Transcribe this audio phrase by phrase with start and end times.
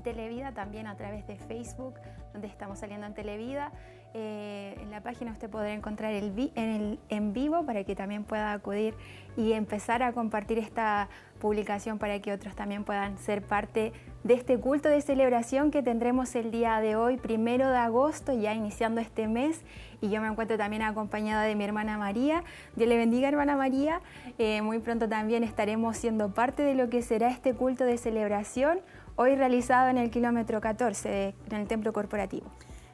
[0.00, 1.94] Televida, también a través de Facebook,
[2.32, 3.72] donde estamos saliendo en Televida.
[4.14, 8.52] Eh, en la página usted podrá encontrar el, en, en vivo para que también pueda
[8.52, 8.94] acudir
[9.36, 13.92] y empezar a compartir esta publicación para que otros también puedan ser parte
[14.24, 18.54] de este culto de celebración que tendremos el día de hoy, primero de agosto, ya
[18.54, 19.62] iniciando este mes.
[20.00, 22.42] Y yo me encuentro también acompañada de mi hermana María.
[22.74, 24.00] Dios le bendiga, hermana María.
[24.38, 28.80] Eh, muy pronto también estaremos siendo parte de lo que será este culto de celebración,
[29.16, 32.46] hoy realizado en el kilómetro 14, en el templo corporativo.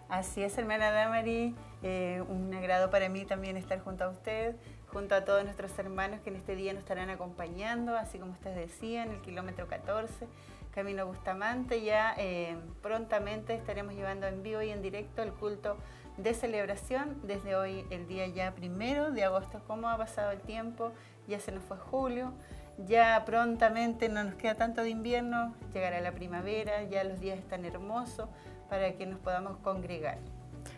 [0.08, 1.54] Así es, hermana Damari.
[1.82, 4.56] Eh, un agrado para mí también estar junto a usted
[4.92, 8.56] junto a todos nuestros hermanos que en este día nos estarán acompañando, así como ustedes
[8.56, 10.28] decían, el kilómetro 14,
[10.74, 11.82] Camino Bustamante.
[11.82, 15.78] Ya eh, prontamente estaremos llevando en vivo y en directo el culto
[16.18, 19.62] de celebración desde hoy, el día ya primero de agosto.
[19.66, 20.92] ¿Cómo ha pasado el tiempo?
[21.26, 22.34] Ya se nos fue julio.
[22.78, 27.64] Ya prontamente no nos queda tanto de invierno, llegará la primavera, ya los días están
[27.64, 28.28] hermosos
[28.68, 30.18] para que nos podamos congregar.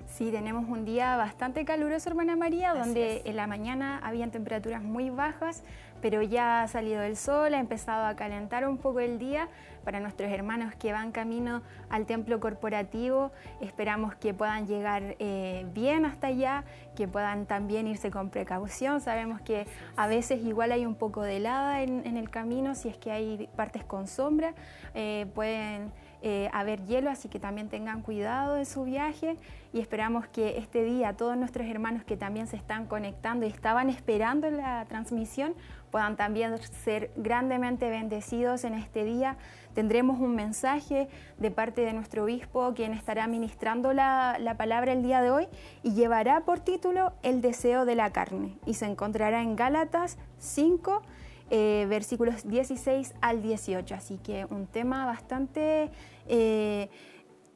[0.06, 5.10] Sí, tenemos un día bastante caluroso, hermana María, donde en la mañana habían temperaturas muy
[5.10, 5.62] bajas,
[6.00, 9.48] pero ya ha salido el sol, ha empezado a calentar un poco el día.
[9.84, 13.30] Para nuestros hermanos que van camino al templo corporativo,
[13.60, 16.64] esperamos que puedan llegar eh, bien hasta allá,
[16.96, 19.00] que puedan también irse con precaución.
[19.00, 22.96] Sabemos que a veces igual hay un poco de helada en, el camino, si es
[22.96, 24.54] que hay partes con sombra,
[24.94, 29.36] eh, pueden eh, haber hielo, así que también tengan cuidado de su viaje
[29.74, 33.90] y esperamos que este día todos nuestros hermanos que también se están conectando y estaban
[33.90, 35.54] esperando la transmisión
[35.94, 39.36] puedan también ser grandemente bendecidos en este día.
[39.74, 41.08] Tendremos un mensaje
[41.38, 45.48] de parte de nuestro obispo quien estará ministrando la, la palabra el día de hoy
[45.82, 51.02] y llevará por título El deseo de la carne y se encontrará en Gálatas 5
[51.50, 53.94] eh, versículos 16 al 18.
[53.94, 55.90] Así que un tema bastante
[56.26, 56.88] eh,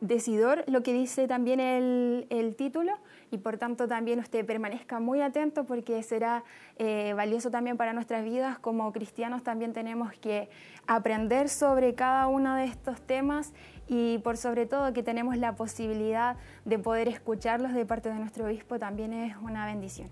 [0.00, 2.92] decidor, lo que dice también el, título,
[3.30, 6.44] y por tanto también usted permanezca muy atento porque será
[6.76, 8.58] eh, valioso también para nuestras vidas.
[8.58, 10.48] Como cristianos también tenemos que
[10.86, 13.52] aprender sobre cada uno de estos temas
[13.86, 18.46] y por sobre todo que tenemos la posibilidad de poder escucharlos de parte de nuestro
[18.46, 20.10] obispo también es una bendición.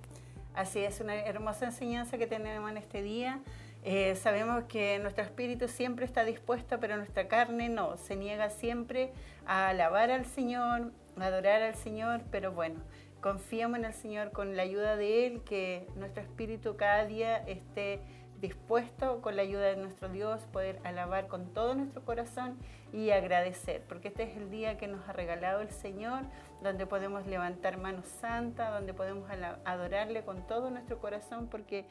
[0.54, 3.40] Así es, una hermosa enseñanza que tenemos en este día.
[3.84, 9.12] Eh, sabemos que nuestro espíritu siempre está dispuesto, pero nuestra carne no, se niega siempre
[9.46, 10.90] a alabar al Señor,
[11.20, 12.80] a adorar al Señor, pero bueno,
[13.26, 17.98] confiamos en el Señor con la ayuda de Él, que nuestro espíritu cada día esté
[18.40, 22.56] dispuesto con la ayuda de nuestro Dios, poder alabar con todo nuestro corazón
[22.92, 26.22] y agradecer, porque este es el día que nos ha regalado el Señor,
[26.62, 29.28] donde podemos levantar manos santas, donde podemos
[29.64, 31.84] adorarle con todo nuestro corazón, porque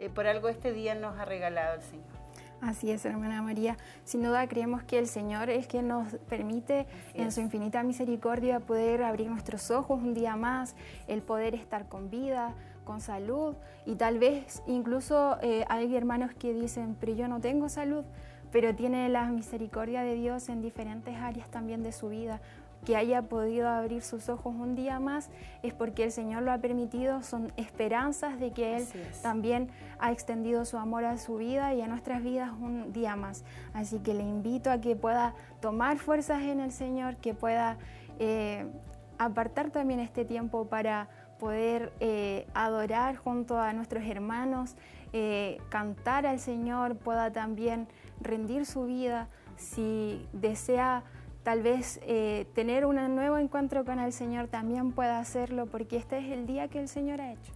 [0.00, 2.19] eh, por algo este día nos ha regalado el Señor.
[2.60, 3.78] Así es, hermana María.
[4.04, 9.02] Sin duda creemos que el Señor es quien nos permite en su infinita misericordia poder
[9.02, 10.76] abrir nuestros ojos un día más,
[11.08, 12.54] el poder estar con vida,
[12.84, 13.54] con salud
[13.86, 18.04] y tal vez incluso eh, hay hermanos que dicen, pero yo no tengo salud,
[18.52, 22.42] pero tiene la misericordia de Dios en diferentes áreas también de su vida
[22.84, 25.30] que haya podido abrir sus ojos un día más
[25.62, 28.86] es porque el Señor lo ha permitido, son esperanzas de que Él
[29.22, 29.68] también
[29.98, 33.44] ha extendido su amor a su vida y a nuestras vidas un día más.
[33.74, 37.76] Así que le invito a que pueda tomar fuerzas en el Señor, que pueda
[38.18, 38.66] eh,
[39.18, 44.76] apartar también este tiempo para poder eh, adorar junto a nuestros hermanos,
[45.12, 47.88] eh, cantar al Señor, pueda también
[48.20, 51.02] rendir su vida, si desea
[51.42, 56.18] tal vez eh, tener un nuevo encuentro con el Señor también pueda hacerlo porque este
[56.18, 57.52] es el día que el Señor ha hecho.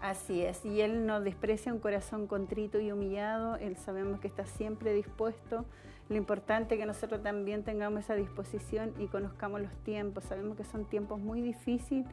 [0.00, 4.46] Así es, y Él no desprecia un corazón contrito y humillado, Él sabemos que está
[4.46, 5.66] siempre dispuesto.
[6.08, 10.24] Lo importante es que nosotros también tengamos esa disposición y conozcamos los tiempos.
[10.24, 12.06] Sabemos que son tiempos muy difíciles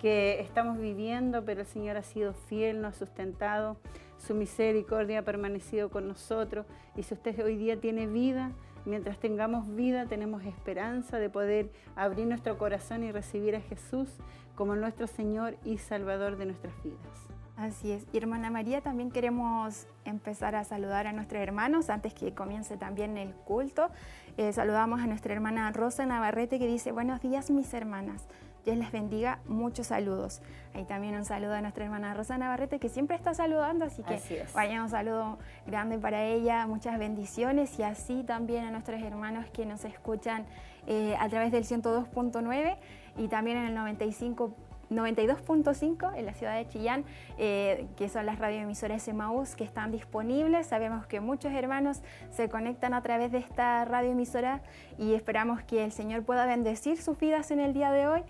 [0.00, 3.76] que estamos viviendo, pero el Señor ha sido fiel, nos ha sustentado,
[4.20, 6.66] su misericordia ha permanecido con nosotros.
[6.96, 8.52] Y si usted hoy día tiene vida,
[8.86, 14.08] Mientras tengamos vida, tenemos esperanza de poder abrir nuestro corazón y recibir a Jesús
[14.54, 17.26] como nuestro Señor y Salvador de nuestras vidas.
[17.56, 18.06] Así es.
[18.10, 23.18] Y hermana María, también queremos empezar a saludar a nuestros hermanos antes que comience también
[23.18, 23.90] el culto.
[24.38, 28.28] Eh, saludamos a nuestra hermana Rosa Navarrete que dice, buenos días mis hermanas.
[28.64, 30.42] Dios les bendiga, muchos saludos.
[30.74, 34.44] Ahí también un saludo a nuestra hermana Rosa Navarrete, que siempre está saludando, así que
[34.54, 39.66] vaya un saludo grande para ella, muchas bendiciones y así también a nuestros hermanos que
[39.66, 40.44] nos escuchan
[40.86, 42.76] eh, a través del 102.9
[43.16, 44.54] y también en el 95
[44.90, 47.04] 92.5 en la ciudad de Chillán,
[47.38, 50.66] eh, que son las radioemisoras Emaús que están disponibles.
[50.66, 54.62] Sabemos que muchos hermanos se conectan a través de esta radioemisora
[54.98, 58.22] y esperamos que el Señor pueda bendecir sus vidas en el día de hoy.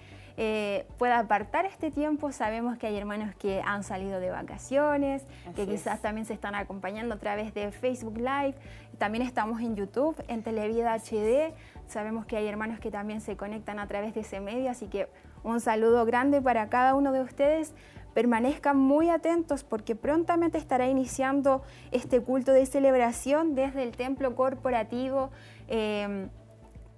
[0.42, 2.32] Eh, pueda apartar este tiempo.
[2.32, 5.22] Sabemos que hay hermanos que han salido de vacaciones,
[5.54, 8.54] que quizás también se están acompañando a través de Facebook Live.
[8.96, 11.52] También estamos en YouTube, en Televida HD.
[11.86, 15.10] Sabemos que hay hermanos que también se conectan a través de ese medio, así que
[15.44, 17.74] un saludo grande para cada uno de ustedes.
[18.14, 21.60] Permanezcan muy atentos porque prontamente estará iniciando
[21.92, 25.28] este culto de celebración desde el templo corporativo.
[25.68, 26.30] Eh,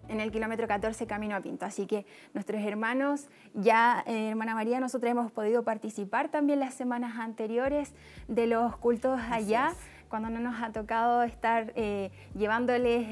[0.09, 1.67] en el kilómetro 14 camino a Pinto.
[1.67, 7.19] Así que nuestros hermanos, ya eh, hermana María, nosotros hemos podido participar también las semanas
[7.19, 7.95] anteriores
[8.29, 9.73] de los cultos allá
[10.13, 13.09] cuando no nos ha tocado estar eh, llevándoles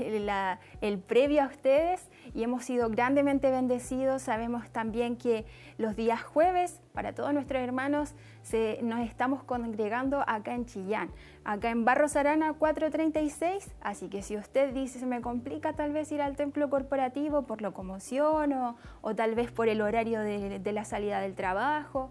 [0.83, 4.21] el previo a ustedes y hemos sido grandemente bendecidos.
[4.21, 5.47] Sabemos también que
[5.79, 8.15] los días jueves, para todos nuestros hermanos,
[8.83, 11.11] nos estamos congregando acá en Chillán,
[11.45, 13.71] acá en Barros Arana 436.
[13.81, 17.63] Así que si usted dice, se me complica tal vez ir al templo corporativo por
[17.63, 22.11] locomoción o, o tal vez por el horario de, de la salida del trabajo,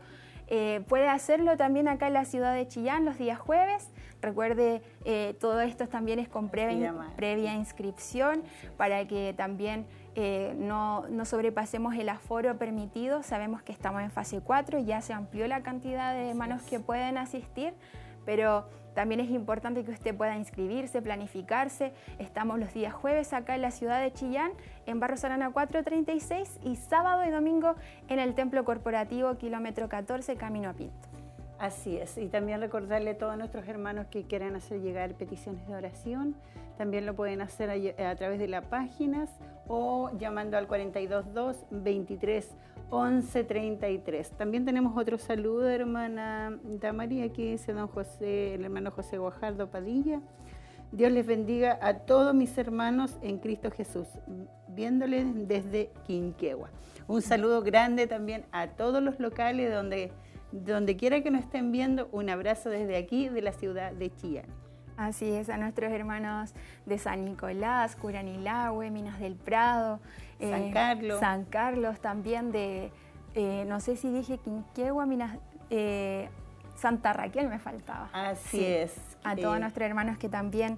[0.52, 3.92] eh, puede hacerlo también acá en la ciudad de Chillán los días jueves.
[4.20, 8.42] Recuerde, eh, todo esto también es con previa, inscripción
[8.76, 9.86] para que también
[10.22, 13.24] eh, no, no, sobrepasemos el aforo permitido.
[13.24, 17.18] Sabemos que estamos en fase 4, ya se amplió la cantidad de manos que pueden
[17.18, 17.74] asistir,
[18.26, 21.94] pero también es importante que usted pueda inscribirse, planificarse.
[22.18, 24.52] Estamos los días jueves acá en la ciudad de Chillán,
[24.86, 27.76] en Barros Arana 436 y sábado y domingo
[28.10, 31.09] en el Templo Corporativo, kilómetro 14, Camino a Pinto.
[31.60, 35.76] Así es, y también recordarle a todos nuestros hermanos que quieren hacer llegar peticiones de
[35.76, 36.38] oración,
[36.78, 39.30] también lo pueden hacer a, través de las páginas
[39.68, 42.56] o llamando al 422 23
[42.92, 44.32] 11 33.
[44.32, 50.22] También tenemos otro saludo, hermana Damaría, aquí dice don José, el hermano José Guajardo Padilla.
[50.94, 54.08] Dios les bendiga a todos mis hermanos en Cristo Jesús,
[54.70, 56.70] viéndoles desde Quinquegua.
[57.08, 60.14] Un saludo grande también a todos los locales donde
[60.52, 64.46] donde quiera que nos estén viendo, un abrazo desde aquí, de la ciudad de Chillán.
[64.98, 66.54] Así es, a nuestros hermanos
[66.86, 70.02] de San Nicolás, Curanilahue, Minas del Prado,
[70.42, 71.20] San eh, Carlos.
[71.22, 72.92] San Carlos también de,
[73.34, 75.38] eh, no sé si dije Quinquegua, Minas,
[75.70, 76.28] eh,
[76.76, 78.10] Santa Raquel me faltaba.
[78.12, 78.94] Así es.
[79.24, 80.78] A todos nuestros hermanos que también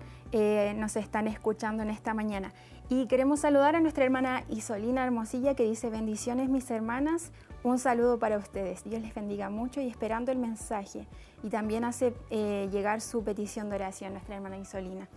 [0.78, 2.52] nos están escuchando en esta mañana.
[2.90, 7.32] Y queremos saludar a nuestra hermana Isolina Hermosilla que dice bendiciones mis hermanas,
[7.64, 8.84] un saludo para ustedes.
[8.84, 11.08] Dios les bendiga mucho y esperando el mensaje.
[11.44, 15.08] Y también hace eh, llegar su petición de oración nuestra hermana Isolina.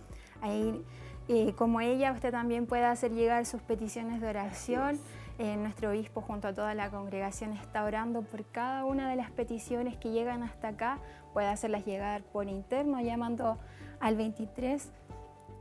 [0.41, 0.83] Ahí,
[1.27, 4.99] eh, como ella, usted también puede hacer llegar sus peticiones de oración.
[5.37, 9.31] Eh, nuestro obispo junto a toda la congregación está orando por cada una de las
[9.31, 10.99] peticiones que llegan hasta acá.
[11.33, 13.57] Puede hacerlas llegar por interno llamando
[13.99, 14.91] al 23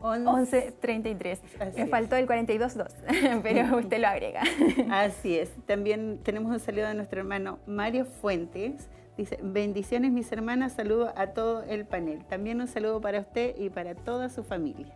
[0.04, 1.74] 11.33.
[1.76, 4.42] Me faltó el 42.2, pero usted lo agrega.
[4.90, 5.50] Así es.
[5.66, 8.88] También tenemos un saludo de nuestro hermano Mario Fuentes.
[9.16, 12.24] Dice, bendiciones mis hermanas, saludo a todo el panel.
[12.24, 14.92] También un saludo para usted y para toda su familia.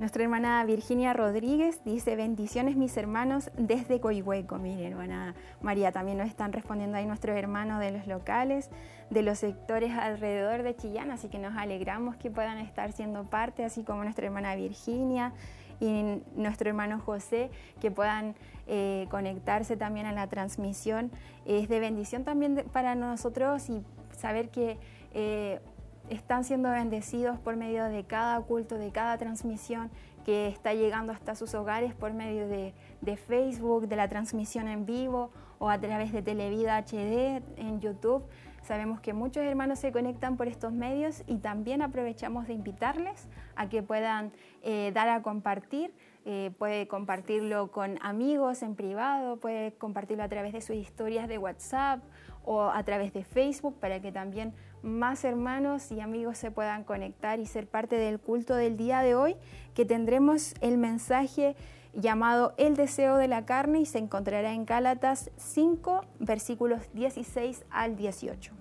[0.00, 4.58] Nuestra hermana Virginia Rodríguez dice, bendiciones mis hermanos desde Coihueco.
[4.58, 8.70] Mire, hermana María, también nos están respondiendo ahí nuestros hermanos de los locales,
[9.10, 13.64] de los sectores alrededor de Chillán, así que nos alegramos que puedan estar siendo parte,
[13.64, 15.32] así como nuestra hermana Virginia
[15.78, 18.34] y nuestro hermano José, que puedan
[18.66, 21.12] eh, conectarse también a la transmisión.
[21.46, 24.76] Es de bendición también para nosotros y saber que...
[25.12, 25.60] Eh,
[26.10, 29.90] están siendo bendecidos por medio de cada culto, de cada transmisión
[30.24, 32.72] que está llegando hasta sus hogares por medio de,
[33.16, 38.24] Facebook, de la transmisión en vivo o a través de Televida HD en YouTube.
[38.62, 43.68] Sabemos que muchos hermanos se conectan por estos medios y también aprovechamos de invitarles a
[43.68, 44.32] que puedan
[44.62, 45.94] eh, dar a compartir.
[46.24, 51.36] Eh, puede compartirlo con amigos en privado, puede compartirlo a través de sus historias de
[51.36, 52.02] WhatsApp
[52.44, 54.54] o a través de Facebook para que también
[54.84, 59.14] más hermanos y amigos se puedan conectar y ser parte del culto del día de
[59.14, 59.36] hoy,
[59.74, 61.56] que tendremos el mensaje
[61.94, 67.96] llamado El deseo de la carne y se encontrará en Gálatas 5, versículos 16 al
[67.96, 68.52] 18.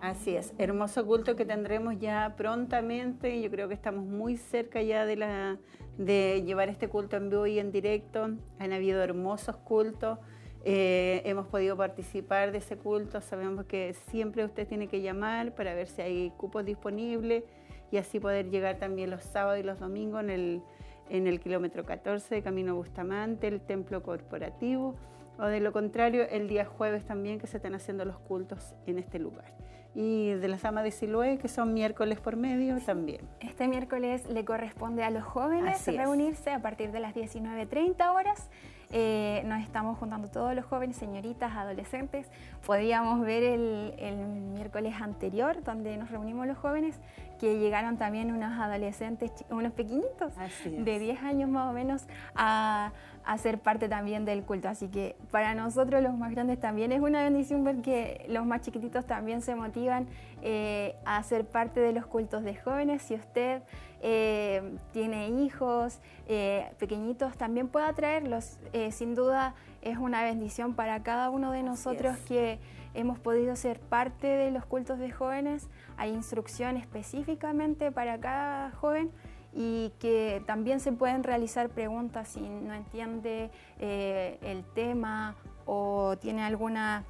[0.00, 3.42] Así es, hermoso culto que tendremos ya prontamente.
[3.42, 5.58] Yo creo que estamos muy cerca ya de, la,
[5.98, 8.30] de llevar este culto en vivo y en directo.
[8.58, 10.18] Han habido hermosos cultos.
[10.64, 15.74] Eh, hemos podido participar de ese culto, sabemos que siempre usted tiene que llamar para
[15.74, 17.44] ver si hay cupos disponibles
[17.90, 20.62] y así poder llegar también los sábados y los domingos en el,
[21.08, 24.96] en el kilómetro 14 de Camino Bustamante, el templo corporativo,
[25.38, 28.98] o de lo contrario el día jueves también que se están haciendo los cultos en
[28.98, 29.54] este lugar.
[29.94, 33.22] Y de las damas de Siloé, que son miércoles por medio también.
[33.40, 38.50] Este miércoles le corresponde a los jóvenes reunirse a partir de las 19.30 horas
[38.92, 42.26] eh, nos estamos juntando todos los jóvenes, señoritas, adolescentes.
[42.66, 46.98] Podíamos ver el, el, miércoles anterior, donde nos reunimos los jóvenes,
[47.38, 50.32] que llegaron también unos adolescentes, unos pequeñitos,
[50.64, 52.92] de 10 años más o menos, a,
[53.24, 54.68] a, ser parte también del culto.
[54.68, 58.60] Así que para nosotros los más grandes también es una bendición ver que los más
[58.60, 60.06] chiquititos también se motivan
[60.42, 63.02] eh, a ser parte de los cultos de jóvenes.
[63.02, 63.62] Si usted
[64.02, 68.58] eh, tiene hijos eh, pequeñitos, también pueda traerlos.
[68.72, 72.58] Eh, sin duda es una bendición para cada uno de nosotros que
[72.94, 75.68] hemos podido ser parte de los cultos de jóvenes.
[75.96, 79.10] Hay instrucción específicamente para cada joven
[79.52, 85.34] y que también se pueden realizar preguntas si no entiende el tema
[85.66, 87.04] o tiene alguna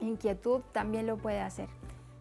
[0.00, 1.68] inquietud, también lo puede hacer.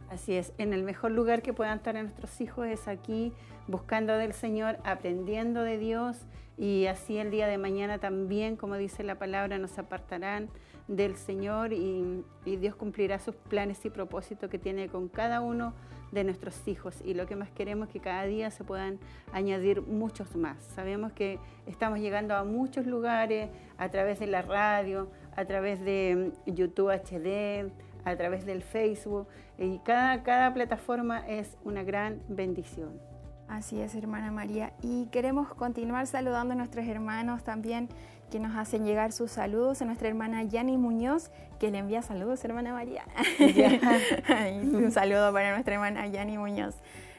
[0.10, 3.34] Así es, en el mejor lugar que puedan estar nuestros hijos es aquí,
[3.68, 6.18] buscando del Señor, aprendiendo de Dios
[6.58, 10.50] y así el día de mañana también, como dice la palabra, nos apartarán
[10.88, 15.74] del Señor y, Dios cumplirá sus planes y propósitos que tiene con cada uno
[16.12, 17.02] de nuestros hijos.
[17.04, 19.00] Y lo que más queremos es que cada día se puedan
[19.32, 20.62] añadir muchos más.
[20.76, 26.34] Sabemos que estamos llegando a muchos lugares a través de la radio, a través de
[26.46, 27.72] YouTube HD,
[28.06, 29.28] a través del Facebook
[29.58, 33.13] y cada, cada plataforma es una gran bendición.
[33.54, 34.74] Así es, hermana María.
[34.82, 37.88] Y queremos continuar saludando a nuestros hermanos también
[38.32, 41.30] que nos hacen llegar sus saludos, a nuestra hermana Yani Muñoz,
[41.60, 43.04] que le envía saludos, hermana María.
[44.74, 46.74] Un saludo para nuestra hermana Yani Muñoz.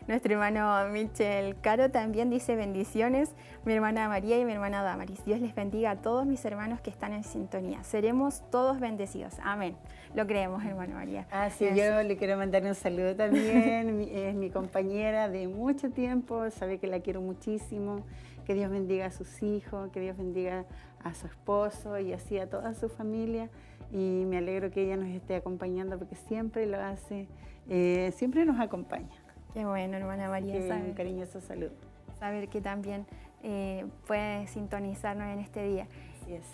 [0.09, 3.31] Nuestro hermano Michel Caro también dice bendiciones,
[3.64, 5.25] mi hermana María y mi hermana Damaris.
[5.25, 7.85] Dios les bendiga a todos mis hermanos que están en sintonía.
[7.85, 9.35] Seremos todos bendecidos.
[9.45, 9.76] Amén.
[10.14, 11.26] Lo creemos, hermana María.
[11.33, 14.00] Ah, sí, yo le quiero mandar un saludo también.
[14.12, 18.04] es mi compañera de mucho tiempo, sabe que la quiero muchísimo.
[18.47, 20.66] Que Dios bendiga a sus hijos, que Dios bendiga
[21.02, 23.49] a su esposo y así a toda su familia.
[23.90, 27.26] Y me alegro que ella nos esté acompañando porque siempre lo hace,
[27.68, 29.16] eh, siempre nos acompaña.
[29.52, 30.52] Qué bueno, hermana María.
[30.52, 31.73] Qué un cariñoso saludo.
[32.21, 33.06] Saber que también
[33.42, 35.87] eh, puede sintonizarnos en este día.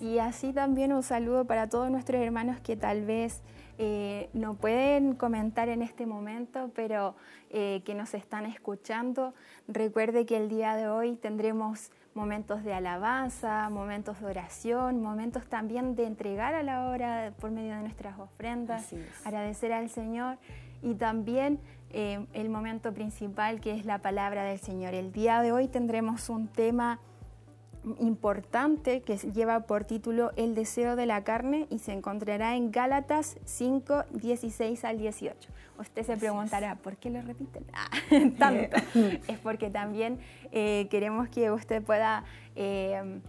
[0.00, 3.42] Y así también un saludo para todos nuestros hermanos que tal vez
[3.78, 7.16] eh, no pueden comentar en este momento, pero
[7.48, 9.34] eh, que nos están escuchando.
[9.68, 15.94] Recuerde que el día de hoy tendremos momentos de alabanza, momentos de oración, momentos también
[15.94, 18.92] de entregar a la hora por medio de nuestras ofrendas,
[19.24, 20.36] agradecer al Señor
[20.82, 21.60] y también
[21.90, 24.94] eh, el momento principal que es la palabra del Señor.
[24.94, 27.00] El día de hoy tendremos un tema
[27.98, 33.38] importante que lleva por título El deseo de la carne y se encontrará en Gálatas
[33.44, 35.50] 5, 16 al 18.
[35.78, 37.64] Usted se preguntará, ¿por qué lo repiten?
[37.72, 37.88] Ah,
[38.38, 38.76] tanto.
[39.28, 40.18] es porque también
[40.52, 42.24] eh, queremos que usted pueda
[42.56, 43.20] eh,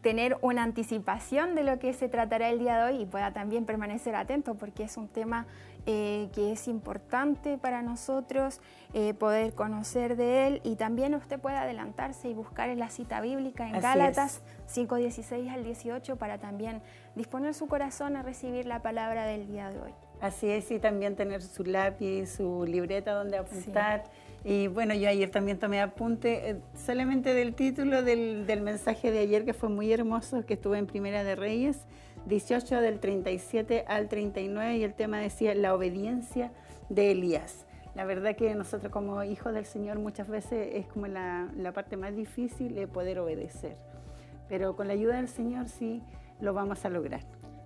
[0.00, 3.64] tener una anticipación de lo que se tratará el día de hoy y pueda también
[3.64, 5.46] permanecer atento porque es un tema
[5.86, 8.60] eh, que es importante para nosotros
[8.94, 13.20] eh, poder conocer de él y también usted puede adelantarse y buscar en la cita
[13.20, 16.82] bíblica en Gálatas 5.16 al 18 para también
[17.16, 19.92] disponer su corazón a recibir la palabra del día de hoy.
[20.20, 24.04] Así es, y también tener su lápiz, su libreta donde apuntar.
[24.44, 29.18] Y bueno, yo ayer también tomé apunte eh, solamente del título del, del mensaje de
[29.18, 31.80] ayer que fue muy hermoso, que estuve en Primera de Reyes
[32.26, 36.52] 18 del 37 al 39 y el tema decía la obediencia
[36.88, 37.66] de Elías.
[37.94, 42.16] La verdad que nosotros como hijos del Señor muchas veces es como la, parte más
[42.16, 43.76] difícil de poder obedecer,
[44.48, 46.02] pero con la ayuda del Señor sí
[46.40, 47.22] lo vamos a lograr.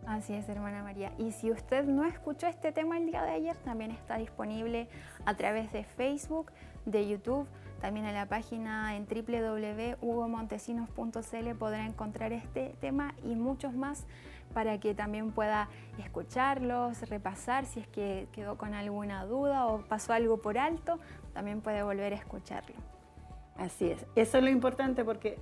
[0.07, 1.13] Así es, hermana María.
[1.19, 4.89] Y si usted no escuchó este tema el día de ayer, también está disponible
[5.25, 6.53] a través de Facebook,
[6.85, 7.49] de YouTube,
[7.81, 14.07] también en la página en www.hugomontesinos.cl podrá encontrar este tema y muchos más
[14.57, 20.15] para que también pueda escucharlos, repasar si es que quedó con alguna duda o pasó
[20.15, 20.99] algo por alto,
[21.35, 22.75] también puede volver a escucharlo.
[23.59, 25.39] Así es, eso es lo importante porque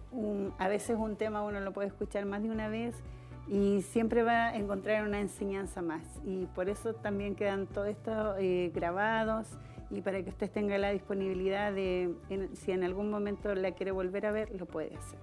[0.59, 3.05] a veces un tema uno lo puede escuchar más de una vez
[3.47, 8.35] y siempre va a encontrar una enseñanza más y por eso también quedan todos estos
[8.41, 9.47] eh, grabados
[9.91, 12.17] y para que usted tenga la disponibilidad de,
[12.55, 15.21] si en algún momento la quiere volver a ver, lo puede hacer.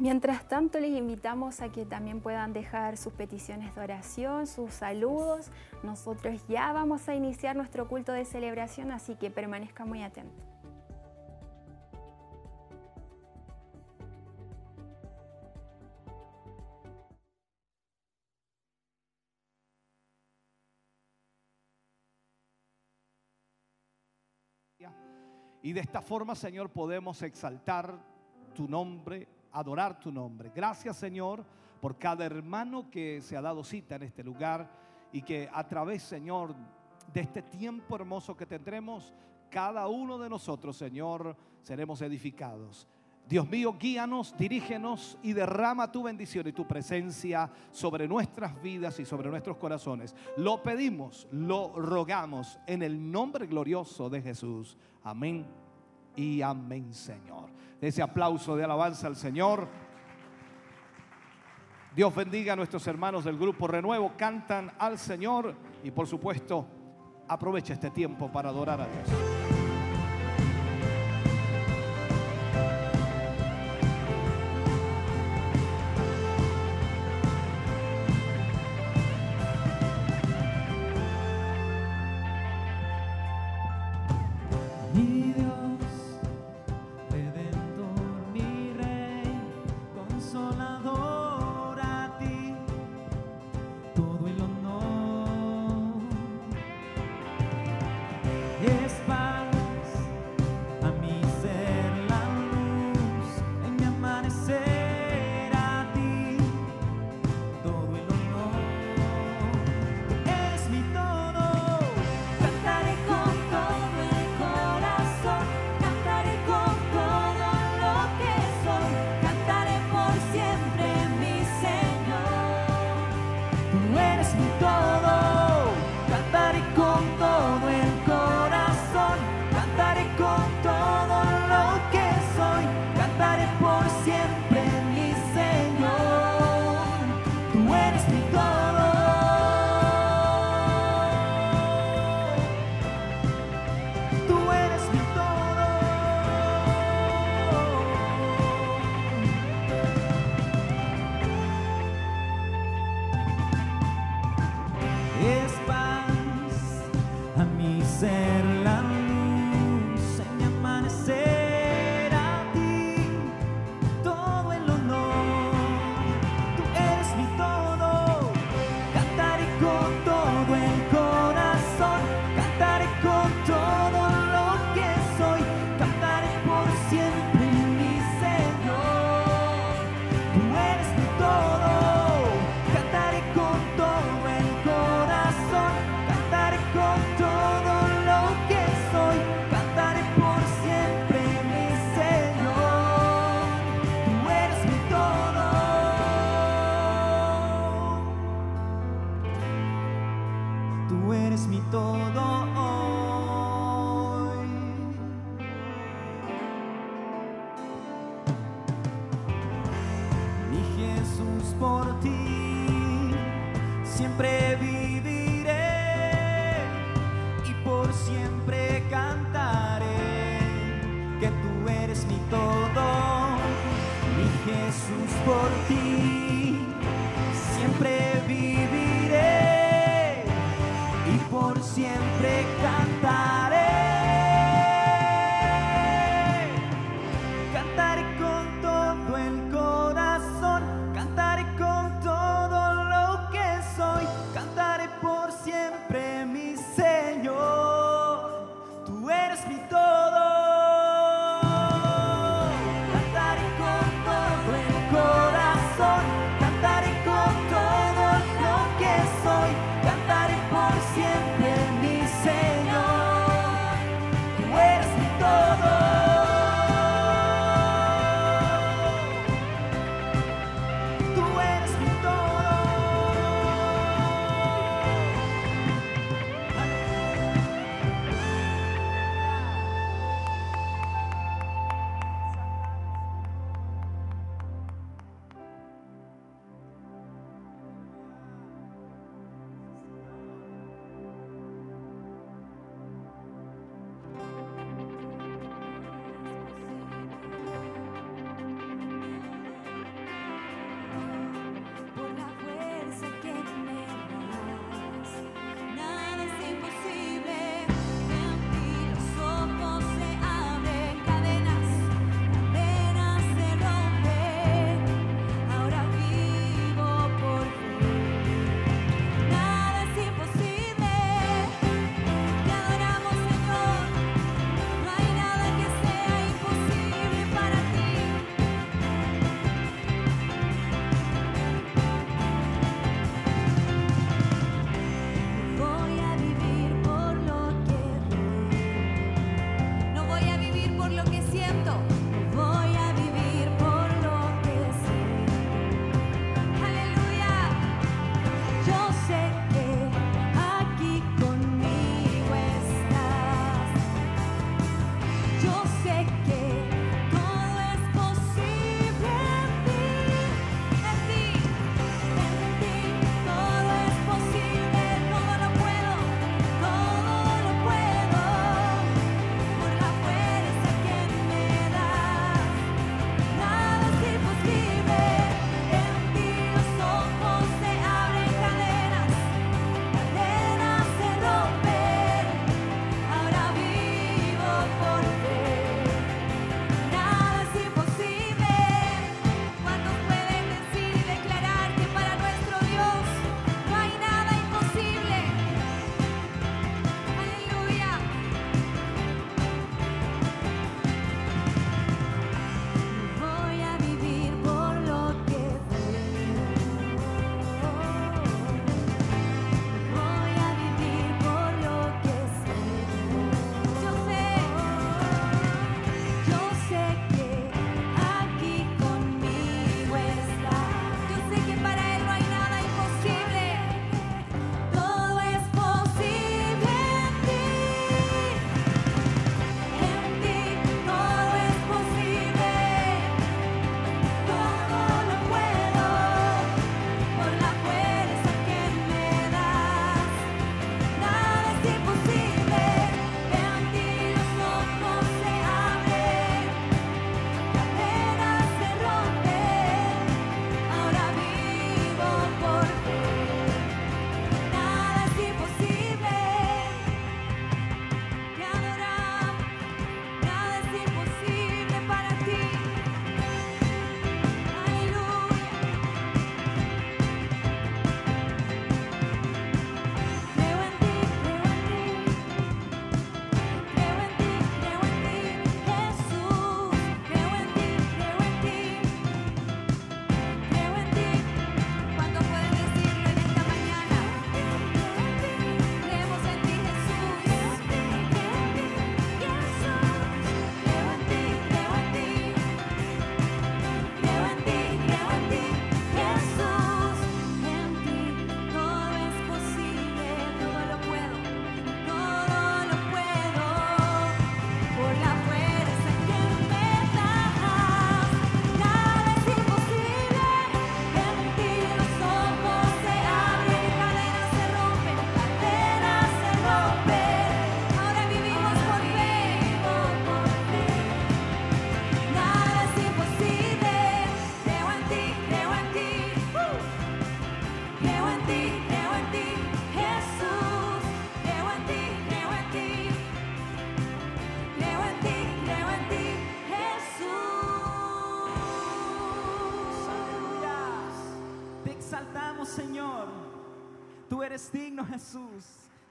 [0.00, 5.52] Mientras tanto, les invitamos a que también puedan dejar sus peticiones de oración, sus saludos.
[5.84, 10.42] Nosotros ya vamos a iniciar nuestro culto de celebración, así que permanezca muy atento.
[25.62, 27.98] Y de esta forma, Señor, podemos exaltar
[28.54, 30.50] tu nombre adorar tu nombre.
[30.54, 31.44] Gracias, Señor,
[31.80, 34.68] por cada hermano que se ha dado cita en este lugar
[35.12, 36.54] y que a través, Señor,
[37.12, 39.14] de este tiempo hermoso que tendremos,
[39.50, 42.88] cada uno de nosotros, Señor, seremos edificados.
[43.28, 49.06] Dios mío, guíanos, dirígenos y derrama tu bendición y tu presencia sobre nuestras vidas y
[49.06, 50.14] sobre nuestros corazones.
[50.36, 54.76] Lo pedimos, lo rogamos en el nombre glorioso de Jesús.
[55.02, 55.63] Amén
[56.16, 57.50] y amén, Señor.
[57.80, 59.68] Ese aplauso de alabanza al Señor.
[61.94, 65.54] Dios bendiga a nuestros hermanos del grupo Renuevo, cantan al Señor
[65.84, 66.66] y por supuesto
[67.28, 69.33] aprovecha este tiempo para adorar a Dios.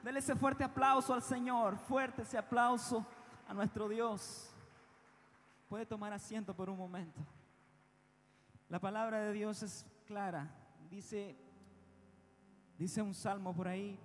[0.04, 3.06] Dele ese fuerte aplauso al Señor, fuerte ese aplauso
[3.48, 4.54] a nuestro Dios.
[5.70, 7.22] Puede tomar asiento por un momento.
[8.68, 10.54] La palabra de Dios es clara.
[10.89, 11.38] Dice,
[12.78, 13.98] dice un salmo por ahí,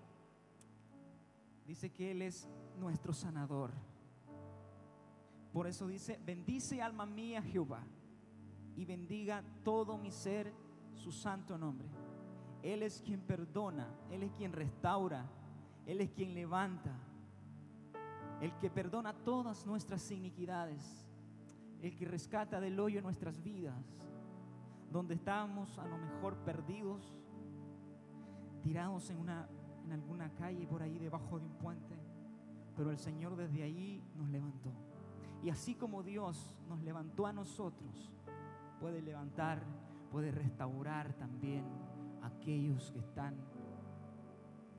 [1.67, 3.73] dice que Él es nuestro sanador.
[5.53, 7.83] Por eso dice, bendice alma mía Jehová
[8.77, 10.53] y bendiga todo mi ser
[10.95, 11.89] su santo nombre.
[12.63, 15.29] Él es quien perdona, Él es quien restaura,
[15.89, 16.93] Él es quien levanta,
[18.43, 21.09] el que perdona todas nuestras iniquidades,
[21.81, 23.99] el que rescata del hoyo nuestras vidas,
[24.93, 27.19] donde estábamos a lo mejor perdidos,
[28.63, 29.49] tirados en, una,
[29.87, 31.97] en alguna calle por ahí debajo de un puente,
[32.77, 34.71] pero el Señor desde ahí nos levantó.
[35.43, 38.13] Y así como Dios nos levantó a nosotros,
[38.79, 39.65] puede levantar,
[40.13, 41.65] puede restaurar también
[42.21, 43.37] a aquellos que están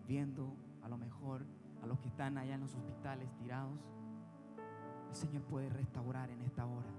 [0.05, 1.45] viendo lo mejor
[1.81, 3.79] a los que están allá en los hospitales tirados.
[5.09, 6.89] El Señor puede restaurar en esta hora.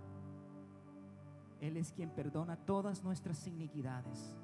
[1.61, 4.35] Él es quien perdona todas nuestras iniquidades,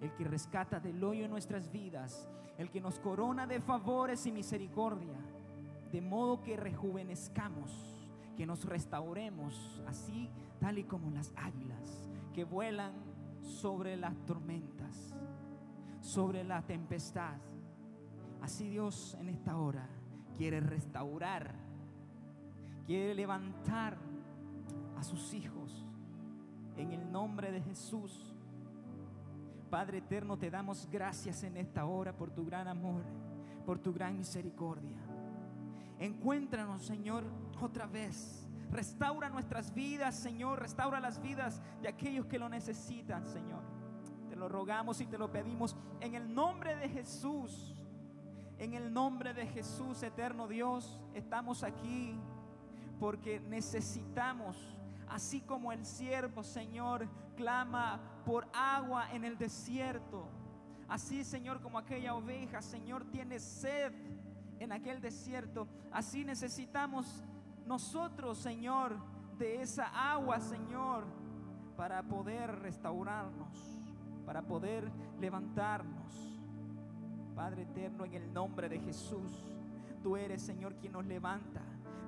[0.00, 5.18] el que rescata del hoyo nuestras vidas, el que nos corona de favores y misericordia,
[5.92, 7.96] de modo que rejuvenezcamos
[8.36, 10.28] que nos restauremos así
[10.60, 12.92] tal y como las águilas que vuelan
[13.40, 15.14] sobre las tormentas,
[16.00, 17.38] sobre la tempestad.
[18.42, 19.88] Así Dios en esta hora
[20.36, 21.54] quiere restaurar,
[22.86, 23.96] quiere levantar
[24.96, 25.86] a sus hijos
[26.76, 28.34] en el nombre de Jesús.
[29.70, 33.02] Padre eterno, te damos gracias en esta hora por tu gran amor,
[33.64, 34.98] por tu gran misericordia.
[35.98, 37.24] Encuéntranos, Señor,
[37.60, 38.46] otra vez.
[38.70, 40.60] Restaura nuestras vidas, Señor.
[40.60, 43.62] Restaura las vidas de aquellos que lo necesitan, Señor.
[44.28, 47.75] Te lo rogamos y te lo pedimos en el nombre de Jesús.
[48.58, 52.18] En el nombre de Jesús, eterno Dios, estamos aquí
[52.98, 54.56] porque necesitamos,
[55.08, 60.26] así como el siervo, Señor, clama por agua en el desierto.
[60.88, 63.92] Así, Señor, como aquella oveja, Señor, tiene sed
[64.58, 65.68] en aquel desierto.
[65.92, 67.22] Así necesitamos
[67.66, 68.96] nosotros, Señor,
[69.38, 71.04] de esa agua, Señor,
[71.76, 73.58] para poder restaurarnos,
[74.24, 74.90] para poder
[75.20, 76.25] levantarnos.
[77.36, 79.46] Padre eterno, en el nombre de Jesús,
[80.02, 81.60] tú eres, Señor, quien nos levanta.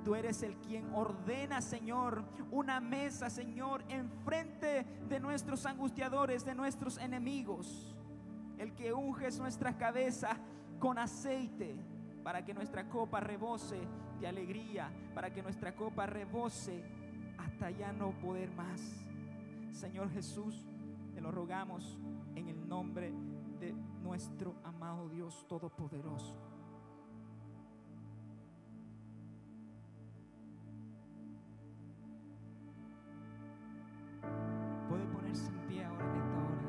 [0.02, 6.96] Tú eres el quien ordena, Señor, una mesa, Señor, enfrente de nuestros angustiadores, de nuestros
[6.96, 7.94] enemigos.
[8.56, 10.30] El que unges nuestra cabeza
[10.78, 11.76] con aceite
[12.24, 13.78] para que nuestra copa rebose
[14.20, 16.82] de alegría, para que nuestra copa rebose
[17.36, 18.80] hasta ya no poder más.
[19.72, 20.66] Señor Jesús,
[21.12, 21.98] te lo rogamos
[22.34, 23.12] en el nombre
[23.60, 23.74] de
[24.08, 26.34] nuestro amado Dios Todopoderoso.
[34.88, 36.62] Puede ponerse en pie ahora en esta hora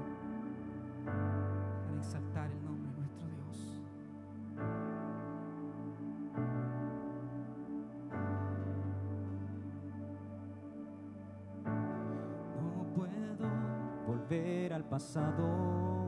[1.88, 3.82] para exaltar el nombre de nuestro Dios.
[12.62, 13.48] No puedo
[14.08, 15.99] volver al pasado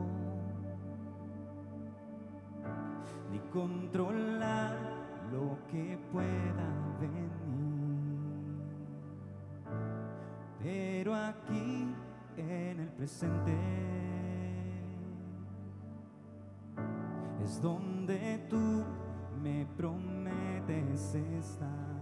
[3.52, 4.76] controlar
[5.30, 6.68] lo que pueda
[7.00, 7.32] venir.
[10.62, 11.94] Pero aquí
[12.36, 13.56] en el presente
[17.44, 18.84] es donde tú
[19.42, 22.01] me prometes estar.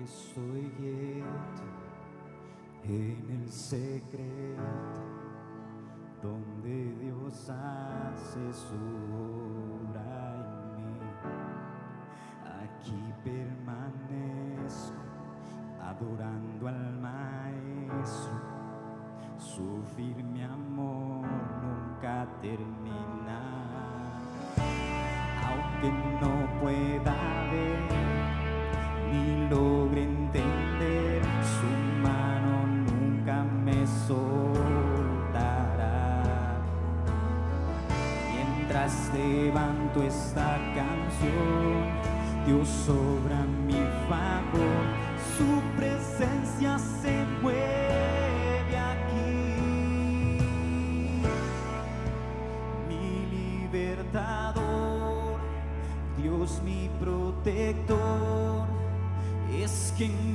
[0.00, 0.72] que estoy
[2.84, 5.02] en el secreto
[6.22, 8.76] donde Dios hace su
[9.84, 11.00] obra en mí.
[12.62, 15.02] Aquí permanezco
[15.82, 18.40] adorando al Maestro.
[19.38, 21.26] Su firme amor
[21.62, 23.40] nunca termina,
[25.46, 25.90] aunque
[26.20, 28.10] no pueda ver
[29.10, 29.89] ni lo
[38.90, 42.10] paz levanto esta canción.
[42.46, 44.84] Dios sobra mi favor,
[45.36, 49.20] su presencia se mueve aquí.
[52.88, 53.26] Mi
[53.68, 55.38] libertador,
[56.16, 58.66] Dios mi protector,
[59.52, 60.29] es quien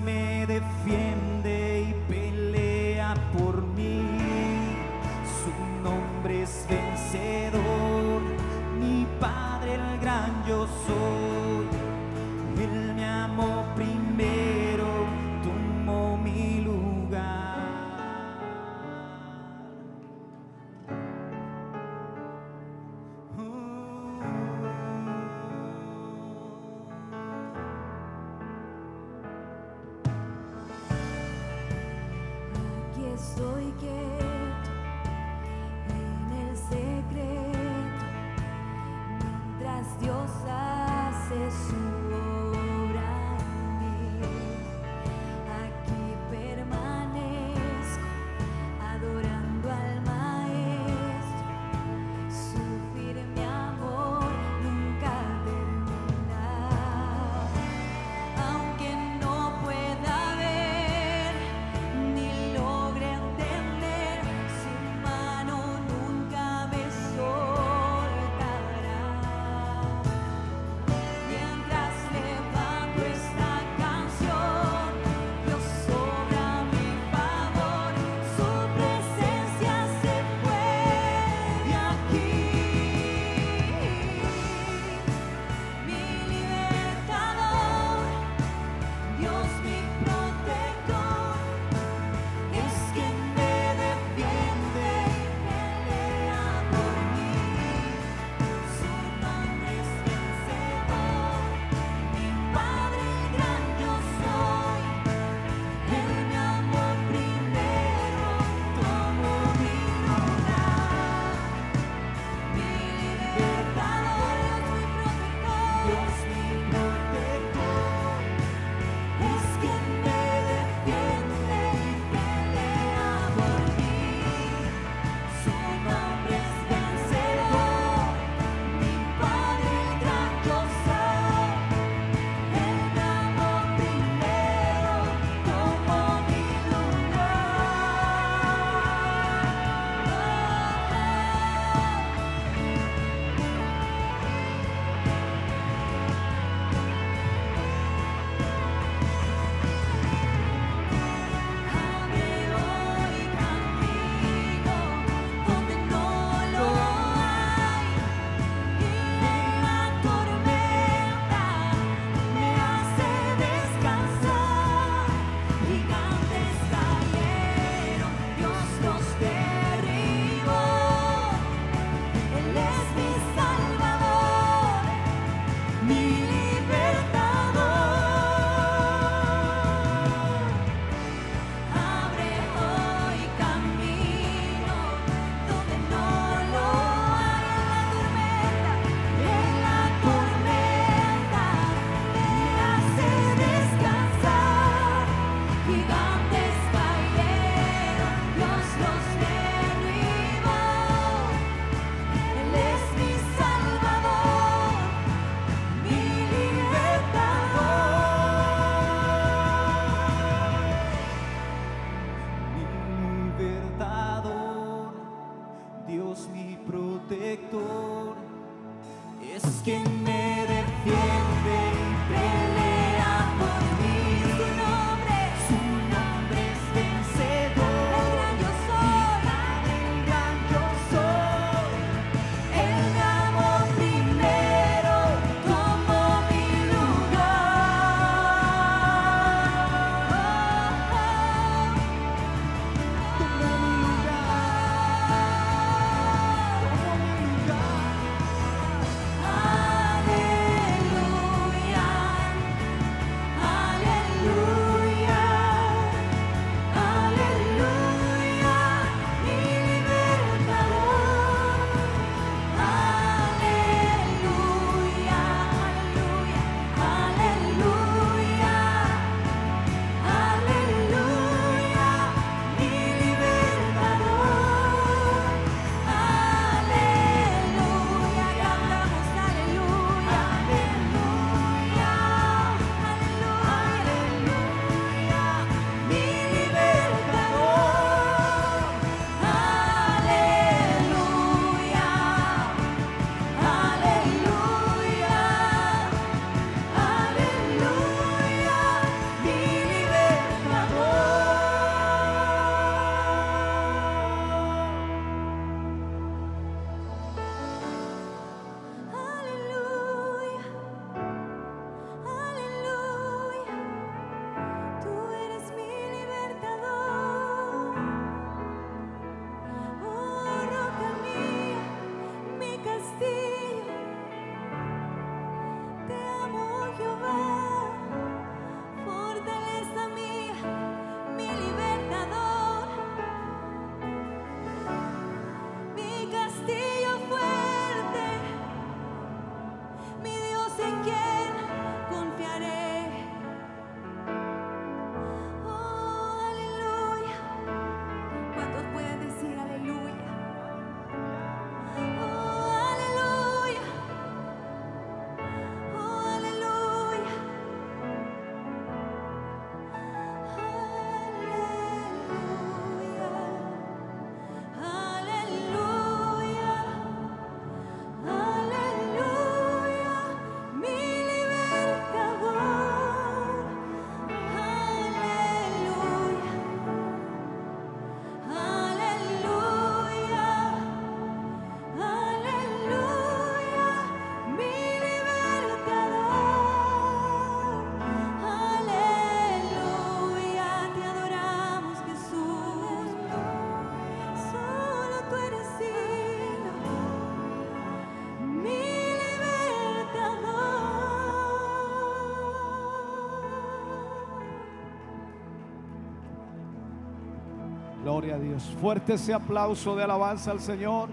[408.12, 408.44] A Dios.
[408.62, 410.90] Fuerte ese aplauso de alabanza al Señor.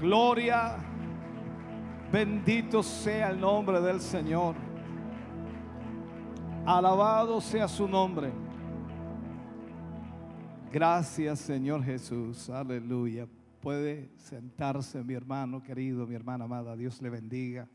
[0.00, 0.76] Gloria.
[2.10, 4.54] Bendito sea el nombre del Señor.
[6.64, 8.32] Alabado sea su nombre.
[10.72, 12.48] Gracias Señor Jesús.
[12.48, 13.26] Aleluya.
[13.60, 16.76] Puede sentarse mi hermano querido, mi hermana amada.
[16.76, 17.68] Dios le bendiga.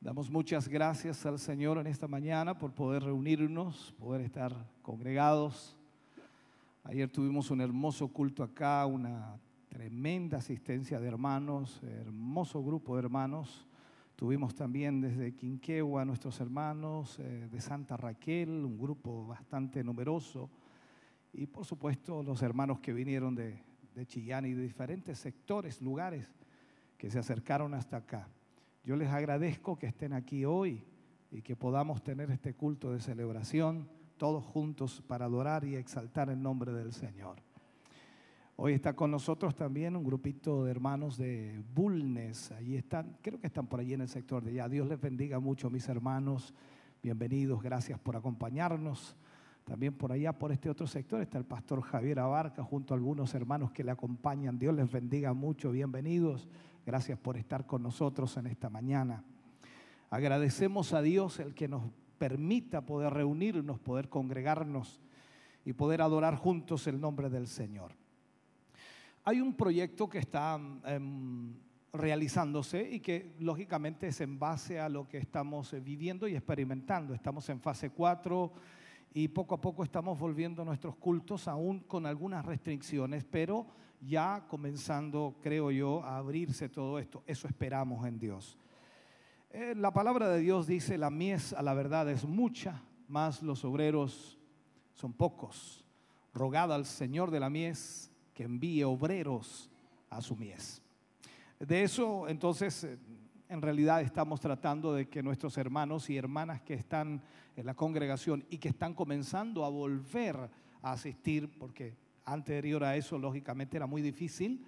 [0.00, 4.52] Damos muchas gracias al Señor en esta mañana por poder reunirnos, poder estar
[4.82, 5.77] congregados.
[6.84, 13.66] Ayer tuvimos un hermoso culto acá, una tremenda asistencia de hermanos, hermoso grupo de hermanos.
[14.16, 20.50] Tuvimos también desde Quinquegua nuestros hermanos eh, de Santa Raquel, un grupo bastante numeroso.
[21.32, 23.62] Y por supuesto los hermanos que vinieron de,
[23.94, 26.26] de Chillán y de diferentes sectores, lugares
[26.96, 28.28] que se acercaron hasta acá.
[28.82, 30.82] Yo les agradezco que estén aquí hoy
[31.30, 36.42] y que podamos tener este culto de celebración todos juntos para adorar y exaltar el
[36.42, 37.36] nombre del Señor.
[38.56, 42.50] Hoy está con nosotros también un grupito de hermanos de Bulnes.
[42.50, 44.68] Allí están, creo que están por allí en el sector de allá.
[44.68, 46.52] Dios les bendiga mucho, mis hermanos.
[47.00, 49.16] Bienvenidos, gracias por acompañarnos.
[49.64, 53.32] También por allá, por este otro sector, está el pastor Javier Abarca junto a algunos
[53.34, 54.58] hermanos que le acompañan.
[54.58, 56.48] Dios les bendiga mucho, bienvenidos.
[56.84, 59.22] Gracias por estar con nosotros en esta mañana.
[60.10, 61.82] Agradecemos a Dios el que nos
[62.18, 65.00] permita poder reunirnos, poder congregarnos
[65.64, 67.92] y poder adorar juntos el nombre del Señor.
[69.24, 71.54] Hay un proyecto que está em,
[71.92, 77.14] realizándose y que lógicamente es en base a lo que estamos eh, viviendo y experimentando.
[77.14, 78.52] Estamos en fase 4
[79.14, 83.66] y poco a poco estamos volviendo nuestros cultos aún con algunas restricciones, pero
[84.00, 87.22] ya comenzando, creo yo, a abrirse todo esto.
[87.26, 88.58] Eso esperamos en Dios.
[89.50, 93.64] Eh, la palabra de Dios dice, la mies a la verdad es mucha, más los
[93.64, 94.38] obreros
[94.92, 95.86] son pocos.
[96.34, 99.70] Rogad al Señor de la mies que envíe obreros
[100.10, 100.82] a su mies.
[101.58, 102.98] De eso, entonces, eh,
[103.48, 107.22] en realidad estamos tratando de que nuestros hermanos y hermanas que están
[107.56, 110.36] en la congregación y que están comenzando a volver
[110.82, 111.96] a asistir, porque
[112.26, 114.62] anterior a eso lógicamente era muy difícil,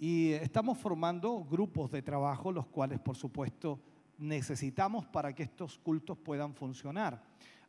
[0.00, 3.78] y estamos formando grupos de trabajo, los cuales por supuesto
[4.20, 7.22] necesitamos para que estos cultos puedan funcionar.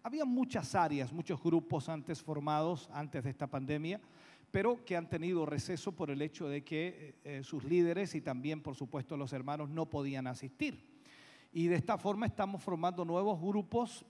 [0.04, 4.02] Había muchas áreas, muchos grupos antes formados, antes de esta pandemia,
[4.52, 8.22] pero que han tenido receso por el hecho de que eh, eh, sus líderes y
[8.22, 10.92] también, por supuesto, los hermanos no podían asistir.
[11.54, 14.06] Y de esta forma estamos formando nuevos grupos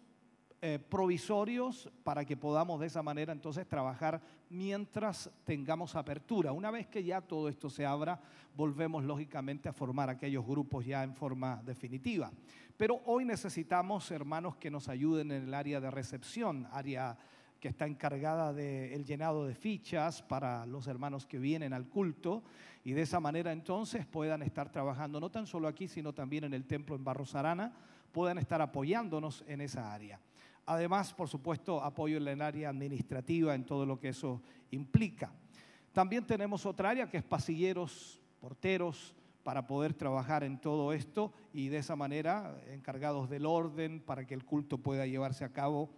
[0.63, 6.51] eh, provisorios para que podamos de esa manera entonces trabajar mientras tengamos apertura.
[6.51, 8.21] Una vez que ya todo esto se abra,
[8.55, 12.31] volvemos lógicamente a formar aquellos grupos ya en forma definitiva.
[12.77, 17.17] Pero hoy necesitamos hermanos que nos ayuden en el área de recepción, área
[17.59, 22.43] que está encargada del llenado de fichas para los hermanos que vienen al culto
[22.83, 26.53] y de esa manera entonces puedan estar trabajando no tan solo aquí, sino también en
[26.53, 27.73] el templo en Barros Arana,
[28.11, 30.19] puedan estar apoyándonos en esa área.
[30.65, 34.41] Además, por supuesto, apoyo en el área administrativa, en todo lo que eso
[34.71, 35.31] implica.
[35.91, 41.69] También tenemos otra área que es pasilleros, porteros, para poder trabajar en todo esto y
[41.69, 45.89] de esa manera encargados del orden para que el culto pueda llevarse a cabo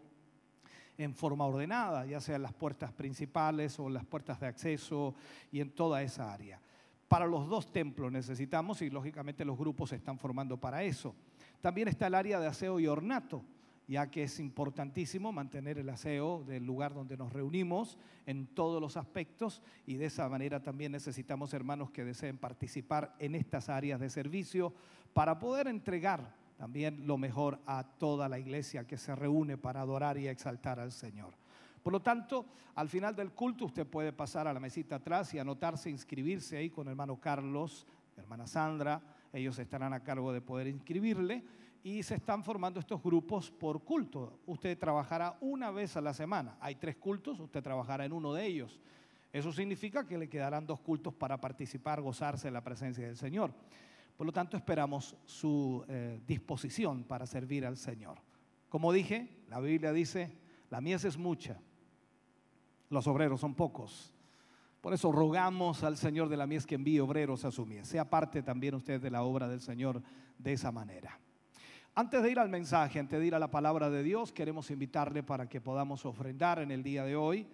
[0.98, 5.16] en forma ordenada, ya sea en las puertas principales o las puertas de acceso
[5.52, 6.60] y en toda esa área.
[7.08, 11.16] Para los dos templos necesitamos y lógicamente los grupos se están formando para eso.
[11.62, 13.44] También está el área de aseo y ornato,
[13.88, 18.98] ya que es importantísimo mantener el aseo del lugar donde nos reunimos en todos los
[18.98, 24.10] aspectos y de esa manera también necesitamos hermanos que deseen participar en estas áreas de
[24.10, 24.74] servicio
[25.14, 30.18] para poder entregar también lo mejor a toda la iglesia que se reúne para adorar
[30.18, 31.34] y exaltar al Señor.
[31.82, 35.40] Por lo tanto, al final del culto usted puede pasar a la mesita atrás y
[35.40, 39.02] anotarse, inscribirse ahí con hermano Carlos, hermana Sandra,
[39.34, 41.44] ellos estarán a cargo de poder inscribirle
[41.84, 44.40] y se están formando estos grupos por culto.
[44.46, 46.58] Usted trabajará una vez a la semana.
[46.62, 48.80] Hay tres cultos, usted trabajará en uno de ellos.
[49.34, 53.54] Eso significa que le quedarán dos cultos para participar, gozarse de la presencia del Señor.
[54.16, 58.20] Por lo tanto, esperamos su eh, disposición para servir al Señor.
[58.70, 60.32] Como dije, la Biblia dice,
[60.70, 61.60] la mies es mucha,
[62.90, 64.14] los obreros son pocos.
[64.82, 67.88] Por eso rogamos al Señor de la mies que envíe obreros a su mies.
[67.88, 70.02] Sea parte también usted de la obra del Señor
[70.38, 71.20] de esa manera.
[71.96, 75.22] Antes de ir al mensaje, antes de ir a la palabra de Dios, queremos invitarle
[75.22, 77.46] para que podamos ofrendar en el día de hoy.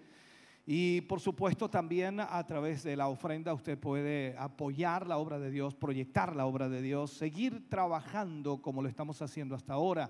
[0.66, 5.52] Y por supuesto también a través de la ofrenda usted puede apoyar la obra de
[5.52, 10.10] Dios, proyectar la obra de Dios, seguir trabajando como lo estamos haciendo hasta ahora.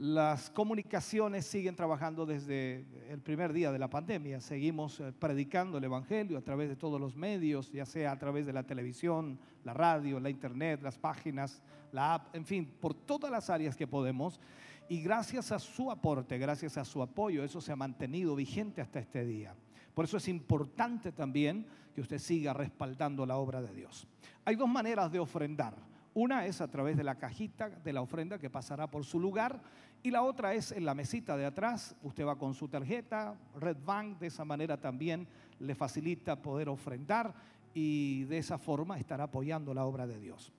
[0.00, 4.40] Las comunicaciones siguen trabajando desde el primer día de la pandemia.
[4.40, 8.46] Seguimos eh, predicando el Evangelio a través de todos los medios, ya sea a través
[8.46, 13.30] de la televisión, la radio, la internet, las páginas, la app, en fin, por todas
[13.30, 14.40] las áreas que podemos.
[14.88, 19.00] Y gracias a su aporte, gracias a su apoyo, eso se ha mantenido vigente hasta
[19.00, 19.54] este día.
[19.92, 24.08] Por eso es importante también que usted siga respaldando la obra de Dios.
[24.46, 25.74] Hay dos maneras de ofrendar.
[26.12, 29.60] Una es a través de la cajita de la ofrenda que pasará por su lugar
[30.02, 31.94] y la otra es en la mesita de atrás.
[32.02, 35.26] Usted va con su tarjeta, Red Bank, de esa manera también
[35.58, 37.34] le facilita poder ofrendar
[37.74, 40.52] y de esa forma estará apoyando la obra de Dios.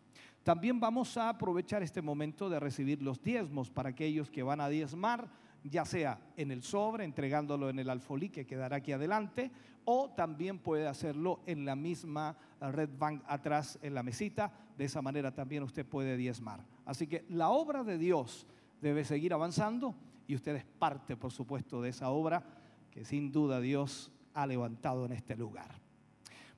[0.44, 4.70] También vamos a aprovechar este momento de recibir los diezmos para aquellos que van a
[4.70, 5.28] diezmar,
[5.64, 9.52] ya sea en el sobre, entregándolo en el alfolí que quedará aquí adelante,
[9.86, 14.52] o también puede hacerlo en la misma Red Bank atrás en la mesita.
[14.78, 16.66] De esa manera también usted puede diezmar.
[16.86, 18.48] Así que la obra de Dios
[18.82, 19.96] debe seguir avanzando
[20.28, 22.44] y usted es parte, por supuesto, de esa obra
[22.90, 25.80] que sin duda Dios ha levantado en este lugar.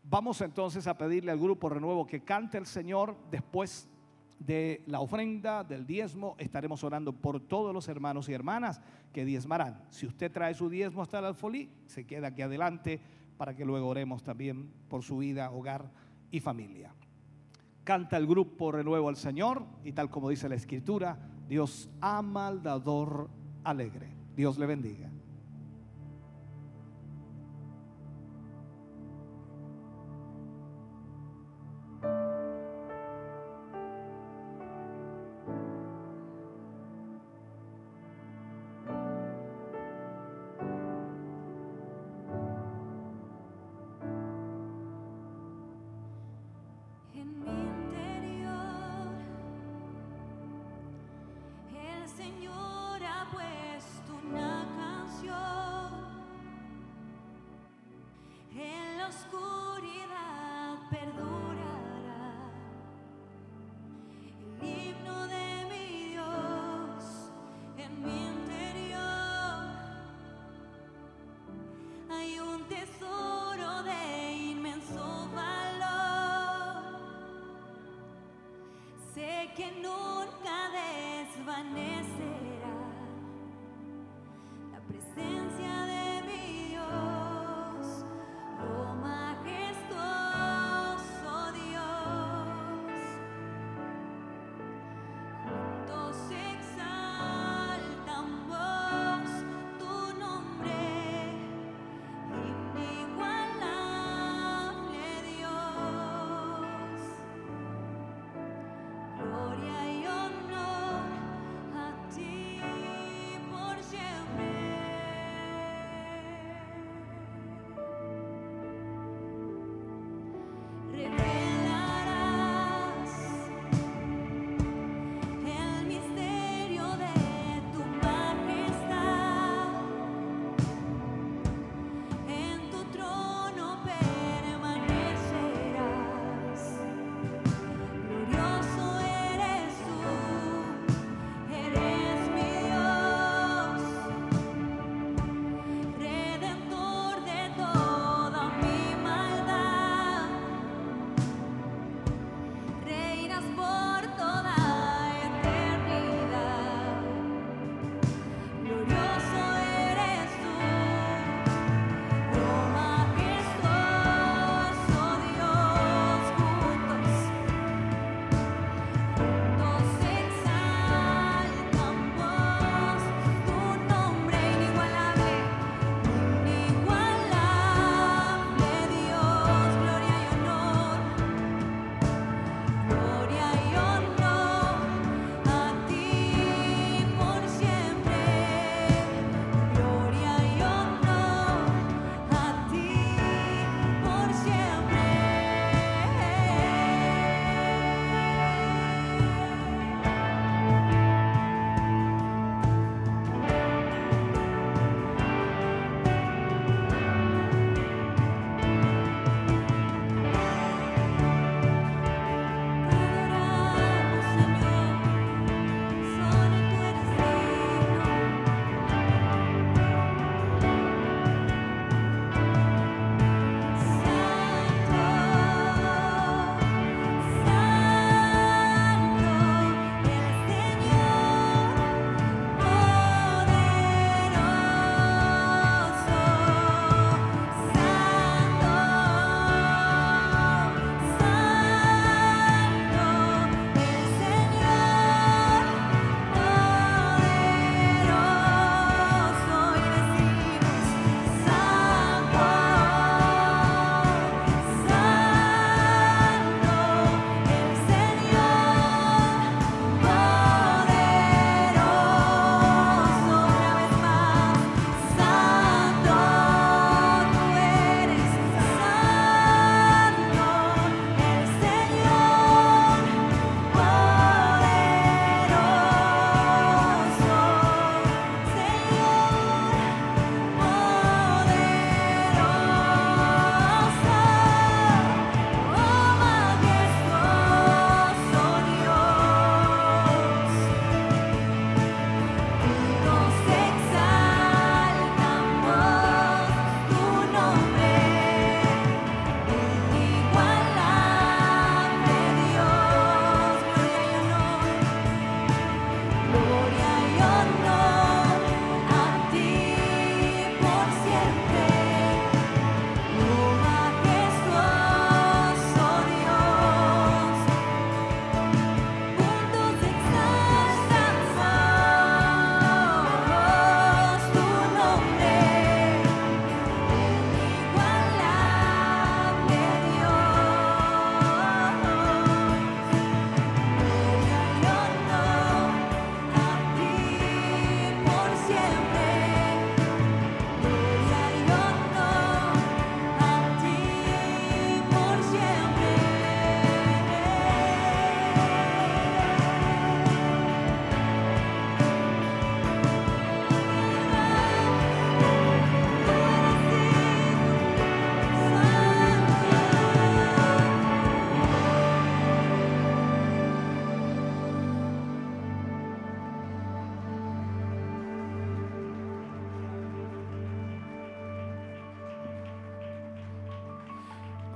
[0.04, 3.88] Vamos entonces a pedirle al grupo Renuevo que cante el Señor después
[4.40, 6.36] de la ofrenda, del diezmo.
[6.38, 8.82] Estaremos orando por todos los hermanos y hermanas
[9.14, 9.82] que diezmarán.
[9.90, 13.00] Si usted trae su diezmo hasta el alfolí, se queda aquí adelante
[13.38, 15.90] para que luego oremos también por su vida, hogar
[16.32, 16.94] y familia.
[17.84, 21.18] Canta el grupo Renuevo al Señor y tal como dice la Escritura,
[21.54, 23.30] Dios ama al dador
[23.64, 24.10] alegre.
[24.36, 25.13] Dios le bendiga.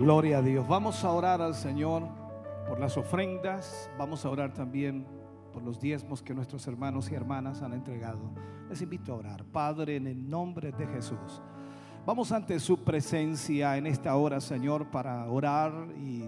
[0.08, 0.66] Gloria a Dios.
[0.66, 2.03] Vamos a orar al Señor
[2.66, 3.91] por las ofrendas.
[3.97, 5.05] Vamos a orar también
[5.51, 8.22] por los diezmos que nuestros hermanos y hermanas han entregado.
[8.70, 9.43] Les invito a orar.
[9.43, 11.41] Padre, en el nombre de Jesús.
[12.05, 16.24] Vamos ante su presencia en esta hora, Señor, para orar y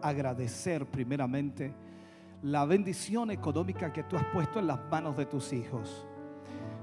[0.00, 1.74] agradecer primeramente
[2.40, 6.06] la bendición económica que tú has puesto en las manos de tus hijos.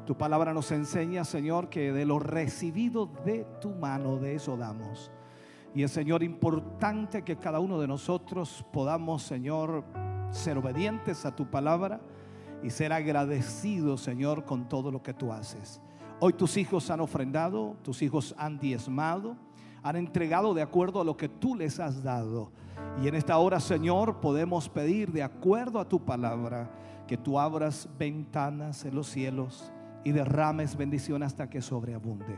[0.05, 5.13] Tu palabra nos enseña, Señor, que de lo recibido de tu mano, de eso damos.
[5.74, 9.84] Y es, Señor, importante que cada uno de nosotros podamos, Señor,
[10.32, 12.01] ser obedientes a tu palabra
[12.63, 15.82] y ser agradecidos, Señor, con todo lo que tú haces.
[16.20, 19.38] Hoy tus hijos han ofrendado, tus hijos han diezmado,
[19.84, 22.51] han entregado de acuerdo a lo que tú les has dado.
[23.01, 26.70] Y en esta hora, Señor, podemos pedir de acuerdo a tu palabra
[27.07, 29.72] que tú abras ventanas en los cielos
[30.03, 32.38] y derrames bendición hasta que sobreabunde.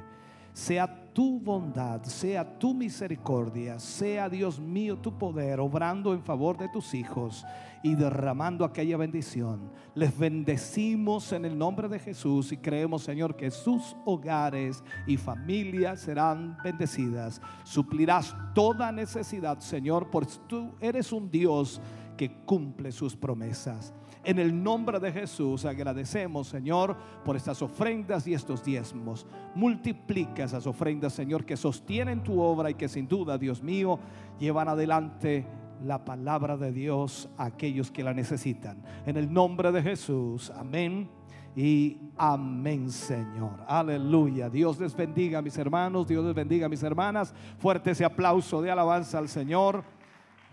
[0.54, 6.70] Sea tu bondad, sea tu misericordia, sea Dios mío tu poder obrando en favor de
[6.70, 7.46] tus hijos
[7.84, 9.72] y derramando aquella bendición.
[9.96, 16.02] Les bendecimos en el nombre de Jesús y creemos, Señor, que sus hogares y familias
[16.02, 17.42] serán bendecidas.
[17.64, 21.82] Suplirás toda necesidad, Señor, porque tú eres un Dios
[22.16, 23.94] que cumple sus promesas.
[24.24, 26.96] En el nombre de Jesús agradecemos, Señor,
[27.26, 29.26] por estas ofrendas y estos diezmos.
[29.56, 34.00] Multiplica esas ofrendas, Señor, que sostienen tu obra y que sin duda, Dios mío,
[34.40, 35.48] llevan adelante
[35.84, 38.84] la palabra de Dios a aquellos que la necesitan.
[39.08, 41.10] En el nombre de Jesús, amén
[41.56, 43.64] y amén, Señor.
[43.68, 44.50] Aleluya.
[44.50, 46.08] Dios les bendiga, mis hermanos.
[46.08, 47.34] Dios les bendiga, mis hermanas.
[47.58, 49.84] Fuerte ese aplauso de alabanza al Señor.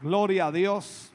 [0.01, 1.13] Gloria a Dios.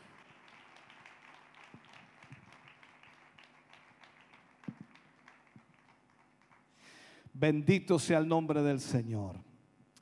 [7.33, 9.37] Bendito sea el nombre del Señor.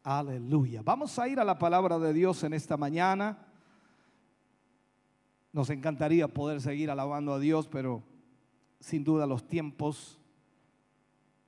[0.04, 0.82] Aleluya.
[0.84, 3.48] Vamos a ir a la palabra de Dios en esta mañana.
[5.54, 8.04] Nos encantaría poder seguir alabando a Dios, pero
[8.82, 10.20] sin duda los tiempos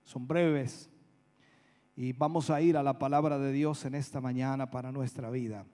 [0.05, 0.89] son breves.
[1.97, 5.65] Y vamos a ir a la palabra de Dios en esta mañana para nuestra vida.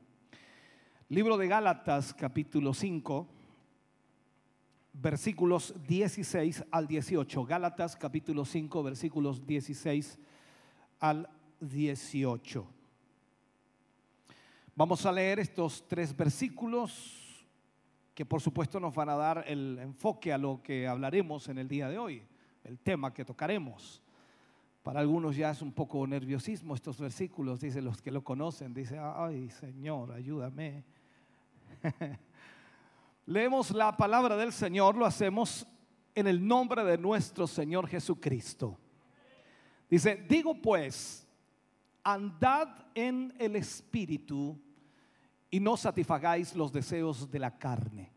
[1.07, 3.27] Libro de Gálatas capítulo 5,
[4.93, 7.45] versículos 16 al 18.
[7.45, 10.19] Gálatas capítulo 5, versículos 16
[10.99, 11.29] al
[11.59, 12.67] 18.
[14.75, 17.45] Vamos a leer estos tres versículos
[18.13, 21.67] que por supuesto nos van a dar el enfoque a lo que hablaremos en el
[21.67, 22.21] día de hoy,
[22.63, 24.01] el tema que tocaremos.
[24.83, 28.97] Para algunos ya es un poco nerviosismo estos versículos, dicen los que lo conocen, dice,
[28.99, 30.83] ay Señor, ayúdame.
[33.29, 35.67] Leemos la palabra del Señor, lo hacemos
[36.15, 38.75] en el nombre de nuestro Señor Jesucristo.
[39.87, 41.27] Dice, digo pues,
[42.03, 44.59] andad en el Espíritu
[45.51, 48.11] y no satisfagáis los deseos de la carne.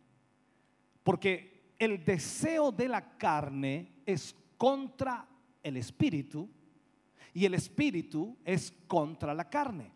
[1.02, 5.28] Porque el deseo de la carne es contra
[5.62, 6.48] el Espíritu
[7.34, 9.92] y el Espíritu es contra la carne.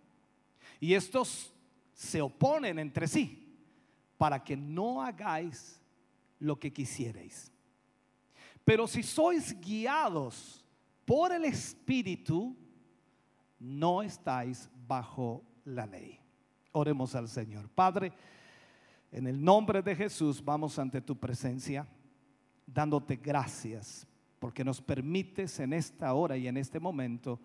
[0.78, 1.54] Y estos
[1.94, 3.44] se oponen entre sí
[4.16, 5.80] para que no hagáis
[6.38, 7.52] lo que quisierais.
[8.64, 10.64] Pero si sois guiados
[11.04, 12.56] por el Espíritu,
[13.58, 16.18] no estáis bajo la ley.
[16.72, 17.68] Oremos al Señor.
[17.70, 18.12] Padre,
[19.12, 21.86] en el nombre de Jesús vamos ante tu presencia,
[22.66, 24.06] dándote gracias
[24.38, 27.40] porque nos permites en esta hora y en este momento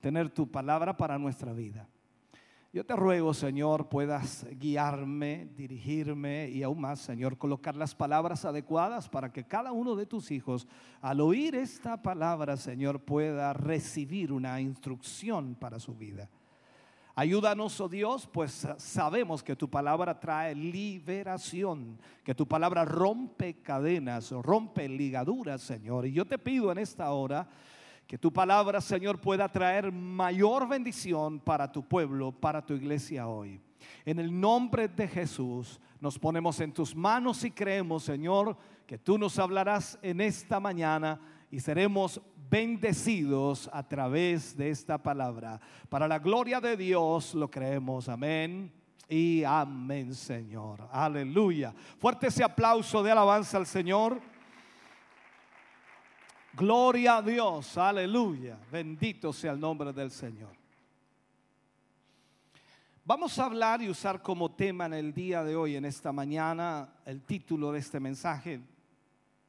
[0.00, 1.88] tener tu palabra para nuestra vida.
[2.74, 9.10] Yo te ruego, Señor, puedas guiarme, dirigirme y aún más, Señor, colocar las palabras adecuadas
[9.10, 10.66] para que cada uno de tus hijos,
[11.02, 16.30] al oír esta palabra, Señor, pueda recibir una instrucción para su vida.
[17.14, 24.30] Ayúdanos, oh Dios, pues sabemos que tu palabra trae liberación, que tu palabra rompe cadenas,
[24.30, 26.06] rompe ligaduras, Señor.
[26.06, 27.46] Y yo te pido en esta hora
[28.12, 33.58] que tu palabra, Señor, pueda traer mayor bendición para tu pueblo, para tu iglesia hoy.
[34.04, 38.54] En el nombre de Jesús nos ponemos en tus manos y creemos, Señor,
[38.86, 41.18] que tú nos hablarás en esta mañana
[41.50, 45.58] y seremos bendecidos a través de esta palabra.
[45.88, 48.10] Para la gloria de Dios lo creemos.
[48.10, 48.70] Amén.
[49.08, 50.86] Y amén, Señor.
[50.92, 51.72] Aleluya.
[51.98, 54.20] Fuerte ese aplauso de alabanza al Señor.
[56.54, 58.58] Gloria a Dios, aleluya.
[58.70, 60.54] Bendito sea el nombre del Señor.
[63.04, 66.92] Vamos a hablar y usar como tema en el día de hoy, en esta mañana,
[67.06, 68.60] el título de este mensaje.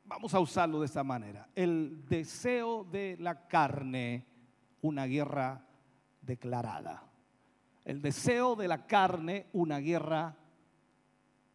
[0.05, 1.47] Vamos a usarlo de esta manera.
[1.53, 4.25] El deseo de la carne,
[4.81, 5.67] una guerra
[6.21, 7.03] declarada.
[7.83, 10.37] El deseo de la carne, una guerra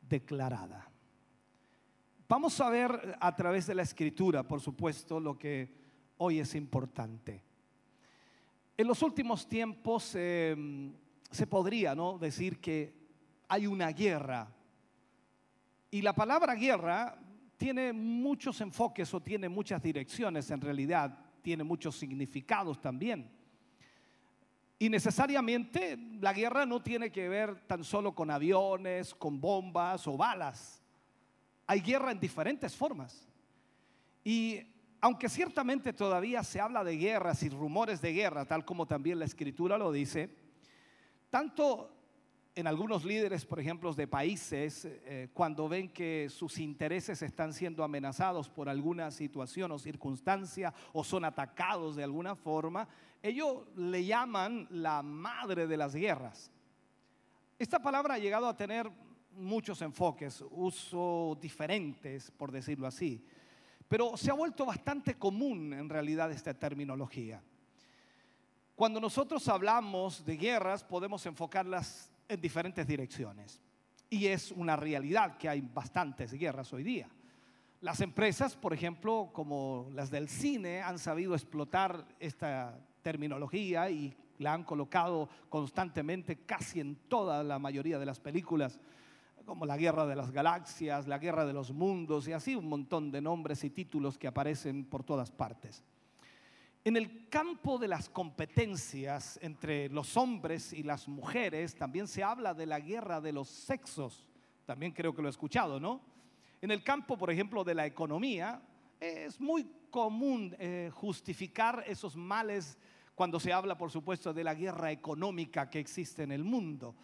[0.03, 0.88] declarada.
[2.29, 5.72] Vamos a ver a través de la escritura, por supuesto, lo que
[6.18, 7.43] hoy es importante.
[8.76, 10.93] En los últimos tiempos eh,
[11.31, 12.18] se podría ¿no?
[12.18, 12.93] decir que
[13.49, 14.47] hay una guerra.
[15.91, 17.18] Y la palabra guerra
[17.57, 23.31] tiene muchos enfoques o tiene muchas direcciones, en realidad tiene muchos significados también.
[24.79, 30.18] Y necesariamente la guerra no tiene que ver tan solo con aviones, con bombas o
[30.18, 30.85] balas.
[31.69, 33.29] Hay guerra en diferentes formas.
[34.25, 34.61] Y
[35.01, 39.27] aunque ciertamente todavía se habla de guerras y rumores de guerra, tal como también la
[39.27, 40.35] escritura lo dice,
[41.31, 41.95] tanto
[42.55, 47.85] en algunos líderes, por ejemplo, de países, eh, cuando ven que sus intereses están siendo
[47.85, 52.89] amenazados por alguna situación o circunstancia o son atacados de alguna forma,
[53.23, 56.51] ellos le llaman la madre de las guerras.
[57.59, 58.91] Esta palabra ha llegado a tener
[59.39, 63.24] muchos enfoques, usos diferentes, por decirlo así,
[63.89, 67.43] pero se ha vuelto bastante común en realidad esta terminología.
[68.74, 73.61] Cuando nosotros hablamos de guerras, podemos enfocarlas en diferentes direcciones.
[74.11, 77.09] Y es una realidad que hay bastantes guerras hoy día.
[77.80, 84.53] Las empresas, por ejemplo, como las del cine, han sabido explotar esta terminología y la
[84.53, 88.78] han colocado constantemente casi en toda la mayoría de las películas,
[89.49, 93.11] como la guerra de las galaxias, la guerra de los mundos y así un montón
[93.11, 95.82] de nombres y títulos que aparecen por todas partes.
[96.84, 102.53] En el campo de las competencias entre los hombres y las mujeres también se habla
[102.53, 104.28] de la guerra de los sexos.
[104.66, 106.03] También creo que lo he escuchado, ¿no?
[106.61, 108.61] En el campo, por ejemplo, de la economía,
[109.01, 112.76] es muy común eh, justificar esos males
[113.14, 116.94] cuando se habla, por supuesto, de la guerra económica que existe en el mundo.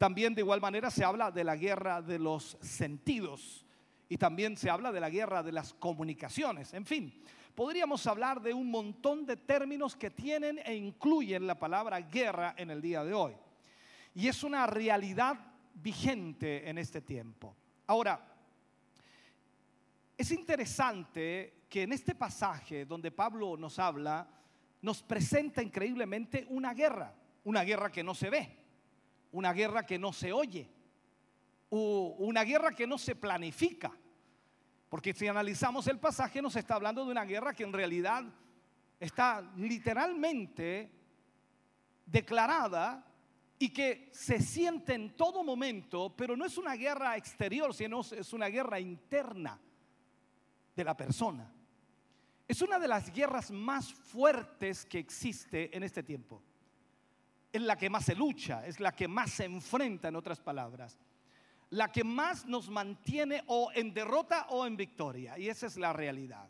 [0.00, 3.66] También de igual manera se habla de la guerra de los sentidos
[4.08, 6.72] y también se habla de la guerra de las comunicaciones.
[6.72, 7.22] En fin,
[7.54, 12.70] podríamos hablar de un montón de términos que tienen e incluyen la palabra guerra en
[12.70, 13.34] el día de hoy.
[14.14, 15.38] Y es una realidad
[15.74, 17.54] vigente en este tiempo.
[17.86, 18.26] Ahora,
[20.16, 24.26] es interesante que en este pasaje donde Pablo nos habla,
[24.80, 27.12] nos presenta increíblemente una guerra,
[27.44, 28.59] una guerra que no se ve,
[29.32, 30.68] una guerra que no se oye,
[31.68, 33.92] o una guerra que no se planifica,
[34.88, 38.24] porque si analizamos el pasaje nos está hablando de una guerra que en realidad
[38.98, 40.90] está literalmente
[42.04, 43.06] declarada
[43.58, 48.32] y que se siente en todo momento, pero no es una guerra exterior, sino es
[48.32, 49.60] una guerra interna
[50.74, 51.52] de la persona.
[52.48, 56.42] Es una de las guerras más fuertes que existe en este tiempo.
[57.52, 60.98] Es la que más se lucha, es la que más se enfrenta, en otras palabras
[61.70, 65.38] la que más nos mantiene o en derrota o en victoria.
[65.38, 66.48] Y esa es la realidad.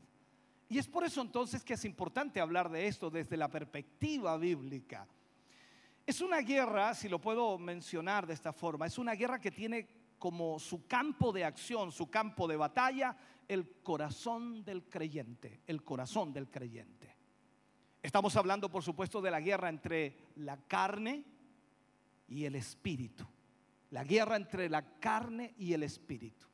[0.69, 5.07] Y es por eso entonces que es importante hablar de esto desde la perspectiva bíblica.
[6.07, 9.89] Es una guerra, si lo puedo mencionar de esta forma, es una guerra que tiene
[10.19, 16.33] como su campo de acción, su campo de batalla, el corazón del creyente, el corazón
[16.33, 17.10] del creyente.
[18.03, 21.25] Estamos hablando, por supuesto, de la guerra entre la carne
[22.29, 23.27] y el espíritu
[23.91, 26.47] la guerra entre la carne y el espíritu.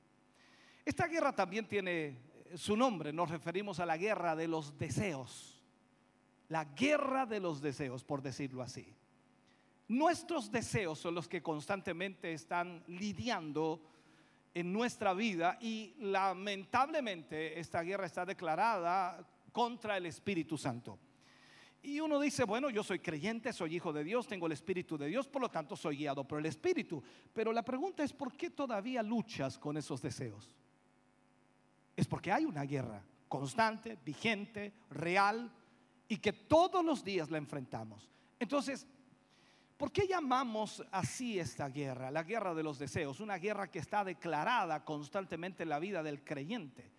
[0.85, 2.17] Esta guerra también tiene eh,
[2.57, 5.63] su nombre, nos referimos a la guerra de los deseos,
[6.49, 8.95] la guerra de los deseos, por decirlo así.
[9.89, 13.83] Nuestros deseos son los que constantemente están lidiando
[14.55, 20.99] en nuestra vida y lamentablemente esta guerra está declarada contra el Espíritu Santo.
[21.87, 25.07] Y uno dice, bueno, yo soy creyente, soy hijo de Dios, tengo el Espíritu de
[25.07, 27.01] Dios, por lo tanto soy guiado por el Espíritu.
[27.33, 30.53] Pero la pregunta es, ¿por qué todavía luchas con esos deseos?
[31.95, 35.49] Es porque hay una guerra constante, vigente, real,
[36.09, 38.11] y que todos los días la enfrentamos.
[38.41, 38.85] Entonces,
[39.77, 42.11] ¿por qué llamamos así esta guerra?
[42.11, 46.25] La guerra de los deseos, una guerra que está declarada constantemente en la vida del
[46.25, 46.91] creyente.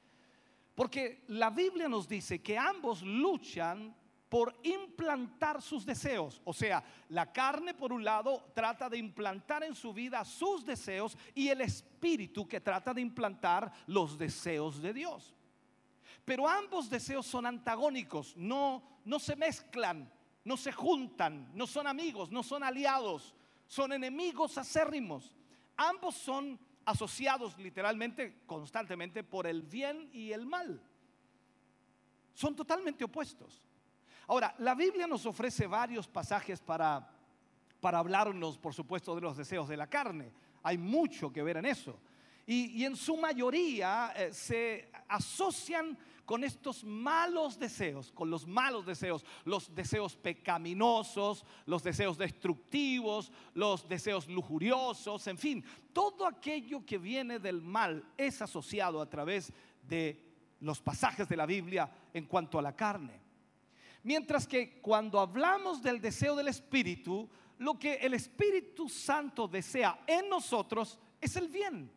[0.75, 3.93] Porque la Biblia nos dice que ambos luchan
[4.29, 6.41] por implantar sus deseos.
[6.43, 11.17] O sea, la carne por un lado trata de implantar en su vida sus deseos
[11.33, 15.33] y el espíritu que trata de implantar los deseos de Dios.
[16.25, 20.11] Pero ambos deseos son antagónicos, no, no se mezclan,
[20.43, 23.33] no se juntan, no son amigos, no son aliados,
[23.67, 25.33] son enemigos acérrimos.
[25.77, 30.81] Ambos son asociados literalmente, constantemente por el bien y el mal.
[32.33, 33.66] Son totalmente opuestos.
[34.27, 37.17] Ahora, la Biblia nos ofrece varios pasajes para
[37.79, 40.31] para hablarnos, por supuesto, de los deseos de la carne.
[40.63, 41.99] Hay mucho que ver en eso.
[42.45, 49.25] Y, en su mayoría eh, se asocian con estos malos deseos, con los malos deseos,
[49.43, 55.63] los deseos pecaminosos, los deseos destructivos, los deseos lujuriosos, en fin,
[55.93, 59.53] todo aquello que viene del mal es asociado a través
[59.83, 60.21] de
[60.59, 63.26] los pasajes de la Biblia en cuanto a la carne.
[64.03, 70.29] Mientras que cuando hablamos del deseo del Espíritu, lo que el Espíritu Santo desea en
[70.29, 71.91] nosotros es el bien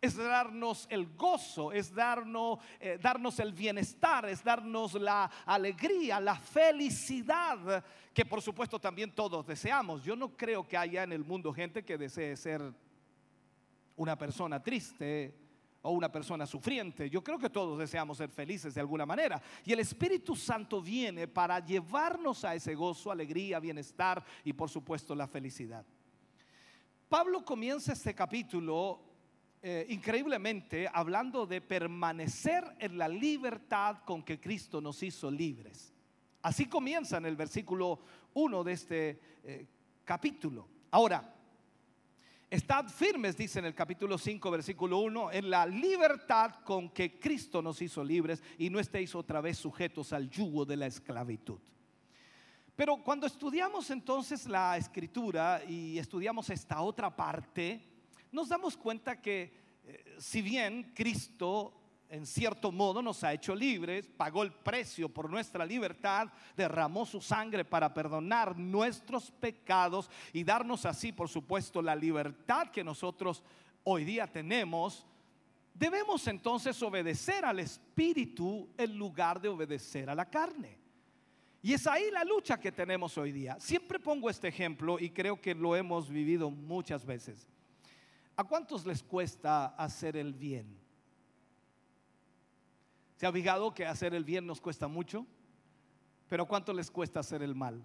[0.00, 6.36] es darnos el gozo, es darnos, eh, darnos el bienestar, es darnos la alegría, la
[6.36, 10.02] felicidad que por supuesto también todos deseamos.
[10.02, 12.72] Yo no creo que haya en el mundo gente que desee ser
[13.96, 15.34] una persona triste
[15.86, 17.08] o una persona sufriente.
[17.08, 19.40] Yo creo que todos deseamos ser felices de alguna manera.
[19.64, 25.14] Y el Espíritu Santo viene para llevarnos a ese gozo, alegría, bienestar y por supuesto
[25.14, 25.86] la felicidad.
[27.08, 29.00] Pablo comienza este capítulo
[29.62, 35.94] eh, increíblemente hablando de permanecer en la libertad con que Cristo nos hizo libres.
[36.42, 38.00] Así comienza en el versículo
[38.34, 39.66] 1 de este eh,
[40.04, 40.68] capítulo.
[40.90, 41.35] Ahora,
[42.50, 47.60] estad firmes, dice en el capítulo 5, versículo 1, en la libertad con que Cristo
[47.60, 51.58] nos hizo libres y no estéis otra vez sujetos al yugo de la esclavitud.
[52.74, 57.82] Pero cuando estudiamos entonces la escritura y estudiamos esta otra parte,
[58.30, 59.52] nos damos cuenta que
[59.84, 65.28] eh, si bien Cristo en cierto modo nos ha hecho libres, pagó el precio por
[65.28, 71.96] nuestra libertad, derramó su sangre para perdonar nuestros pecados y darnos así, por supuesto, la
[71.96, 73.42] libertad que nosotros
[73.84, 75.06] hoy día tenemos,
[75.74, 80.78] debemos entonces obedecer al Espíritu en lugar de obedecer a la carne.
[81.62, 83.58] Y es ahí la lucha que tenemos hoy día.
[83.58, 87.48] Siempre pongo este ejemplo y creo que lo hemos vivido muchas veces.
[88.36, 90.85] ¿A cuántos les cuesta hacer el bien?
[93.16, 95.26] ¿Se ha fijado que hacer el bien nos cuesta mucho?
[96.28, 97.84] Pero ¿a cuánto les cuesta hacer el mal?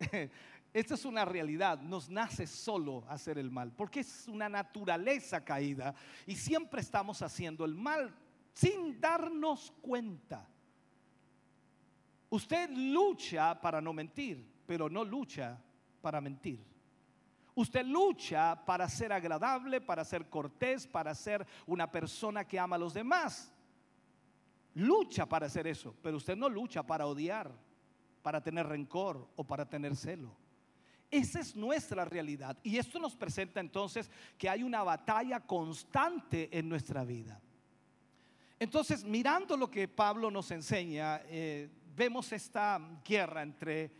[0.72, 5.94] Esta es una realidad, nos nace solo hacer el mal, porque es una naturaleza caída
[6.26, 8.14] y siempre estamos haciendo el mal
[8.52, 10.46] sin darnos cuenta.
[12.28, 15.58] Usted lucha para no mentir, pero no lucha
[16.02, 16.62] para mentir.
[17.54, 22.80] Usted lucha para ser agradable, para ser cortés, para ser una persona que ama a
[22.80, 23.50] los demás.
[24.76, 27.50] Lucha para hacer eso, pero usted no lucha para odiar,
[28.22, 30.36] para tener rencor o para tener celo.
[31.10, 32.58] Esa es nuestra realidad.
[32.62, 37.40] Y esto nos presenta entonces que hay una batalla constante en nuestra vida.
[38.58, 43.90] Entonces, mirando lo que Pablo nos enseña, eh, vemos esta guerra entre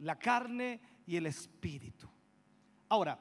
[0.00, 2.06] la carne y el espíritu.
[2.90, 3.18] Ahora,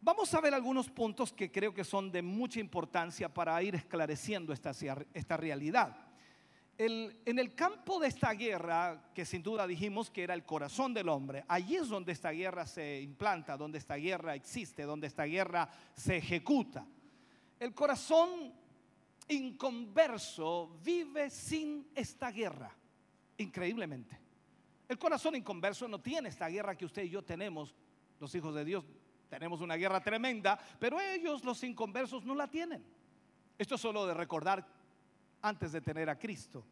[0.00, 4.52] vamos a ver algunos puntos que creo que son de mucha importancia para ir esclareciendo
[4.52, 4.72] esta,
[5.12, 5.96] esta realidad.
[6.78, 11.10] en el campo de esta guerra, que sin duda dijimos que era el corazón del
[11.10, 15.68] hombre, allí es donde esta guerra se implanta, donde esta guerra existe, donde esta guerra
[15.94, 16.86] se ejecuta.
[17.58, 18.54] El corazón
[19.28, 22.74] inconverso vive sin esta guerra,
[23.36, 24.18] increíblemente.
[24.88, 27.74] El corazón inconverso no tiene esta guerra que usted y yo tenemos
[28.18, 28.84] los hijos de Dios
[29.30, 32.84] tenemos una guerra tremenda, pero ellos, los inconversos, no la tienen.
[33.56, 34.66] Esto es solo de recordar
[35.40, 36.64] antes de tener a Cristo.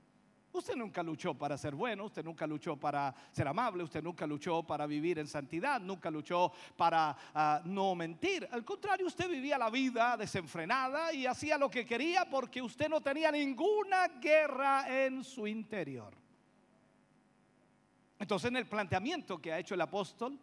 [0.51, 4.65] Usted nunca luchó para ser bueno, usted nunca luchó para ser amable, usted nunca luchó
[4.65, 8.49] para vivir en santidad, nunca luchó para ah, no mentir.
[8.51, 13.01] Al contrario, usted vivía la vida desenfrenada y hacía lo que quería porque usted no
[13.01, 16.15] tenía ninguna guerra en su interior.
[18.19, 20.37] Entonces, en el planteamiento que ha hecho el apóstol,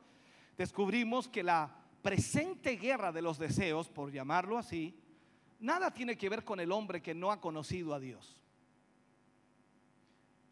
[0.55, 4.95] descubrimos que la presente guerra de los deseos, por llamarlo así,
[5.59, 8.39] nada tiene que ver con el hombre que no ha conocido a Dios.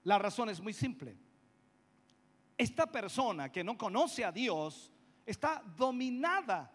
[0.04, 1.16] La razón es muy simple.
[2.58, 4.92] Esta persona que no conoce a Dios
[5.28, 6.72] está dominada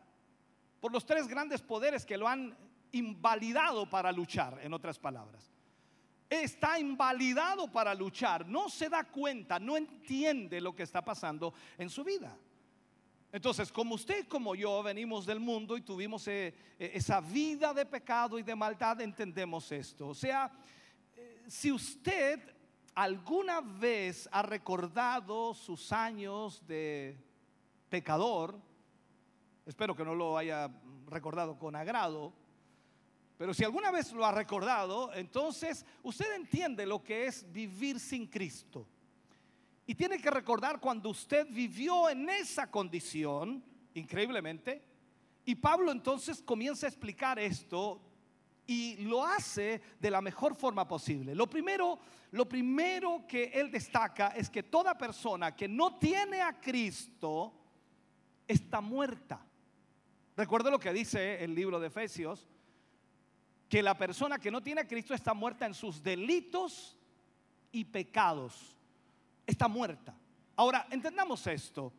[0.78, 2.56] por los tres grandes poderes que lo han
[2.92, 5.52] invalidado para luchar, en otras palabras.
[6.30, 11.90] Está invalidado para luchar, no se da cuenta, no entiende lo que está pasando en
[11.90, 12.38] su vida.
[13.30, 17.84] Entonces, como usted como yo venimos del mundo y tuvimos eh, eh, esa vida de
[17.84, 20.09] pecado y de maldad, entendemos esto.
[20.09, 20.50] O sea,
[21.14, 22.40] eh, si usted
[22.94, 27.18] alguna vez ha recordado sus años de
[27.90, 28.59] pecador,
[29.66, 30.70] espero que no lo haya
[31.06, 32.32] recordado con agrado,
[33.36, 38.26] pero si alguna vez lo ha recordado, entonces usted entiende lo que es vivir sin
[38.26, 38.86] Cristo.
[39.89, 44.85] Y tiene que recordar cuando usted vivió en esa condición, increíblemente,
[45.47, 47.98] y Pablo entonces comienza a explicar esto
[48.66, 51.35] y lo hace de la mejor forma posible.
[51.35, 51.98] Lo primero,
[52.32, 57.55] lo primero que él destaca es que toda persona que no tiene a Cristo
[58.47, 59.40] está muerta.
[60.36, 62.47] Recuerda lo que dice el libro de Efesios,
[63.70, 66.94] que la persona que no tiene a Cristo está muerta en sus delitos
[67.73, 68.77] y pecados.
[69.48, 70.14] Está muerta.
[70.56, 71.90] Ahora, entendamos esto.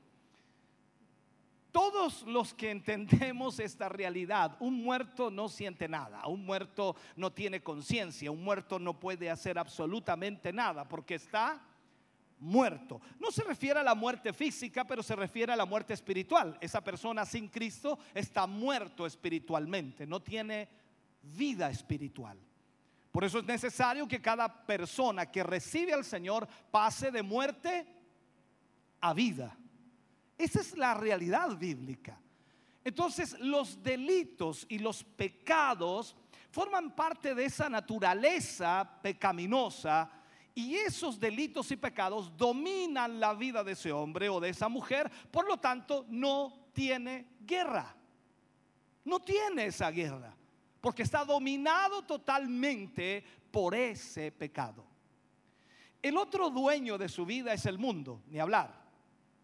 [1.71, 7.63] Todos los que entendemos esta realidad, un muerto no siente nada, un muerto no tiene
[7.63, 11.59] conciencia, un muerto no puede hacer absolutamente nada porque está
[12.37, 13.01] muerto.
[13.19, 16.55] No se refiere a la muerte física, pero se refiere a la muerte espiritual.
[16.61, 20.69] Esa persona sin Cristo está muerto espiritualmente, no tiene
[21.23, 22.37] vida espiritual.
[23.19, 27.85] Por eso es necesario que cada persona que recibe al Señor pase de muerte
[29.01, 29.57] a vida.
[30.37, 32.17] Esa es la realidad bíblica.
[32.81, 36.15] Entonces los delitos y los pecados
[36.49, 40.09] forman parte de esa naturaleza pecaminosa
[40.55, 45.11] y esos delitos y pecados dominan la vida de ese hombre o de esa mujer,
[45.29, 47.97] por lo tanto no tiene guerra.
[49.03, 50.37] No tiene esa guerra,
[50.81, 54.85] porque está dominado totalmente por ese pecado.
[56.01, 58.79] El otro dueño de su vida es el mundo, ni hablar.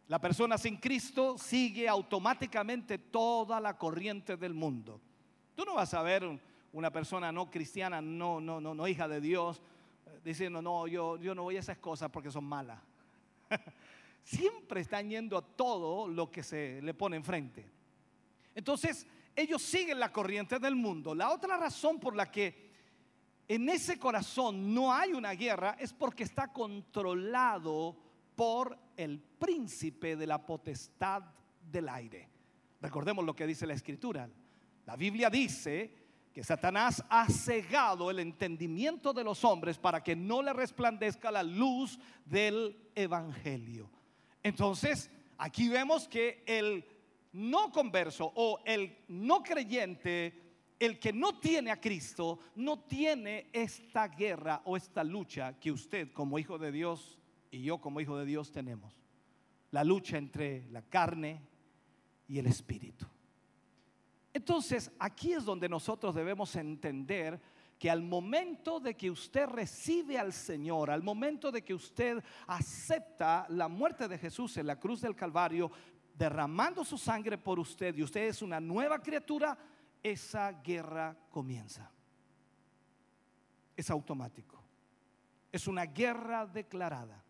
[0.07, 5.01] La persona sin Cristo sigue automáticamente toda la corriente del mundo.
[5.55, 6.39] Tú no vas a ver
[6.71, 9.61] una persona no cristiana, no, no, no, no hija de Dios,
[10.05, 12.79] eh, diciendo, no, yo, yo no voy a esas cosas porque son malas.
[14.23, 17.65] Siempre están yendo a todo lo que se le pone enfrente.
[18.53, 21.13] Entonces, ellos siguen la corriente del mundo.
[21.13, 22.65] La otra razón por la que
[23.47, 27.95] en ese corazón no hay una guerra es porque está controlado
[28.35, 31.23] por el príncipe de la potestad
[31.61, 32.29] del aire.
[32.81, 34.29] Recordemos lo que dice la escritura.
[34.85, 40.41] La Biblia dice que Satanás ha cegado el entendimiento de los hombres para que no
[40.41, 43.89] le resplandezca la luz del evangelio.
[44.43, 46.85] Entonces, aquí vemos que el
[47.35, 50.41] no converso o el no creyente,
[50.79, 56.13] el que no tiene a Cristo, no tiene esta guerra o esta lucha que usted
[56.13, 57.19] como hijo de Dios
[57.51, 58.95] y yo como hijo de Dios tenemos.
[59.71, 61.41] La lucha entre la carne
[62.27, 63.05] y el espíritu.
[64.33, 67.41] Entonces, aquí es donde nosotros debemos entender
[67.77, 73.45] que al momento de que usted recibe al Señor, al momento de que usted acepta
[73.49, 75.69] la muerte de Jesús en la cruz del Calvario,
[76.17, 79.57] derramando su sangre por usted y usted es una nueva criatura,
[80.01, 81.91] esa guerra comienza.
[83.75, 84.61] Es automático.
[85.51, 87.23] Es una guerra declarada.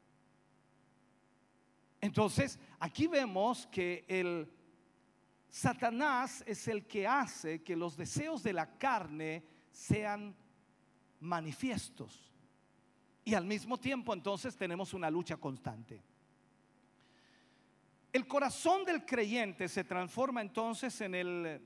[2.02, 4.52] Entonces, aquí vemos que el
[5.50, 10.36] Satanás es el que hace que los deseos de la carne sean
[11.20, 12.32] manifiestos.
[13.24, 16.04] Y al mismo tiempo entonces tenemos una lucha constante.
[18.16, 21.62] El corazón del creyente se transforma entonces en el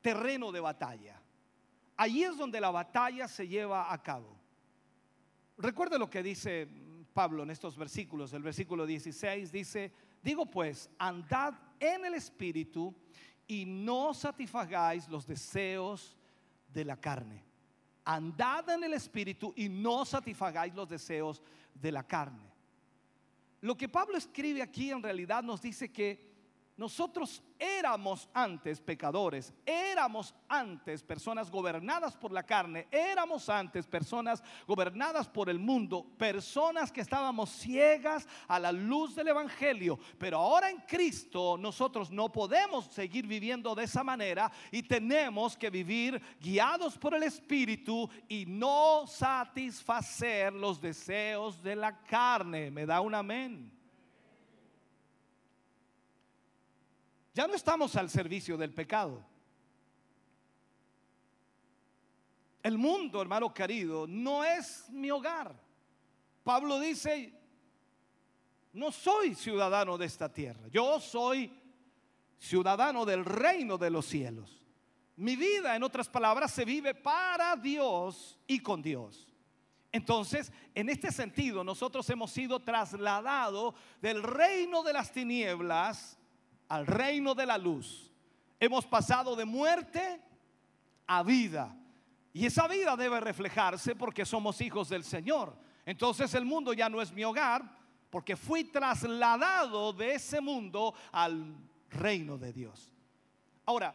[0.00, 1.20] terreno de batalla.
[1.94, 4.34] Allí es donde la batalla se lleva a cabo.
[5.58, 6.66] Recuerde lo que dice
[7.12, 8.32] Pablo en estos versículos.
[8.32, 9.92] El versículo 16 dice,
[10.22, 12.94] digo pues, andad en el Espíritu
[13.46, 16.16] y no satisfagáis los deseos
[16.72, 17.44] de la carne.
[18.06, 21.42] Andad en el Espíritu y no satisfagáis los deseos
[21.74, 22.45] de la carne.
[23.66, 26.35] Lo que Pablo escribe aquí en realidad nos dice que
[26.76, 35.26] nosotros éramos antes pecadores, éramos antes personas gobernadas por la carne, éramos antes personas gobernadas
[35.26, 39.98] por el mundo, personas que estábamos ciegas a la luz del Evangelio.
[40.18, 45.70] Pero ahora en Cristo nosotros no podemos seguir viviendo de esa manera y tenemos que
[45.70, 52.70] vivir guiados por el Espíritu y no satisfacer los deseos de la carne.
[52.70, 53.75] ¿Me da un amén?
[57.36, 59.22] Ya no estamos al servicio del pecado.
[62.62, 65.54] El mundo, hermano querido, no es mi hogar.
[66.42, 67.38] Pablo dice,
[68.72, 71.52] no soy ciudadano de esta tierra, yo soy
[72.38, 74.62] ciudadano del reino de los cielos.
[75.16, 79.28] Mi vida, en otras palabras, se vive para Dios y con Dios.
[79.92, 86.18] Entonces, en este sentido, nosotros hemos sido trasladados del reino de las tinieblas
[86.68, 88.10] al reino de la luz.
[88.58, 90.20] Hemos pasado de muerte
[91.06, 91.76] a vida.
[92.32, 95.56] Y esa vida debe reflejarse porque somos hijos del Señor.
[95.84, 97.62] Entonces el mundo ya no es mi hogar,
[98.10, 101.56] porque fui trasladado de ese mundo al
[101.90, 102.90] reino de Dios.
[103.64, 103.94] Ahora,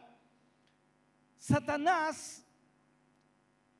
[1.36, 2.44] Satanás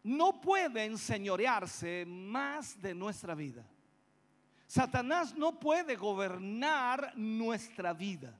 [0.02, 3.64] no puede enseñorearse más de nuestra vida.
[4.66, 8.36] Satanás no puede gobernar nuestra vida.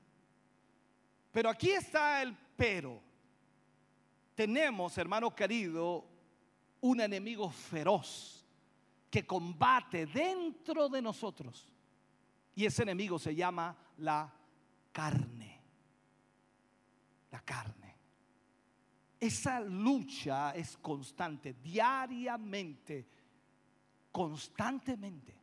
[1.33, 3.01] Pero aquí está el pero.
[4.35, 6.05] Tenemos, hermano querido,
[6.81, 8.45] un enemigo feroz
[9.09, 11.67] que combate dentro de nosotros.
[12.55, 14.31] Y ese enemigo se llama la
[14.91, 15.59] carne.
[17.31, 17.97] La carne.
[19.19, 23.07] Esa lucha es constante, diariamente,
[24.11, 25.42] constantemente.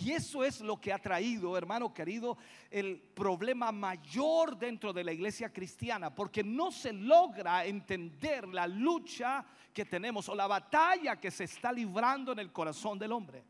[0.00, 2.38] Y eso es lo que ha traído, hermano querido,
[2.70, 9.44] el problema mayor dentro de la iglesia cristiana, porque no se logra entender la lucha
[9.74, 13.44] que tenemos o la batalla que se está librando en el corazón del hombre.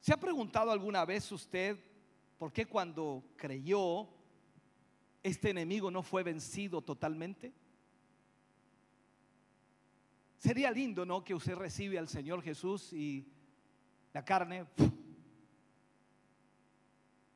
[0.00, 1.78] ¿Se ha preguntado alguna vez usted
[2.38, 4.08] por qué cuando creyó
[5.22, 7.52] este enemigo no fue vencido totalmente?
[10.38, 11.22] Sería lindo, ¿no?
[11.22, 13.28] Que usted recibe al Señor Jesús y
[14.12, 14.66] la carne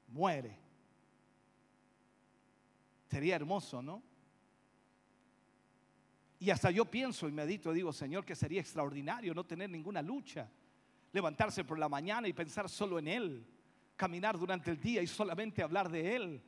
[0.08, 0.58] muere.
[3.08, 4.02] Sería hermoso, ¿no?
[6.38, 10.50] Y hasta yo pienso y medito, digo, Señor, que sería extraordinario no tener ninguna lucha.
[11.12, 13.46] Levantarse por la mañana y pensar solo en Él.
[13.96, 16.42] Caminar durante el día y solamente hablar de Él.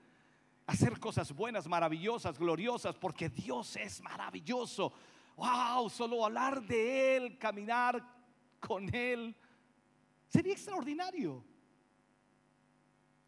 [0.66, 4.92] Hacer cosas buenas, maravillosas, gloriosas, porque Dios es maravilloso.
[5.36, 8.04] Wow, solo hablar de Él, caminar
[8.60, 9.34] con Él.
[10.28, 11.44] Sería extraordinario.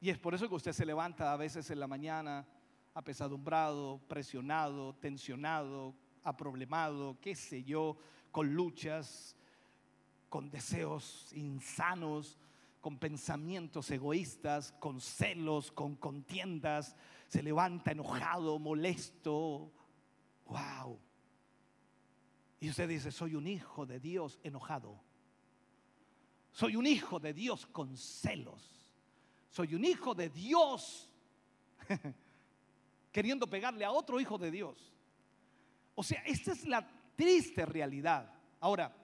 [0.01, 2.47] Y es por eso que usted se levanta a veces en la mañana
[2.95, 5.95] apesadumbrado, presionado, tensionado,
[6.25, 7.97] aproblemado, qué sé yo,
[8.31, 9.37] con luchas,
[10.29, 12.39] con deseos insanos,
[12.81, 16.97] con pensamientos egoístas, con celos, con contiendas,
[17.29, 19.71] se levanta enojado, molesto.
[20.47, 20.99] Wow.
[22.59, 25.01] Y usted dice, soy un hijo de Dios enojado.
[26.61, 28.87] Soy un hijo de Dios con celos.
[29.49, 31.11] Soy un hijo de Dios
[33.13, 34.93] queriendo pegarle a otro hijo de Dios.
[35.95, 38.31] O sea, esta es la triste realidad.
[38.61, 38.95] Ahora,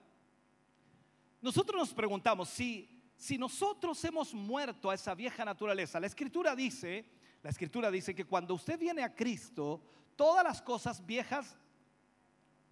[1.41, 5.99] nosotros nos preguntamos si, si nosotros hemos muerto a esa vieja naturaleza.
[5.99, 7.09] La escritura dice,
[7.41, 9.81] la escritura dice que cuando usted viene a Cristo,
[10.15, 11.57] todas las cosas viejas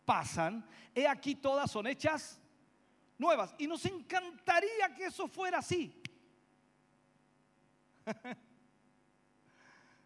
[0.05, 0.63] pasan.
[0.93, 2.39] He aquí todas son hechas
[3.17, 3.53] nuevas.
[3.57, 6.01] Y nos encantaría que eso fuera así.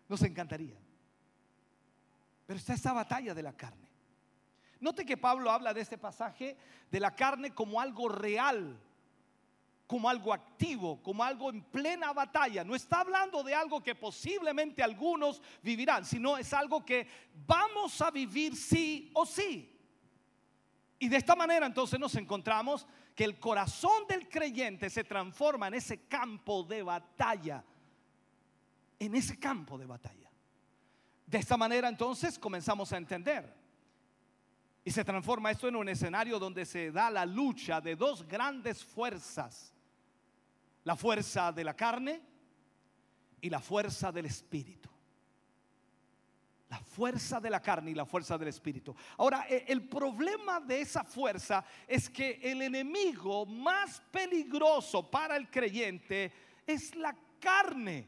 [0.08, 0.76] Nos encantaría.
[2.48, 3.88] Pero está esta batalla de la carne.
[4.80, 6.58] Note que Pablo habla de este pasaje
[6.90, 8.80] de la carne como algo real,
[9.86, 12.64] como algo activo, como algo en plena batalla.
[12.64, 17.08] No está hablando de algo que posiblemente algunos vivirán, sino es algo que
[17.46, 19.76] vamos a vivir sí o sí.
[20.98, 22.88] Y de esta manera entonces nos encontramos
[23.20, 27.62] que el corazón del creyente se transforma en ese campo de batalla.
[28.98, 30.32] En ese campo de batalla.
[31.26, 33.54] De esta manera entonces comenzamos a entender.
[34.86, 38.86] Y se transforma esto en un escenario donde se da la lucha de dos grandes
[38.86, 39.74] fuerzas.
[40.86, 42.22] La fuerza de la carne
[43.42, 44.90] y la fuerza del espíritu.
[46.70, 48.96] La fuerza de la carne y la fuerza del espíritu.
[49.18, 55.50] Ahora, e, el problema de esa fuerza es que el enemigo más peligroso para el
[55.50, 56.32] creyente
[56.68, 58.08] es la carne.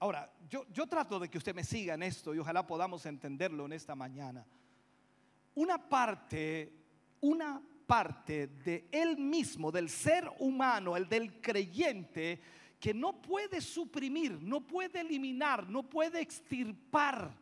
[0.00, 3.66] Ahora, yo, yo trato de que usted me siga en esto y ojalá podamos entenderlo
[3.66, 4.44] en esta mañana.
[5.54, 6.72] Una parte,
[7.20, 12.40] una parte de él mismo, del ser humano, el del creyente,
[12.78, 17.34] que no puede suprimir, no puede eliminar, no puede extirpar,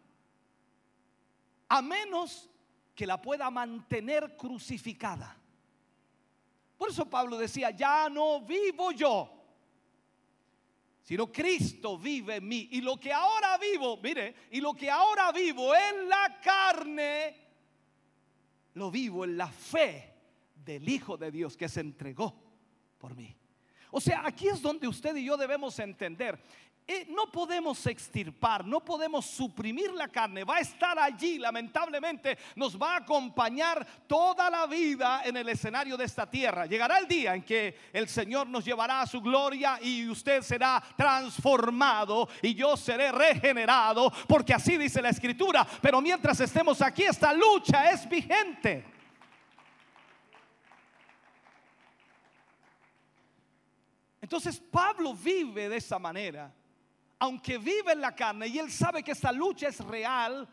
[1.68, 2.48] a menos
[2.94, 5.36] que la pueda mantener crucificada.
[6.76, 9.30] Por eso Pablo decía, ya no vivo yo,
[11.02, 12.68] sino Cristo vive en mí.
[12.72, 17.36] Y lo que ahora vivo, mire, y lo que ahora vivo en la carne,
[18.74, 20.14] lo vivo en la fe
[20.64, 22.34] del Hijo de Dios que se entregó
[22.98, 23.36] por mí.
[23.96, 26.36] O sea, aquí es donde usted y yo debemos entender.
[26.84, 32.76] Eh, no podemos extirpar, no podemos suprimir la carne, va a estar allí, lamentablemente, nos
[32.76, 36.66] va a acompañar toda la vida en el escenario de esta tierra.
[36.66, 40.82] Llegará el día en que el Señor nos llevará a su gloria y usted será
[40.96, 45.64] transformado y yo seré regenerado, porque así dice la Escritura.
[45.80, 48.93] Pero mientras estemos aquí, esta lucha es vigente.
[54.24, 56.50] Entonces Pablo vive de esa manera,
[57.18, 60.48] aunque vive en la carne y él sabe que esta lucha es real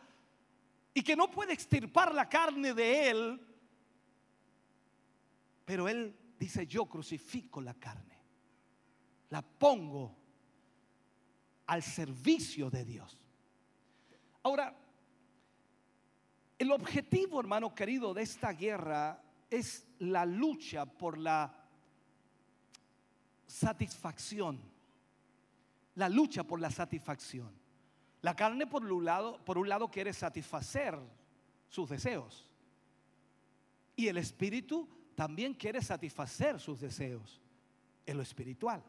[0.93, 3.48] y que no puede extirpar la carne de él,
[5.64, 8.19] pero él dice, yo crucifico la carne,
[9.30, 10.18] la pongo
[11.68, 13.18] al servicio de Dios.
[14.43, 14.76] Ahora,
[16.60, 21.60] el objetivo, hermano querido, de esta guerra es la lucha por la
[23.52, 24.60] satisfacción.
[25.95, 27.52] La lucha por la satisfacción.
[28.22, 30.98] La carne por un lado, por un lado quiere satisfacer
[31.68, 32.48] sus deseos.
[33.95, 37.41] Y el espíritu también quiere satisfacer sus deseos
[38.06, 38.82] en lo espiritual.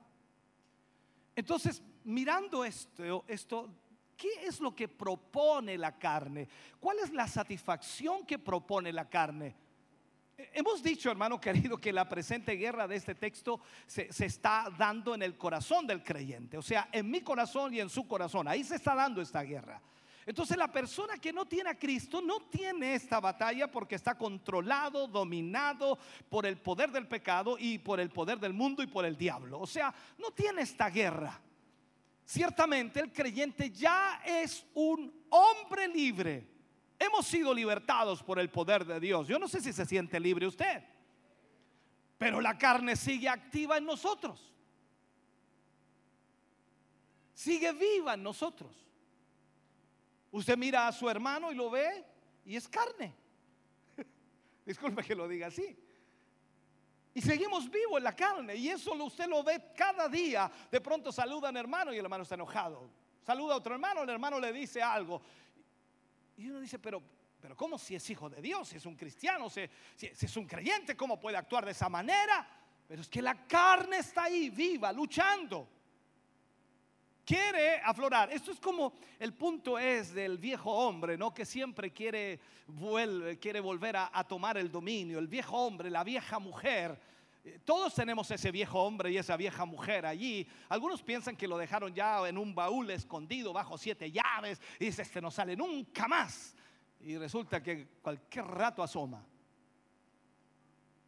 [1.35, 3.69] Entonces, mirando esto, esto,
[4.17, 6.49] ¿qué es lo que propone la carne?
[6.79, 9.57] ¿Cuál es la satisfacción que propone la carne?
[10.53, 15.15] Hemos dicho, hermano querido, que la presente guerra de este texto se, se, está dando
[15.15, 18.49] en el corazón del creyente, o sea, en mi corazón y en su corazón.
[18.49, 19.81] Ahí se está dando esta guerra.
[20.25, 25.09] Entonces la persona que no tiene a Cristo no tiene esta batalla porque está controlado,
[25.09, 25.99] dominado
[26.29, 29.59] por el poder del pecado y por el poder del mundo y por el diablo.
[29.61, 31.41] O sea, no tiene esta guerra.
[32.25, 36.52] Ciertamente el creyente ya es un hombre libre.
[37.03, 39.27] Hemos sido libertados por el poder de Dios.
[39.27, 40.85] Yo no sé si se siente libre usted,
[42.17, 44.55] pero la carne sigue activa en nosotros.
[47.35, 48.71] Sigue viva en nosotros.
[50.31, 52.05] Usted mira a su hermano y lo ve
[52.45, 53.13] y es carne.
[54.65, 55.77] Disculpe que lo diga así.
[57.15, 58.55] Y seguimos vivos en la carne.
[58.55, 60.49] Y eso usted lo ve cada día.
[60.71, 62.89] De pronto saluda a un hermano y el hermano está enojado.
[63.23, 65.21] Saluda a otro hermano, el hermano le dice algo.
[66.43, 67.01] Y uno dice, pero,
[67.41, 68.69] pero ¿cómo si es hijo de Dios?
[68.69, 69.61] Si es un cristiano, si,
[70.01, 72.45] es un creyente, ¿cómo puede actuar de esa manera?
[72.89, 75.69] Pero es que la carne está ahí, viva, luchando
[77.25, 78.33] quiere aflorar.
[78.33, 81.33] Esto es como el punto es del viejo hombre, ¿no?
[81.33, 85.21] Que siempre quiere, vuelve, quiere volver a, tomar el dominio.
[85.21, 87.01] El viejo hombre, la vieja mujer.
[87.65, 90.47] Todos tenemos ese viejo hombre y esa vieja mujer allí.
[90.69, 95.03] Algunos piensan que lo dejaron ya en un baúl escondido bajo siete llaves y dice,
[95.03, 96.55] este no sale nunca más.
[97.01, 99.27] Y resulta que cualquier rato asoma.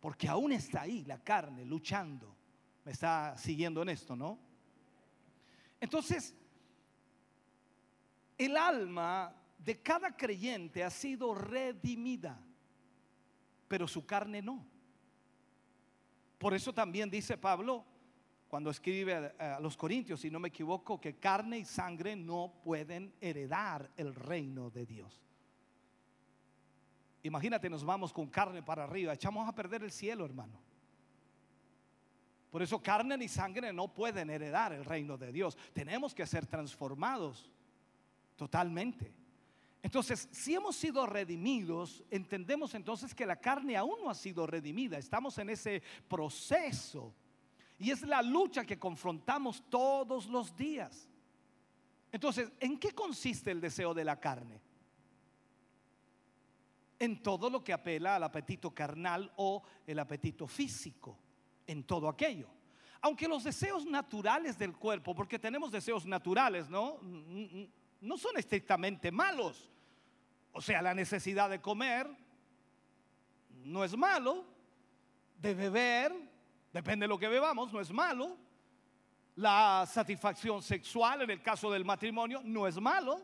[0.01, 2.35] Porque aún está ahí la carne luchando.
[2.85, 4.39] Me está siguiendo en esto, ¿no?
[5.81, 6.35] Entonces,
[8.37, 12.41] el alma de cada creyente ha sido redimida,
[13.69, 14.74] pero su carne no.
[16.45, 17.87] Por eso también dice Pablo,
[18.49, 23.15] cuando escribe a los Corintios, si no me equivoco, que carne y sangre no pueden
[23.19, 25.23] heredar el reino de Dios.
[27.23, 30.61] Imagínate, nos vamos con carne para arriba, echamos a perder el cielo, hermano.
[32.51, 35.57] Por eso carne ni sangre no pueden heredar el reino de Dios.
[35.73, 37.51] Tenemos que ser transformados
[38.37, 39.15] totalmente.
[39.85, 44.97] Entonces, si hemos sido redimidos, entendemos entonces que la carne aún no ha sido redimida.
[44.97, 47.15] Estamos en ese proceso.
[47.79, 51.07] Y es la lucha que confrontamos todos los días.
[52.11, 54.59] Entonces, ¿en qué consiste el deseo de la carne?
[56.99, 61.19] En todo lo que apela al apetito carnal o el apetito físico
[61.67, 62.49] en todo aquello.
[63.03, 67.01] Aunque los deseos naturales del cuerpo, porque tenemos deseos naturales, ¿no?
[68.01, 69.71] No son estrictamente malos.
[70.57, 72.09] O sea, la necesidad de comer
[73.65, 74.45] no es malo,
[75.37, 76.15] de beber,
[76.73, 78.39] depende de lo que bebamos, no es malo.
[79.35, 83.21] La satisfacción sexual en el caso del matrimonio no es malo.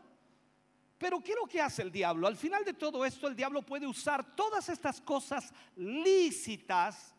[0.97, 2.27] Pero ¿qué es lo que hace el diablo?
[2.27, 7.15] Al final de todo esto, el diablo puede usar todas estas cosas lícitas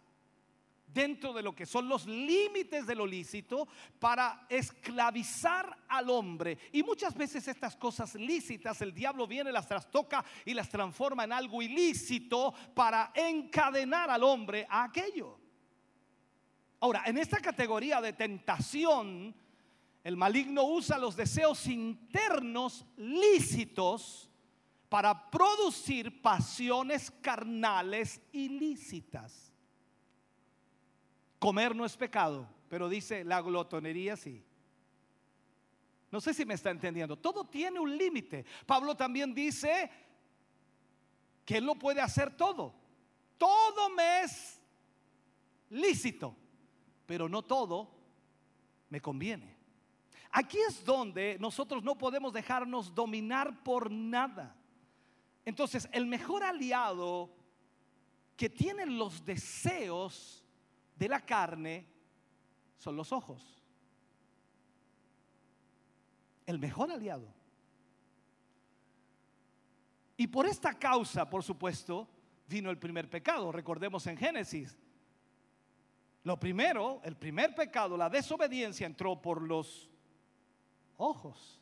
[0.92, 6.58] dentro de lo que son los límites de lo lícito para esclavizar al hombre.
[6.72, 11.32] Y muchas veces estas cosas lícitas, el diablo viene, las trastoca y las transforma en
[11.32, 15.38] algo ilícito para encadenar al hombre a aquello.
[16.80, 19.34] Ahora, en esta categoría de tentación,
[20.02, 24.28] el maligno usa los deseos internos lícitos
[24.88, 29.51] para producir pasiones carnales ilícitas.
[31.42, 34.44] Comer no es pecado, pero dice la glotonería sí.
[36.08, 37.18] No sé si me está entendiendo.
[37.18, 38.44] Todo tiene un límite.
[38.64, 39.90] Pablo también dice
[41.44, 42.72] que él no puede hacer todo.
[43.38, 44.60] Todo me es
[45.70, 46.36] lícito,
[47.06, 47.90] pero no todo
[48.88, 49.56] me conviene.
[50.30, 54.54] Aquí es donde nosotros no podemos dejarnos dominar por nada.
[55.44, 57.34] Entonces, el mejor aliado
[58.36, 60.41] que tienen los deseos
[61.02, 61.84] de la carne
[62.78, 63.60] son los ojos.
[66.46, 67.26] El mejor aliado.
[70.16, 72.08] Y por esta causa, por supuesto,
[72.46, 73.50] vino el primer pecado.
[73.50, 74.78] Recordemos en Génesis.
[76.22, 79.90] Lo primero, el primer pecado, la desobediencia entró por los
[80.98, 81.60] ojos.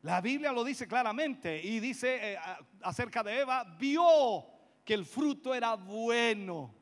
[0.00, 2.38] La Biblia lo dice claramente y dice eh,
[2.80, 4.46] acerca de Eva, vio
[4.82, 6.79] que el fruto era bueno.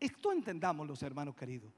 [0.00, 1.72] Esto entendamos los hermanos queridos.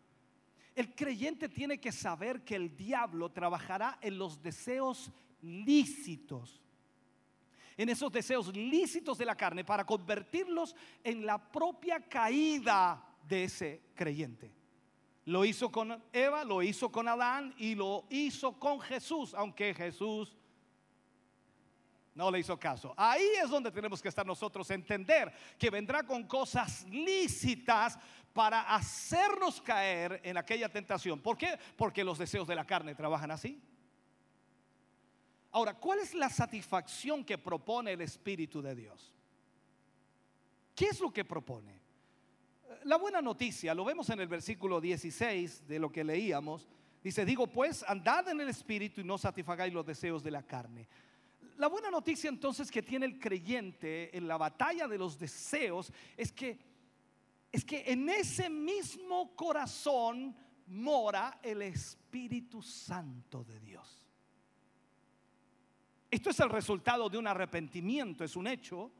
[0.74, 5.11] El creyente tiene que saber que el diablo trabajará en los deseos
[5.43, 6.62] lícitos,
[7.77, 13.82] en esos deseos lícitos de la carne para convertirlos en la propia caída de ese
[13.94, 14.55] creyente.
[15.24, 20.36] Lo hizo con Eva, lo hizo con Adán y lo hizo con Jesús, aunque Jesús
[22.15, 22.95] no le hizo caso.
[22.97, 27.99] Ahí es donde tenemos que estar nosotros, entender que vendrá con cosas lícitas
[28.33, 31.21] para hacernos caer en aquella tentación.
[31.21, 31.59] ¿Por qué?
[31.77, 33.61] Porque los deseos de la carne trabajan así.
[35.51, 39.15] Ahora, ¿cuál es la satisfacción que propone el Espíritu de Dios?
[40.75, 41.81] ¿Qué es lo que propone?
[42.85, 46.67] La buena noticia, lo vemos en el versículo 16 de lo que leíamos,
[47.05, 50.89] dice, digo pues, andad en el Espíritu y no satisfagáis los deseos de la carne.
[51.63, 56.33] La buena noticia entonces que tiene el creyente en la batalla de los deseos es
[56.33, 56.59] que
[57.53, 60.35] es que en ese mismo corazón
[60.67, 64.05] mora el Espíritu Santo de Dios.
[66.11, 68.91] Esto es el resultado de un arrepentimiento, es un hecho.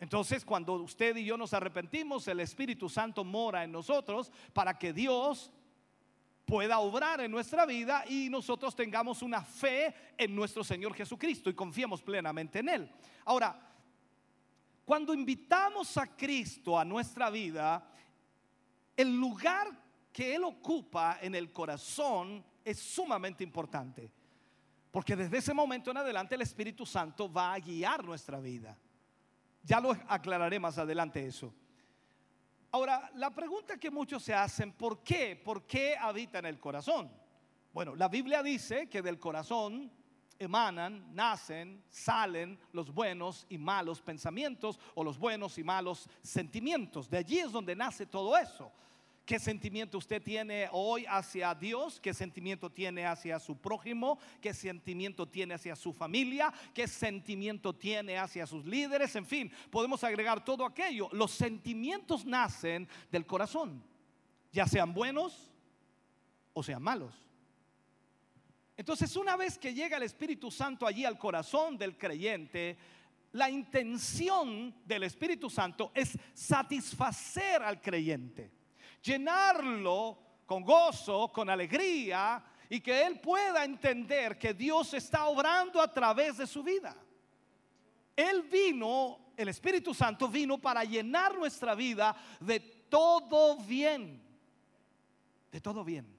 [0.00, 4.92] Entonces, cuando usted y yo nos arrepentimos, el Espíritu Santo mora en nosotros para que
[4.92, 5.52] Dios
[6.48, 11.54] pueda obrar en nuestra vida y nosotros tengamos una fe en nuestro Señor Jesucristo y
[11.54, 12.90] confiemos plenamente en Él.
[13.26, 13.54] Ahora,
[14.82, 17.86] cuando invitamos a Cristo a nuestra vida,
[18.96, 19.68] el lugar
[20.10, 24.10] que Él ocupa en el corazón es sumamente importante.
[24.90, 28.74] Porque desde ese momento en adelante el Espíritu Santo va a guiar nuestra vida.
[29.62, 31.54] Ya lo aclararé más adelante eso.
[32.70, 35.36] Ahora, la pregunta que muchos se hacen, ¿por qué?
[35.36, 37.10] ¿Por qué habita en el corazón?
[37.72, 39.90] Bueno, la Biblia dice que del corazón
[40.38, 47.08] emanan, nacen, salen los buenos y malos pensamientos o los buenos y malos sentimientos.
[47.08, 48.70] De allí es donde nace todo eso.
[49.28, 52.00] ¿Qué sentimiento usted tiene hoy hacia Dios?
[52.00, 54.18] ¿Qué sentimiento tiene hacia su prójimo?
[54.40, 56.50] ¿Qué sentimiento tiene hacia su familia?
[56.72, 59.14] ¿Qué sentimiento tiene hacia sus líderes?
[59.16, 61.10] En fin, podemos agregar todo aquello.
[61.12, 63.84] Los sentimientos nacen del corazón,
[64.50, 65.52] ya sean buenos
[66.54, 67.12] o sean malos.
[68.78, 72.78] Entonces, una vez que llega el Espíritu Santo allí al corazón del creyente,
[73.32, 78.56] la intención del Espíritu Santo es satisfacer al creyente
[79.02, 85.92] llenarlo con gozo, con alegría y que él pueda entender que Dios está obrando a
[85.92, 86.96] través de su vida.
[88.16, 94.20] Él vino, el Espíritu Santo vino para llenar nuestra vida de todo bien,
[95.52, 96.16] de todo bien.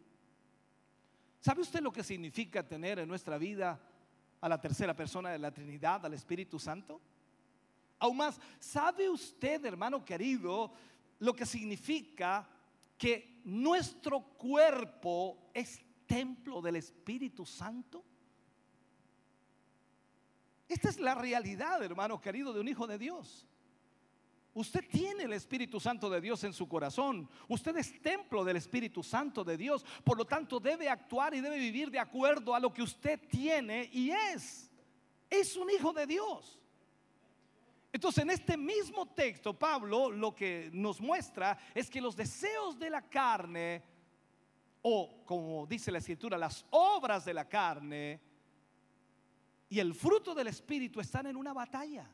[1.42, 3.80] ¿Sabe usted lo que significa tener en nuestra vida
[4.42, 7.02] a la tercera persona de la Trinidad, al Espíritu Santo?
[8.00, 10.72] Aún más, ¿sabe usted, hermano querido,
[11.20, 12.48] lo que significa
[13.00, 18.04] que nuestro cuerpo es templo del Espíritu Santo?
[20.68, 23.48] Esta es la realidad, hermano querido, de un hijo de Dios.
[24.54, 27.30] Usted tiene el Espíritu Santo de Dios en su corazón.
[27.48, 29.86] Usted es templo del Espíritu Santo de Dios.
[30.04, 33.90] Por lo tanto, debe actuar y debe vivir de acuerdo a lo que usted tiene
[33.94, 34.70] y es.
[35.30, 36.59] Es un hijo de Dios.
[37.92, 42.90] Entonces, en este mismo texto, Pablo lo que nos muestra es que los deseos de
[42.90, 43.84] la carne,
[44.82, 48.22] o como dice la escritura, las obras de la carne
[49.70, 52.08] y el fruto del Espíritu están en una batalla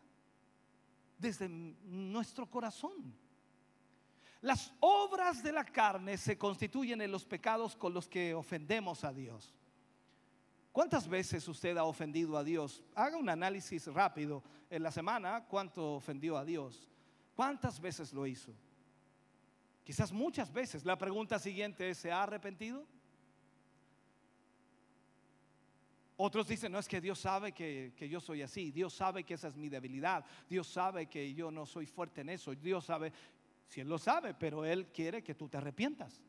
[1.18, 3.14] desde nuestro corazón.
[4.42, 9.12] Las obras de la carne se constituyen en los pecados con los que ofendemos a
[9.12, 9.54] Dios.
[10.76, 12.84] ¿Cuántas veces usted ha ofendido a Dios?
[12.96, 15.46] Haga un análisis rápido en la semana.
[15.46, 16.90] ¿Cuánto ofendió a Dios?
[17.34, 18.54] ¿Cuántas veces lo hizo?
[19.86, 20.84] Quizás muchas veces.
[20.84, 22.86] La pregunta siguiente es, ¿se ha arrepentido?
[26.18, 29.48] Otros dicen, no es que Dios sabe que, yo soy así, Dios sabe que esa
[29.48, 33.14] es mi debilidad, Dios sabe que yo no soy fuerte en eso, Dios sabe,
[33.66, 36.22] si Él lo sabe, pero Él quiere que tú te arrepientas.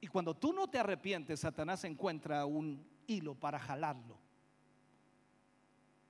[0.00, 4.18] Y cuando tú no te arrepientes, Satanás encuentra un hilo para jalarlo.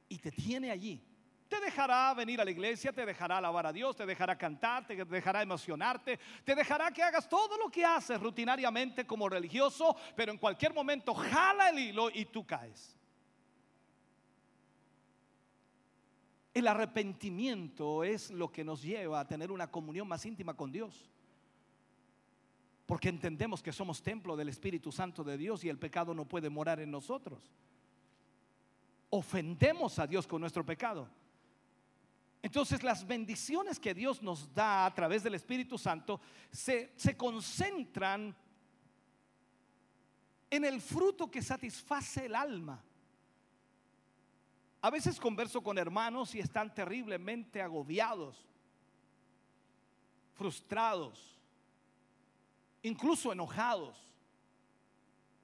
[0.09, 1.03] Y te tiene allí.
[1.49, 5.03] Te dejará venir a la iglesia, te dejará alabar a Dios, te dejará cantar, te
[5.03, 10.37] dejará emocionarte, te dejará que hagas todo lo que haces rutinariamente como religioso, pero en
[10.37, 12.99] cualquier momento jala el hilo y tú caes.
[16.53, 21.09] El arrepentimiento es lo que nos lleva a tener una comunión más íntima con Dios.
[22.89, 26.49] Porque entendemos que somos templo del Espíritu Santo de Dios y el pecado no puede
[26.49, 27.53] morar en nosotros.
[29.11, 31.07] Ofendemos a Dios con nuestro pecado.
[32.41, 36.19] Entonces las bendiciones que Dios nos da a través del Espíritu Santo
[36.51, 38.35] se, se concentran
[40.49, 42.83] en el fruto que satisface el alma.
[44.81, 48.49] A veces converso con hermanos y están terriblemente agobiados,
[50.33, 51.38] frustrados,
[52.83, 53.97] incluso enojados.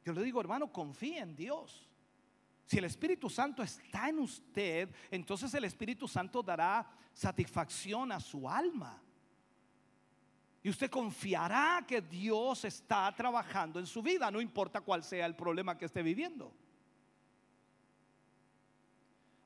[0.04, 1.88] Yo le digo, hermano, confía en Dios.
[2.66, 8.48] Si el Espíritu Santo está en usted, entonces el Espíritu Santo dará satisfacción a su
[8.48, 9.00] alma.
[10.62, 15.36] Y usted confiará que Dios está trabajando en su vida, no importa cuál sea el
[15.36, 16.54] problema que esté viviendo.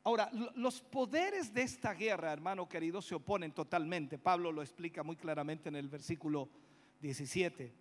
[0.04, 4.16] Ahora, los poderes de esta guerra, hermano querido, se oponen totalmente.
[4.16, 6.48] Pablo lo explica muy claramente en el versículo
[7.00, 7.72] 17.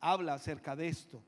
[0.00, 1.22] Habla acerca de esto.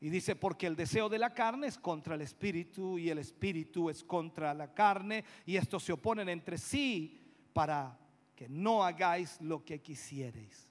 [0.00, 3.90] Y dice, porque el deseo de la carne es contra el espíritu y el espíritu
[3.90, 7.20] es contra la carne y estos se oponen entre sí
[7.52, 7.98] para
[8.34, 10.70] que no hagáis lo que quisierais.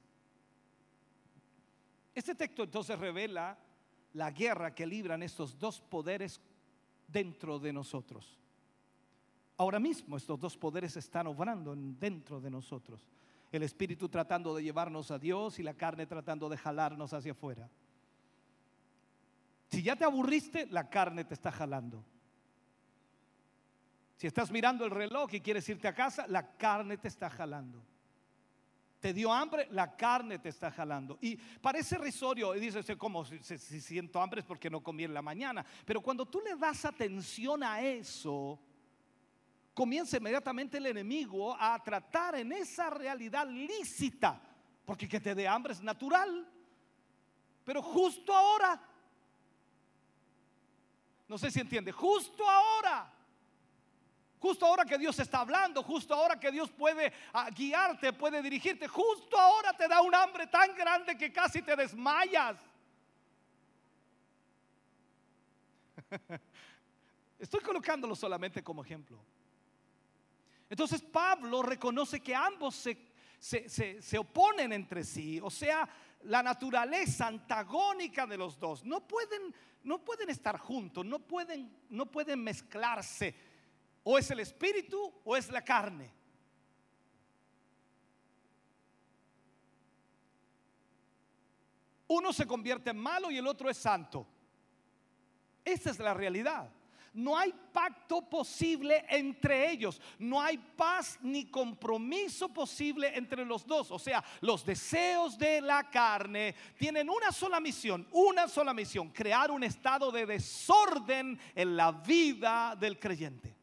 [2.15, 3.57] Este texto entonces revela
[4.13, 6.41] la guerra que libran estos dos poderes
[7.07, 8.39] dentro de nosotros.
[9.57, 13.05] Ahora mismo estos dos poderes están obrando dentro de nosotros.
[13.51, 17.69] El espíritu tratando de llevarnos a Dios y la carne tratando de jalarnos hacia afuera.
[19.69, 22.03] Si ya te aburriste, la carne te está jalando.
[24.17, 27.81] Si estás mirando el reloj y quieres irte a casa, la carne te está jalando.
[28.99, 31.17] Te dio hambre, la carne te está jalando.
[31.21, 35.13] Y parece risorio, y dices, como si, si siento hambre es porque no comí en
[35.13, 35.65] la mañana.
[35.85, 38.59] Pero cuando tú le das atención a eso,
[39.79, 44.37] comienza inmediatamente el enemigo a tratar en esa realidad lícita,
[44.83, 46.45] porque que te dé hambre es natural.
[47.63, 48.77] Pero justo ahora,
[51.29, 53.09] no sé si entiende, justo ahora
[54.41, 58.87] Justo ahora que Dios está hablando, justo ahora que Dios puede ah, guiarte, puede dirigirte,
[58.87, 62.57] justo ahora te da un hambre tan grande que casi te desmayas.
[67.37, 69.19] Estoy colocándolo solamente como ejemplo.
[70.69, 72.97] Entonces Pablo reconoce que ambos se,
[73.39, 75.89] se, oponen entre sí, o sea,
[76.23, 78.83] la naturaleza antagónica de los dos.
[78.85, 83.35] No pueden, no pueden estar juntos, no pueden, no pueden mezclarse
[84.03, 86.13] o es el espíritu o es la carne.
[92.07, 94.27] Uno se convierte en malo y el otro es santo.
[95.63, 96.71] Esa es la realidad.
[97.13, 100.01] No hay pacto posible entre ellos.
[100.17, 103.91] No hay paz ni compromiso posible entre los dos.
[103.91, 109.51] O sea, los deseos de la carne tienen una sola misión, una sola misión, crear
[109.51, 113.59] un estado de desorden en la vida del creyente.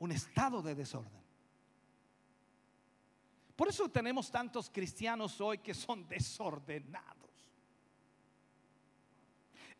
[0.00, 1.20] un estado de desorden.
[3.54, 7.19] Por eso tenemos tantos cristianos hoy que son desordenados.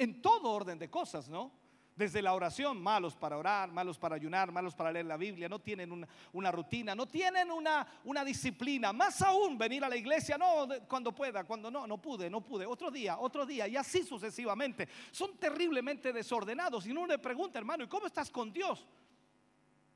[0.01, 1.52] En todo orden de cosas, ¿no?
[1.94, 5.59] Desde la oración, malos para orar, malos para ayunar, malos para leer la Biblia, no
[5.59, 8.94] tienen una, rutina, no tienen una, una, disciplina.
[8.94, 12.64] Más aún venir a la iglesia, no, cuando pueda, cuando no, no pude, no pude,
[12.64, 14.89] otro día, otro día, y así sucesivamente.
[15.10, 16.86] Son terriblemente desordenados.
[16.86, 18.86] Y uno le pregunta, hermano, ¿y cómo estás con Dios?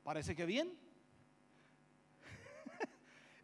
[0.03, 0.84] Parece que bien.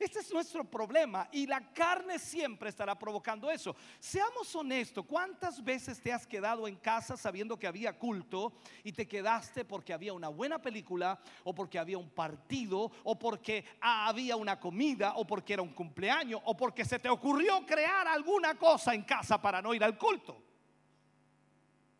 [0.01, 3.75] Este es nuestro problema y la carne siempre estará provocando eso.
[3.99, 8.51] Seamos honestos, ¿cuántas veces te has quedado en casa sabiendo que había culto
[8.83, 13.63] y te quedaste porque había una buena película o porque había un partido o porque
[13.79, 18.55] había una comida o porque era un cumpleaños o porque se te ocurrió crear alguna
[18.55, 20.35] cosa en casa para no ir al culto?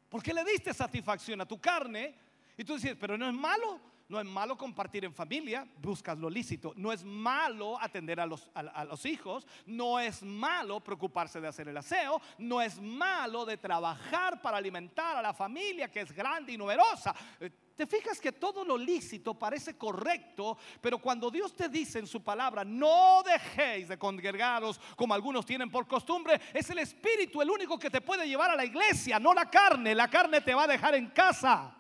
[0.10, 2.16] Porque le diste satisfacción a tu carne
[2.58, 3.91] y tú dices, pero no es malo.
[4.12, 6.74] No es malo compartir en familia, buscas lo lícito.
[6.76, 9.48] No es malo atender a los, hijos.
[9.66, 12.22] No es malo preocuparse de hacer el aseo.
[12.38, 17.16] No es malo de trabajar para alimentar a la familia que es grande y numerosa.
[17.40, 22.06] Eh, Te fijas que todo lo lícito parece correcto, pero cuando Dios te dice en
[22.06, 27.50] su palabra, no dejéis de congregaros como algunos tienen por costumbre, es el Espíritu el
[27.50, 29.96] único que te puede llevar a la iglesia, no la carne.
[29.96, 31.78] La carne te va a dejar en casa.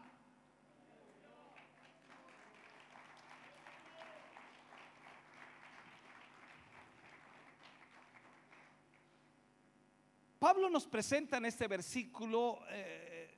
[10.42, 13.30] Pablo nos presenta en este versículo, eh,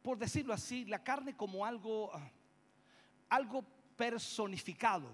[0.00, 2.30] por decirlo así, la carne como algo, ah,
[3.30, 3.64] algo
[3.96, 5.08] personificado.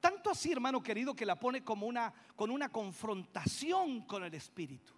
[0.00, 4.92] Tanto así, hermano querido, que la pone como una, con una confrontación con el espíritu.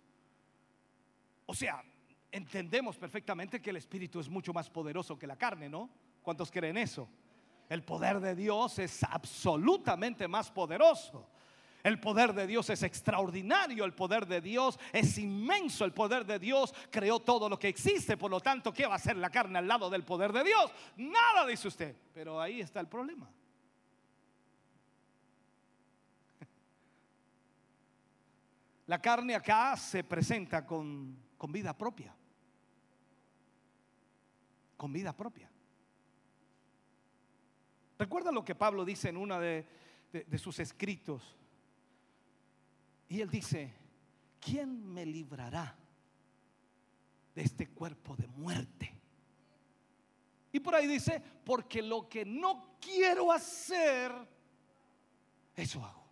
[1.44, 1.84] O sea,
[2.32, 5.90] entendemos perfectamente que el espíritu es mucho más poderoso que la carne, ¿no?
[6.22, 7.10] ¿Cuántos creen eso?
[7.68, 11.28] El poder de Dios es absolutamente más poderoso.
[11.82, 16.38] El poder de Dios es extraordinario, el poder de Dios es inmenso, el poder de
[16.38, 19.58] Dios creó todo lo que existe, por lo tanto, ¿qué va a hacer la carne
[19.58, 20.72] al lado del poder de Dios?
[20.96, 23.30] Nada, dice usted, pero ahí está el problema.
[28.86, 32.14] La carne acá se presenta con, con vida propia,
[34.76, 35.48] con vida propia.
[37.98, 39.66] Recuerda lo que Pablo dice en de,
[40.10, 41.36] de, de sus escritos.
[43.08, 43.74] Y él dice,
[44.40, 45.76] ¿quién me librará
[47.34, 48.92] de este cuerpo de muerte?
[50.52, 54.12] Y por ahí dice, porque lo que no quiero hacer,
[55.54, 56.04] eso hago.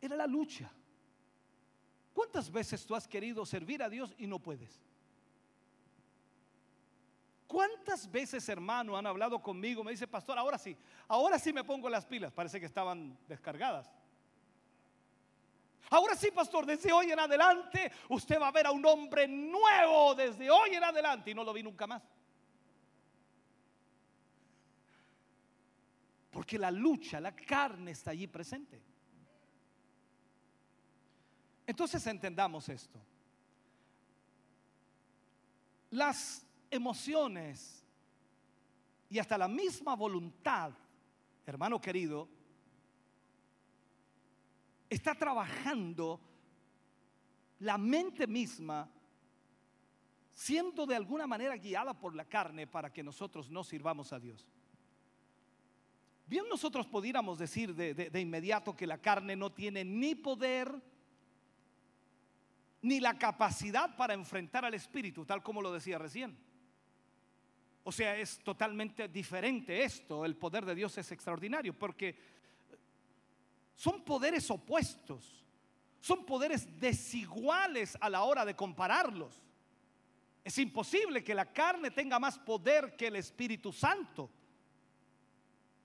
[0.00, 0.70] Era la lucha.
[2.12, 4.80] ¿Cuántas veces tú has querido servir a Dios y no puedes?
[7.46, 9.84] ¿Cuántas veces, hermano, han hablado conmigo?
[9.84, 12.32] Me dice, pastor, ahora sí, ahora sí me pongo las pilas.
[12.32, 13.90] Parece que estaban descargadas.
[15.90, 20.14] Ahora sí, pastor, desde hoy en adelante usted va a ver a un hombre nuevo
[20.14, 22.02] desde hoy en adelante y no lo vi nunca más.
[26.30, 28.82] Porque la lucha, la carne está allí presente.
[31.66, 33.00] Entonces entendamos esto.
[35.90, 37.84] Las emociones
[39.08, 40.72] y hasta la misma voluntad,
[41.46, 42.28] hermano querido,
[44.88, 46.20] está trabajando
[47.60, 48.90] la mente misma
[50.32, 54.46] siendo de alguna manera guiada por la carne para que nosotros no sirvamos a Dios.
[56.26, 60.70] Bien nosotros pudiéramos decir de, de, de, inmediato que la carne no tiene ni poder
[62.82, 66.36] ni la capacidad para enfrentar al Espíritu, tal como lo decía recién.
[67.82, 70.24] O sea, es totalmente diferente esto.
[70.24, 72.18] El poder de Dios es extraordinario porque
[73.76, 75.44] son poderes opuestos,
[76.00, 79.40] son poderes desiguales a la hora de compararlos.
[80.42, 84.30] Es imposible que la carne tenga más poder que el Espíritu Santo.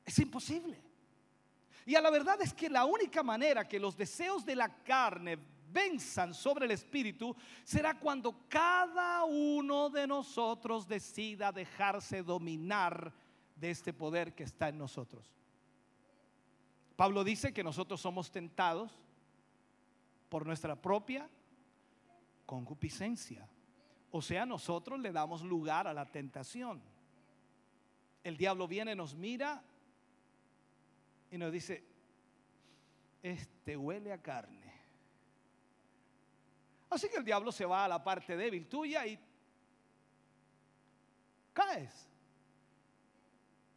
[0.05, 0.79] Es imposible.
[1.85, 5.37] Y a la verdad es que la única manera que los deseos de la carne
[5.71, 13.11] venzan sobre el Espíritu será cuando cada uno de nosotros decida dejarse dominar
[13.55, 15.29] de este poder que está en nosotros.
[17.01, 18.91] Pablo dice que nosotros somos tentados
[20.29, 21.27] por nuestra propia
[22.45, 23.49] concupiscencia.
[24.11, 26.79] O sea, nosotros le damos lugar a la tentación.
[28.23, 29.63] El diablo viene, nos mira
[31.31, 31.83] y nos dice,
[33.23, 34.71] este huele a carne.
[36.87, 39.19] Así que el diablo se va a la parte débil tuya y
[41.51, 42.07] caes.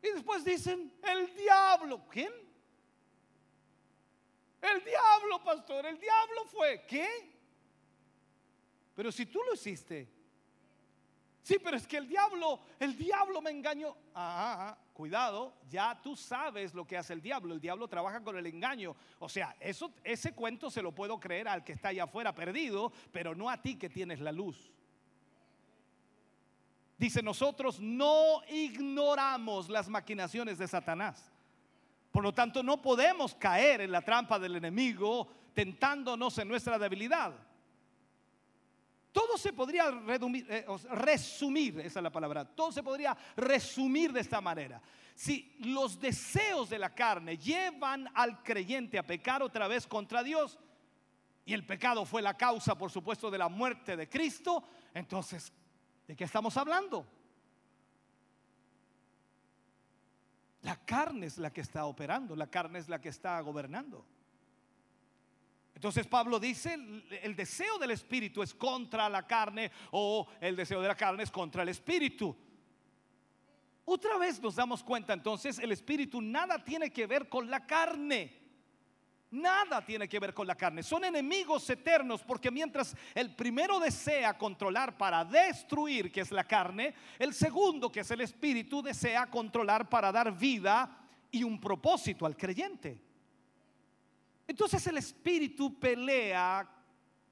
[0.03, 2.44] Y después dicen, el diablo, ¿quién?
[4.73, 6.85] El diablo, pastor, el diablo fue.
[6.87, 7.07] ¿Qué?
[8.95, 10.09] Pero si tú lo hiciste.
[11.43, 13.95] Sí, pero es que el diablo, el diablo me engañó.
[14.15, 17.53] Ajá, cuidado, ya tú sabes lo que hace el diablo.
[17.53, 18.97] El diablo trabaja con el engaño.
[19.19, 22.91] O sea, eso, ese cuento se lo puedo creer al que está allá afuera perdido,
[23.13, 24.73] pero no a ti que tienes la luz.
[26.97, 31.34] Dice, nosotros no ignoramos las maquinaciones de Satanás.
[32.15, 37.35] Por lo tanto, no podemos caer en la trampa del enemigo tentándonos en nuestra debilidad.
[39.11, 44.41] Todo se podría eh, resumir, esa es la palabra, todo se podría resumir de esta
[44.41, 44.81] manera.
[45.17, 50.57] Si los deseos de la carne llevan al creyente a pecar otra vez contra Dios,
[51.45, 54.63] y el pecado fue la causa, por supuesto, de la muerte de Cristo,
[54.95, 55.53] entonces,
[56.07, 57.05] ¿de qué estamos hablando?
[60.65, 64.05] La carne es la que está operando, la carne es la que está gobernando.
[65.75, 66.75] Entonces Pablo dice,
[67.23, 71.31] el deseo del espíritu es contra la carne o el deseo de la carne es
[71.31, 72.35] contra el espíritu.
[73.85, 78.44] Otra vez nos damos cuenta entonces, el espíritu nada tiene que ver con la carne.
[79.35, 80.81] Nada tiene que ver con la carne.
[80.85, 86.95] Son enemigos eternos porque mientras el primero desea controlar para destruir, que es la carne,
[87.19, 92.37] el segundo, que es el espíritu, desea controlar para dar vida y un propósito al
[92.37, 93.03] creyente.
[94.47, 96.69] Entonces el espíritu pelea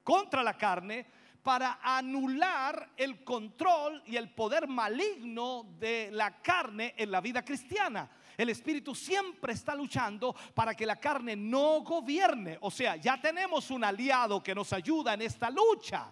[0.03, 1.05] contra la carne
[1.41, 8.09] para anular el control y el poder maligno de la carne en la vida cristiana.
[8.37, 12.57] El Espíritu siempre está luchando para que la carne no gobierne.
[12.61, 16.11] O sea, ya tenemos un aliado que nos ayuda en esta lucha.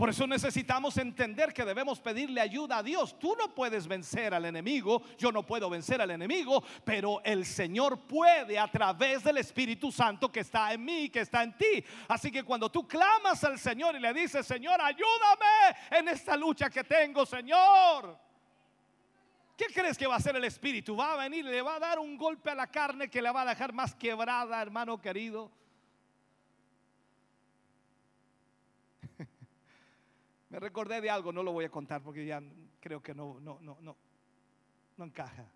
[0.00, 3.18] Por eso necesitamos entender que debemos pedirle ayuda a Dios.
[3.18, 8.06] Tú no puedes vencer al enemigo, yo no puedo vencer al enemigo, pero el Señor
[8.06, 11.84] puede a través del Espíritu Santo que está en mí, que está en ti.
[12.08, 16.70] Así que cuando tú clamas al Señor y le dices, Señor, ayúdame en esta lucha
[16.70, 18.29] que tengo, Señor.
[19.60, 20.96] ¿Qué crees que va a hacer el Espíritu?
[20.96, 23.42] Va a venir, le va a dar un golpe a la carne que le va
[23.42, 25.52] a dejar más quebrada, hermano querido.
[30.48, 32.42] Me recordé de algo, no lo voy a contar porque ya
[32.80, 33.98] creo que no, no, no, no,
[34.96, 35.52] no encaja.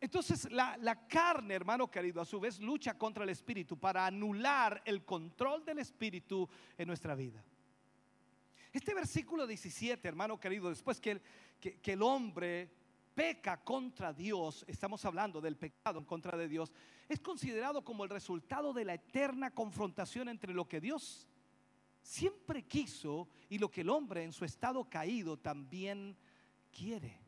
[0.00, 4.82] Entonces la, la, carne, hermano querido, a su vez lucha contra el espíritu para anular
[4.86, 7.44] el control del espíritu en nuestra vida.
[8.72, 11.20] Este versículo 17, hermano querido, después que
[11.62, 12.68] que, el hombre
[13.14, 16.72] peca contra Dios, estamos hablando del pecado en contra de Dios,
[17.08, 21.28] es considerado como el resultado de la eterna confrontación entre lo que Dios
[22.02, 26.16] siempre quiso y lo que el hombre en su estado caído también
[26.76, 27.20] quiere.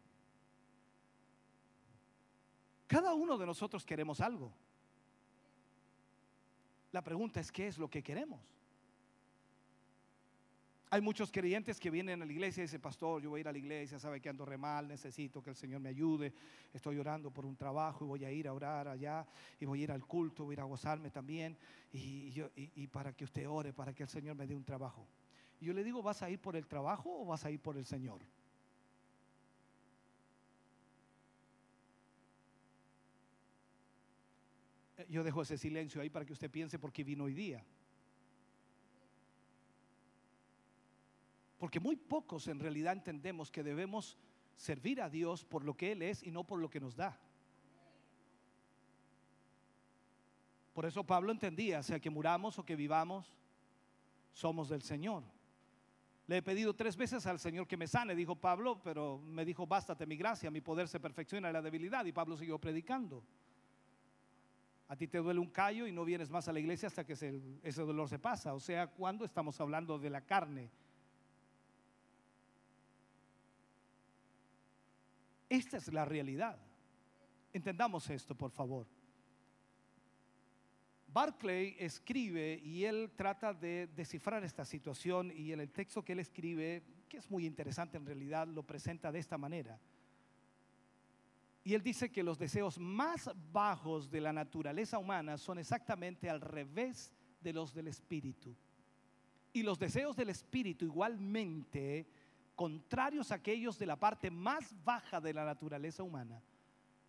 [2.87, 4.53] Cada uno de nosotros queremos algo.
[6.93, 8.54] La pregunta es, ¿qué es lo que queremos?
[10.95, 13.49] Hay muchos creyentes que vienen a la iglesia y dicen, pastor, yo voy a ir
[13.49, 16.33] a la iglesia, sabe que ando re mal, necesito que el Señor me ayude,
[16.73, 19.27] estoy orando por un trabajo y voy a ir a orar allá
[19.59, 21.59] y voy a ir al culto, voy a ir a gozarme también
[21.93, 25.05] y, para que usted ore, para que el Señor me dé un trabajo.
[25.61, 27.87] Yo le digo, ¿vas a ir por el trabajo o vas a ir por el
[27.87, 28.21] Señor?
[34.99, 37.65] Eh, Yo dejo ese silencio ahí para que usted piense por qué vino hoy día.
[41.65, 44.19] Porque muy pocos en realidad entendemos que debemos
[44.55, 47.19] servir a Dios por lo que Él es y no por lo que nos da.
[50.75, 53.39] Por eso Pablo entendía, sea que muramos o que vivamos,
[54.35, 55.23] somos del Señor.
[56.27, 59.67] Le he pedido tres veces al Señor que me sane, dijo Pablo, pero me dijo,
[59.67, 62.05] bástate mi gracia, mi poder se perfecciona en la debilidad.
[62.05, 63.25] Y Pablo siguió predicando.
[64.89, 67.17] A ti te duele un callo y no vienes más a la iglesia hasta que
[67.17, 68.53] se, ese dolor se pasa.
[68.53, 70.71] O sea, cuando estamos hablando de la carne.
[75.55, 76.59] Esta es la realidad.
[77.53, 78.89] Entendamos esto, por favor.
[81.07, 86.19] Barclay escribe y él trata de descifrar esta situación y en el texto que él
[86.19, 89.79] escribe, que es muy interesante en realidad, lo presenta de esta manera.
[91.63, 96.41] Y él dice que los deseos más bajos de la naturaleza humana son exactamente al
[96.41, 98.57] revés de los del espíritu.
[99.53, 102.09] Y los deseos del espíritu igualmente
[102.55, 106.43] contrarios a aquellos de la parte más baja de la naturaleza humana,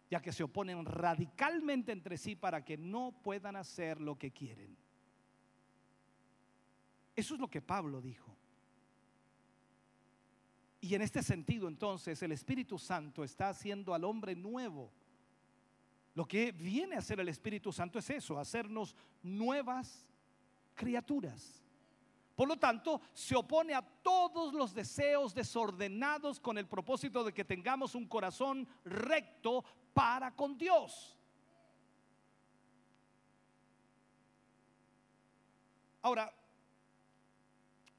[0.10, 4.76] ya que se oponen radicalmente entre sí para que no puedan hacer lo que quieren.
[7.16, 8.36] Eso es lo que Pablo dijo.
[10.82, 14.92] Y en este sentido entonces el Espíritu Santo está haciendo al hombre nuevo.
[16.14, 20.06] Lo que viene a hacer el Espíritu Santo es eso, hacernos nuevas
[20.76, 21.65] criaturas.
[22.36, 27.46] Por lo tanto, se opone a todos los deseos desordenados con el propósito de que
[27.46, 29.64] tengamos un corazón recto
[29.94, 31.18] para con Dios.
[36.02, 36.32] Ahora,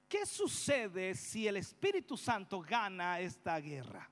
[0.06, 4.08] ¿qué sucede si el Espíritu Santo gana esta guerra?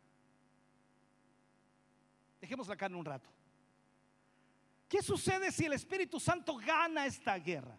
[2.40, 3.30] Dejemos la carne un rato.
[4.88, 7.78] ¿Qué sucede si el Espíritu Santo gana esta guerra?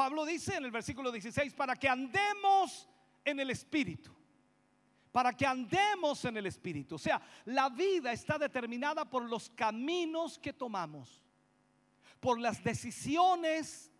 [0.00, 2.88] Pablo dice en el versículo 16, para que andemos
[3.22, 4.10] en el Espíritu.
[5.12, 6.94] Para que andemos en el Espíritu.
[6.94, 11.22] O sea, la vida está determinada por los caminos que tomamos,
[12.18, 13.92] por las decisiones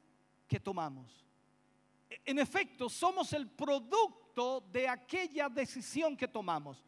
[0.49, 1.27] que tomamos.
[2.25, 6.83] En efecto, somos el producto de aquella decisión que tomamos.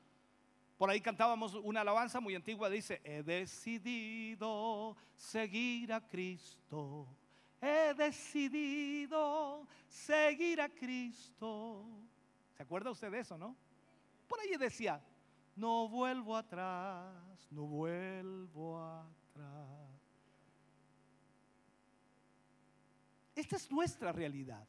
[0.78, 7.06] Por ahí cantábamos una alabanza muy antigua, dice, he decidido seguir a Cristo
[7.62, 11.86] he decidido seguir a Cristo.
[12.56, 13.56] ¿Se acuerda usted de eso, no?
[14.26, 15.00] Por ahí decía,
[15.54, 19.90] no vuelvo atrás, no vuelvo atrás.
[23.34, 24.66] Esta es nuestra realidad.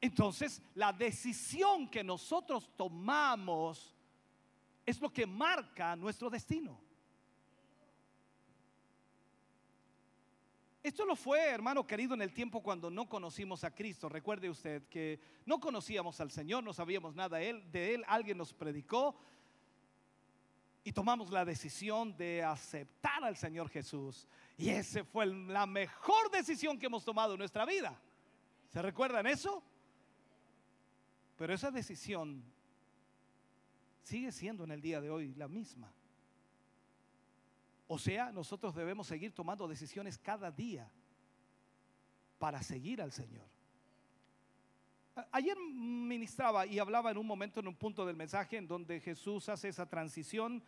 [0.00, 3.94] Entonces, la decisión que nosotros tomamos
[4.84, 6.80] es lo que marca nuestro destino.
[10.82, 14.08] Esto lo fue, hermano querido, en el tiempo cuando no conocimos a Cristo.
[14.08, 19.16] Recuerde usted que no conocíamos al Señor, no sabíamos nada de Él, alguien nos predicó
[20.82, 24.26] y tomamos la decisión de aceptar al Señor Jesús.
[24.58, 28.00] Y esa fue la mejor decisión que hemos tomado en nuestra vida.
[28.68, 29.62] ¿Se recuerdan eso?
[31.36, 32.42] Pero esa decisión
[34.02, 35.92] sigue siendo en el día de hoy la misma.
[37.94, 40.90] O sea, nosotros debemos seguir tomando decisiones cada día
[42.38, 43.44] para seguir al Señor.
[45.30, 49.50] Ayer ministraba y hablaba en un momento, en un punto del mensaje, en donde Jesús
[49.50, 50.62] hace esa transición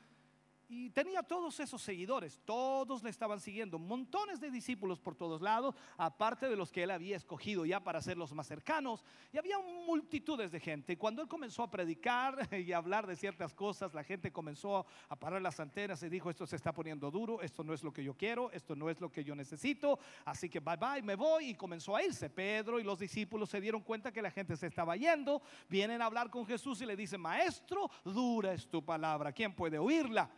[0.75, 5.77] y tenía todos esos seguidores, todos le estaban siguiendo, montones de discípulos por todos lados,
[5.97, 9.57] aparte de los que él había escogido ya para ser los más cercanos, y había
[9.87, 10.99] multitudes de gente.
[10.99, 15.17] Cuando él comenzó a predicar y a hablar de ciertas cosas, la gente comenzó a
[15.17, 18.03] parar las antenas y dijo, esto se está poniendo duro, esto no es lo que
[18.03, 21.51] yo quiero, esto no es lo que yo necesito, así que bye bye, me voy,
[21.51, 22.29] y comenzó a irse.
[22.31, 26.07] Pedro y los discípulos se dieron cuenta que la gente se estaba yendo, vienen a
[26.07, 30.29] hablar con Jesús y le dicen, maestro, dura es tu palabra, ¿quién puede oírla?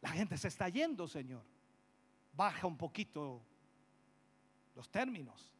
[0.00, 1.44] La gente se está yendo, Señor.
[2.32, 3.42] Baja un poquito
[4.74, 5.52] los términos.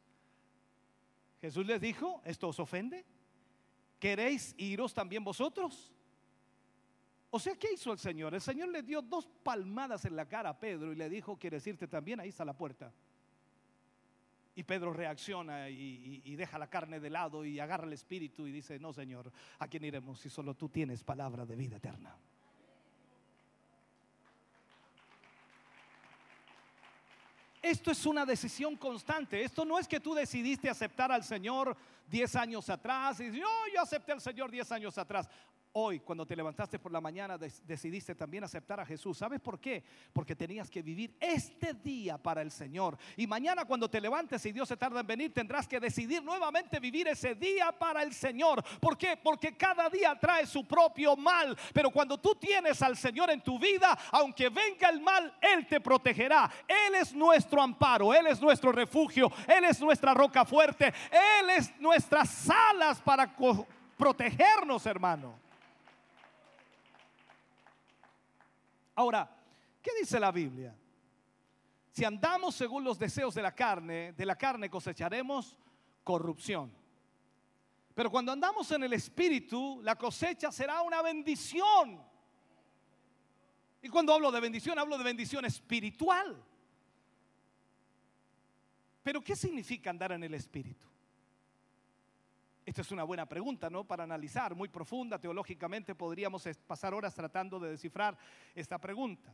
[1.41, 3.05] Jesús les dijo, ¿esto os ofende?
[3.99, 5.93] ¿Queréis iros también vosotros?
[7.31, 8.33] O sea, ¿qué hizo el Señor?
[8.33, 11.65] El Señor le dio dos palmadas en la cara a Pedro y le dijo, ¿quieres
[11.67, 12.19] irte también?
[12.19, 12.91] Ahí está la puerta.
[14.55, 18.79] Y Pedro reacciona y, deja la carne de lado y agarra el espíritu y dice,
[18.79, 22.17] no, Señor, ¿a quién iremos si solo tú tienes palabra de vida eterna?
[27.61, 29.43] Esto es una decisión constante.
[29.43, 31.75] Esto no es que tú decidiste aceptar al Señor
[32.07, 35.29] 10 años atrás y no, yo acepté al Señor 10 años atrás.
[35.81, 39.17] Hoy, cuando te levantaste por la mañana, decidiste también aceptar a Jesús.
[39.17, 39.81] ¿Sabes por qué?
[40.11, 42.97] Porque tenías que vivir este día para el Señor.
[43.15, 46.81] Y mañana cuando te levantes y Dios se tarda en venir, tendrás que decidir nuevamente
[46.81, 48.61] vivir ese día para el Señor.
[48.81, 49.15] ¿Por qué?
[49.15, 51.57] Porque cada día trae su propio mal.
[51.73, 55.79] Pero cuando tú tienes al Señor en tu vida, aunque venga el mal, Él te
[55.79, 56.51] protegerá.
[56.67, 61.79] Él es nuestro amparo, Él es nuestro refugio, Él es nuestra roca fuerte, Él es
[61.79, 63.33] nuestras alas para
[63.95, 65.47] protegernos, hermano.
[68.99, 69.33] Ahora,
[69.81, 70.75] ¿qué dice la Biblia?
[71.89, 75.55] Si andamos según los deseos de la carne, de la carne cosecharemos
[76.03, 76.69] corrupción.
[77.95, 82.03] Pero cuando andamos en el Espíritu, la cosecha será una bendición.
[83.81, 86.43] Y cuando hablo de bendición, hablo de bendición espiritual.
[89.01, 90.85] Pero ¿qué significa andar en el Espíritu?
[92.69, 93.83] Esta es una buena pregunta, ¿no?
[93.83, 98.15] Para analizar, muy profunda, teológicamente podríamos pasar horas tratando de descifrar
[98.53, 99.33] esta pregunta.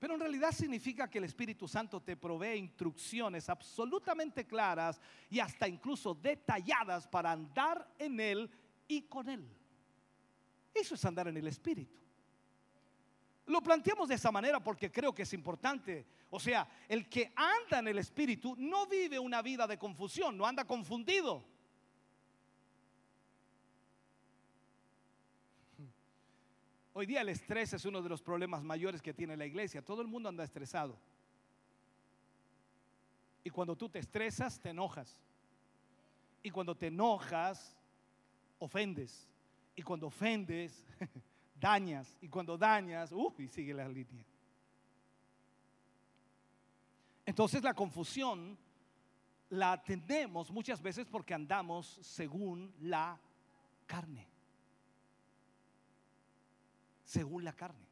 [0.00, 5.00] Pero en realidad significa que el Espíritu Santo te provee instrucciones absolutamente claras
[5.30, 8.50] y hasta incluso detalladas para andar en Él
[8.88, 9.48] y con Él.
[10.74, 11.96] Eso es andar en el Espíritu.
[13.46, 16.06] Lo planteamos de esa manera porque creo que es importante.
[16.34, 20.44] O sea, el que anda en el Espíritu no vive una vida de confusión, no
[20.44, 21.44] anda confundido.
[26.92, 29.80] Hoy día el estrés es uno de los problemas mayores que tiene la iglesia.
[29.80, 30.98] Todo el mundo anda estresado.
[33.44, 35.22] Y cuando tú te estresas, te enojas.
[36.42, 37.76] Y cuando te enojas,
[38.58, 39.30] ofendes.
[39.76, 40.84] Y cuando ofendes,
[41.60, 42.18] dañas.
[42.20, 44.24] Y cuando dañas, uff, y sigue la línea.
[47.26, 48.58] Entonces la confusión
[49.50, 53.18] la tenemos muchas veces porque andamos según la
[53.86, 54.28] carne.
[57.04, 57.86] Según la carne.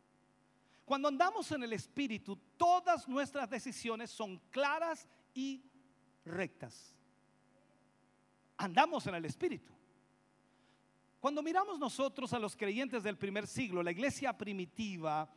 [0.84, 5.62] Cuando andamos en el Espíritu, todas nuestras decisiones son claras y
[6.24, 6.94] rectas.
[8.56, 9.72] Andamos en el Espíritu.
[11.20, 15.30] Cuando miramos nosotros a los creyentes del primer siglo, la iglesia primitiva,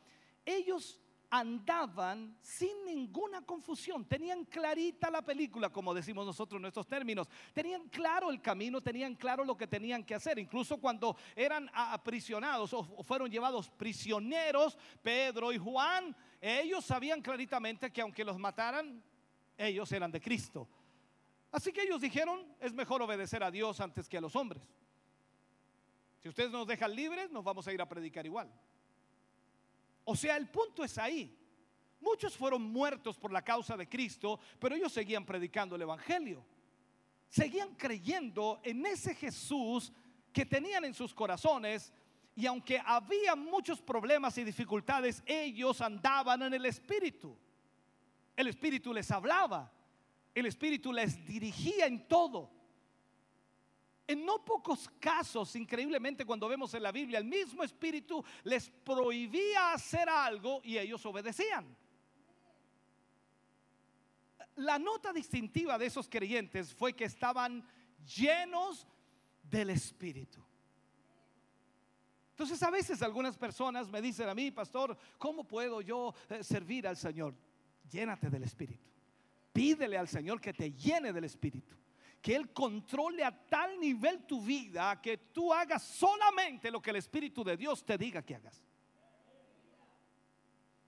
[0.44, 1.00] ellos
[1.30, 7.88] andaban sin ninguna confusión, tenían clarita la película, como decimos nosotros en nuestros términos, tenían
[7.90, 13.04] claro el camino, tenían claro lo que tenían que hacer, incluso cuando eran aprisionados o
[13.04, 19.04] fueron llevados prisioneros, Pedro y Juan, ellos sabían claritamente que aunque los mataran,
[19.58, 20.68] ellos eran de Cristo.
[21.52, 24.62] Así que ellos dijeron, es mejor obedecer a Dios antes que a los hombres.
[26.20, 28.52] Si ustedes nos dejan libres, nos vamos a ir a predicar igual.
[30.06, 31.38] O sea, el punto es ahí.
[32.00, 36.46] Muchos fueron muertos por la causa de Cristo, pero ellos seguían predicando el Evangelio.
[37.28, 39.92] Seguían creyendo en ese Jesús
[40.32, 41.92] que tenían en sus corazones.
[42.36, 47.36] Y aunque había muchos problemas y dificultades, ellos andaban en el Espíritu.
[48.36, 49.72] El Espíritu les hablaba.
[50.34, 52.52] El Espíritu les dirigía en todo.
[54.08, 59.74] En no pocos casos, increíblemente cuando vemos en la Biblia, el mismo Espíritu les prohibía
[59.74, 61.76] hacer algo y ellos obedecían.
[64.58, 67.68] La nota distintiva de esos creyentes fue que estaban
[68.16, 68.88] llenos
[69.44, 70.44] del Espíritu.
[72.32, 76.88] Entonces a veces algunas personas me dicen a mí, pastor, ¿cómo puedo yo eh, servir
[76.88, 77.34] al Señor?
[77.90, 78.90] Llénate del Espíritu.
[79.52, 81.76] Pídele al Señor que te llene del Espíritu.
[82.26, 86.96] Que Él controle a tal nivel tu vida que tú hagas solamente lo que el
[86.96, 88.66] Espíritu de Dios te diga que hagas.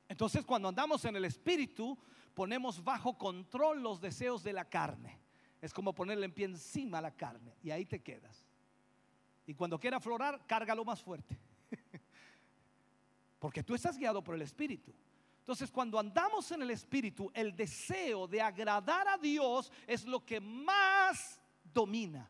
[0.10, 1.96] Entonces cuando andamos en el Espíritu,
[2.34, 5.20] ponemos bajo control los deseos de la carne.
[5.62, 8.44] Es como ponerle en pie encima la carne y ahí te quedas.
[9.46, 11.38] Y cuando quiera aflorar, cárgalo más fuerte.
[13.38, 14.92] Porque tú estás guiado por el Espíritu.
[15.48, 20.42] Entonces, cuando andamos en el Espíritu, el deseo de agradar a Dios es lo que
[20.42, 21.40] más
[21.74, 22.30] domina.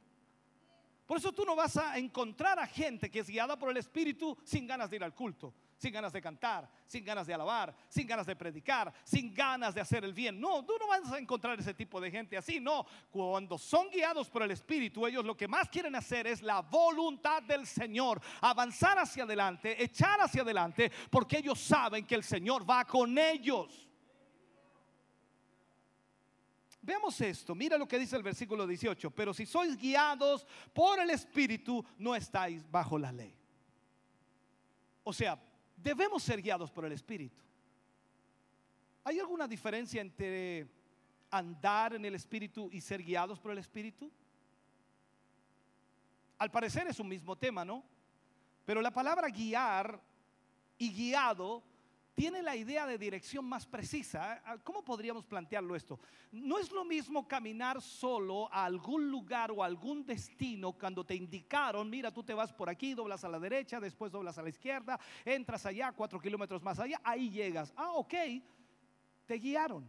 [1.08, 4.38] Por eso tú no vas a encontrar a gente que es guiada por el Espíritu
[4.44, 8.08] sin ganas de ir al culto sin ganas de cantar, sin ganas de alabar, sin
[8.08, 10.40] ganas de predicar, sin ganas de hacer el bien.
[10.40, 12.60] No, tú no vas a encontrar ese tipo de gente así.
[12.60, 16.62] No, cuando son guiados por el Espíritu, ellos lo que más quieren hacer es la
[16.62, 22.68] voluntad del Señor, avanzar hacia adelante, echar hacia adelante, porque ellos saben que el Señor
[22.68, 23.88] va con ellos.
[26.82, 31.10] Veamos esto, mira lo que dice el versículo 18, pero si sois guiados por el
[31.10, 33.36] Espíritu, no estáis bajo la ley.
[35.04, 35.38] O sea,
[35.78, 37.42] debemos ser guiados por el Espíritu.
[39.04, 40.68] ¿Hay alguna diferencia entre
[41.32, 44.12] andar en el Espíritu y ser guiados por el Espíritu?
[46.40, 47.84] Al parecer es un mismo tema, ¿no?
[48.66, 50.02] Pero la palabra guiar
[50.78, 51.64] y guiado
[52.18, 54.38] tiene la idea de dirección más precisa.
[54.38, 54.60] ¿eh?
[54.64, 56.00] ¿Cómo podríamos plantearlo esto?
[56.32, 61.88] No es lo mismo caminar solo a algún lugar o algún destino cuando te indicaron,
[61.88, 65.00] mira, tú te vas por aquí, doblas a la derecha, después doblas a la izquierda,
[65.24, 67.72] entras allá, cuatro kilómetros más allá, ahí llegas.
[67.78, 68.16] Ah, ok,
[69.28, 69.88] te guiaron.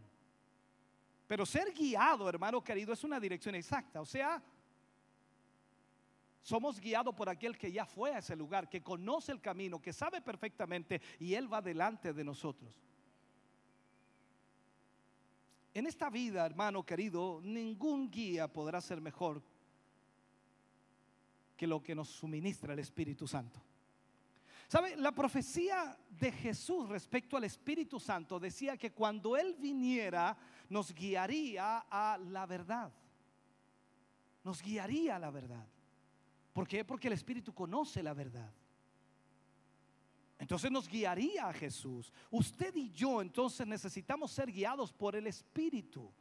[1.25, 4.01] Pero ser guiado, hermano querido, es una dirección exacta.
[4.01, 4.39] O sea,
[6.41, 9.93] somos guiados por aquel que ya fue a ese lugar, que conoce el camino, que
[9.93, 12.73] sabe perfectamente y Él va delante de nosotros.
[15.73, 19.41] En esta vida, hermano querido, ningún guía podrá ser mejor
[21.55, 23.61] que lo que nos suministra el Espíritu Santo.
[24.67, 24.95] ¿Sabe?
[24.95, 30.37] La profecía de Jesús respecto al Espíritu Santo decía que cuando Él viniera
[30.69, 32.91] nos guiaría a la verdad.
[34.43, 35.67] Nos guiaría a la verdad.
[36.53, 36.83] ¿Por qué?
[36.83, 38.51] Porque el Espíritu conoce la verdad.
[40.39, 42.11] Entonces nos guiaría a Jesús.
[42.31, 46.11] Usted y yo entonces necesitamos ser guiados por el Espíritu.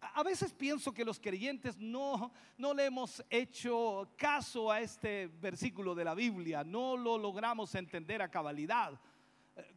[0.00, 5.94] A veces pienso que los creyentes no, no le hemos hecho caso a este versículo
[5.94, 8.98] de la Biblia, no lo logramos entender a cabalidad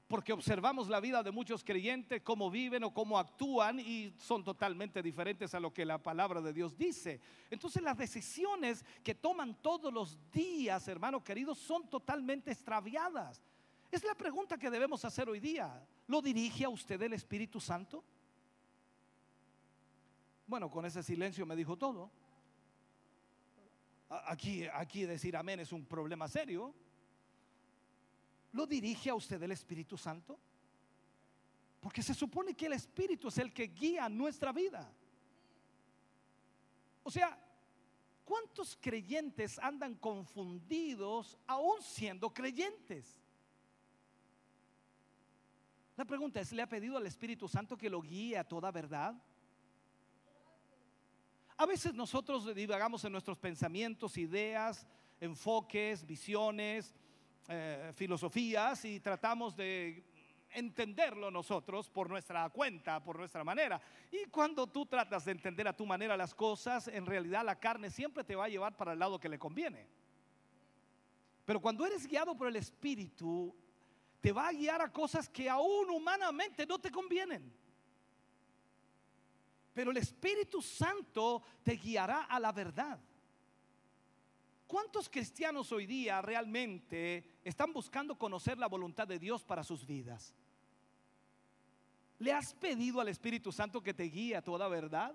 [0.07, 5.01] porque observamos la vida de muchos creyentes, cómo viven o cómo actúan y son totalmente
[5.01, 7.19] diferentes a lo que la palabra de Dios dice.
[7.49, 13.41] Entonces las decisiones que toman todos los días, hermanos queridos, son totalmente extraviadas.
[13.91, 15.83] Es la pregunta que debemos hacer hoy día.
[16.07, 18.03] ¿Lo dirige a usted el Espíritu Santo?
[20.45, 22.11] Bueno, con ese silencio me dijo todo.
[24.09, 26.75] Aquí, aquí decir amén es un problema serio.
[28.55, 30.39] ¿Lo dirige a usted el Espíritu Santo?
[31.81, 34.89] Porque se supone que el Espíritu es el que guía nuestra vida.
[37.03, 37.37] O sea,
[38.23, 43.21] ¿cuántos creyentes andan confundidos aún siendo creyentes?
[45.97, 49.21] La pregunta es, ¿le ha pedido al Espíritu Santo que lo guíe a toda verdad?
[51.57, 54.87] A veces nosotros divagamos en nuestros pensamientos, ideas,
[55.19, 56.95] enfoques, visiones,
[57.47, 60.03] eh, filosofías y tratamos de
[60.51, 63.79] entenderlo nosotros por nuestra cuenta, por nuestra manera.
[64.11, 67.89] Y cuando tú tratas de entender a tu manera las cosas, en realidad la carne
[67.89, 69.87] siempre te va a llevar para el lado que le conviene.
[71.45, 73.55] Pero cuando eres guiado por el Espíritu,
[74.21, 77.53] te va a guiar a cosas que aún humanamente no te convienen.
[79.73, 82.97] pero el Espíritu Santo te guiará a la verdad.
[84.67, 90.33] ¿Cuántos cristianos hoy día realmente están buscando conocer la voluntad de Dios para sus vidas?
[92.17, 95.13] ¿Le has pedido al Espíritu Santo que te guíe a toda verdad?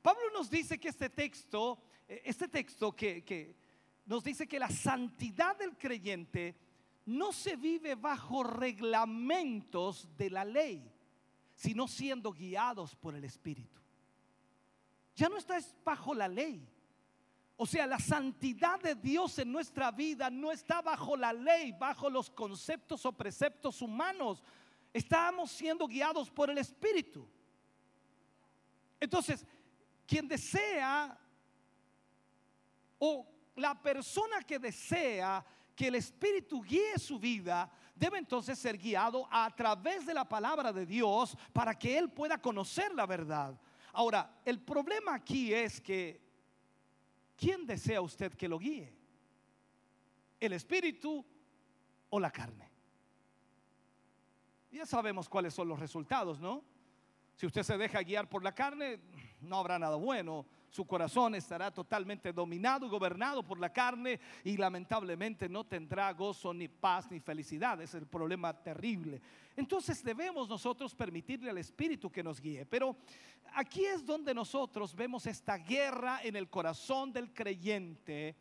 [0.00, 3.56] Pablo nos dice que este texto, eh, este texto que, que
[4.06, 6.56] nos dice que la santidad del creyente
[7.06, 10.88] no se vive bajo reglamentos de la ley,
[11.54, 13.80] sino siendo guiados por el Espíritu.
[15.16, 16.68] Ya no estás bajo la ley.
[17.62, 22.10] O sea, la santidad de Dios en nuestra vida no está bajo la ley, bajo
[22.10, 24.42] los conceptos o preceptos humanos.
[24.92, 27.24] Estamos siendo guiados por el Espíritu.
[28.98, 29.46] Entonces,
[30.08, 31.16] quien desea
[32.98, 39.28] o la persona que desea que el Espíritu guíe su vida, debe entonces ser guiado
[39.30, 43.56] a través de la palabra de Dios para que él pueda conocer la verdad.
[43.92, 46.31] Ahora, el problema aquí es que,
[47.42, 48.96] ¿quién desea usted que lo guíe?
[50.38, 51.26] ¿El Espíritu
[52.08, 52.70] o la carne?
[54.70, 56.64] Ya sabemos cuáles son los resultados, ¿no?
[57.34, 59.00] Si usted se deja guiar por la carne,
[59.40, 64.56] no habrá nada bueno su corazón estará totalmente dominado y gobernado por la carne y
[64.56, 67.82] lamentablemente no tendrá gozo ni paz ni felicidad.
[67.82, 69.20] Es el problema terrible.
[69.54, 72.64] Entonces debemos nosotros permitirle al Espíritu que nos guíe.
[72.64, 72.96] Pero
[73.54, 78.34] aquí es donde nosotros vemos esta guerra en el corazón del creyente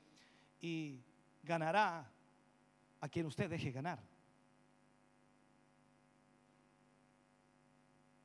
[0.61, 1.01] y
[1.43, 2.09] ganará
[3.01, 4.01] a quien usted deje ganar.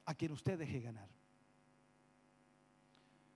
[0.05, 1.16] A quien usted deje ganar.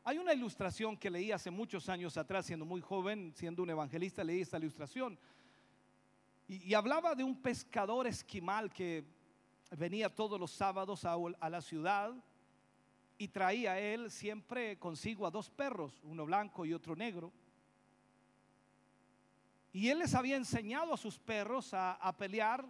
[0.03, 4.25] Hay una ilustración que leí hace muchos años atrás, siendo muy joven, siendo un evangelista,
[4.25, 5.19] leí esta ilustración.
[6.49, 9.05] Y, hablaba de un pescador esquimal que
[9.77, 12.13] venía todos los sábados a, la ciudad
[13.19, 17.31] y traía él siempre consigo a dos perros, uno blanco y otro negro.
[19.73, 22.65] Y él les había enseñado a sus perros a, a, pelear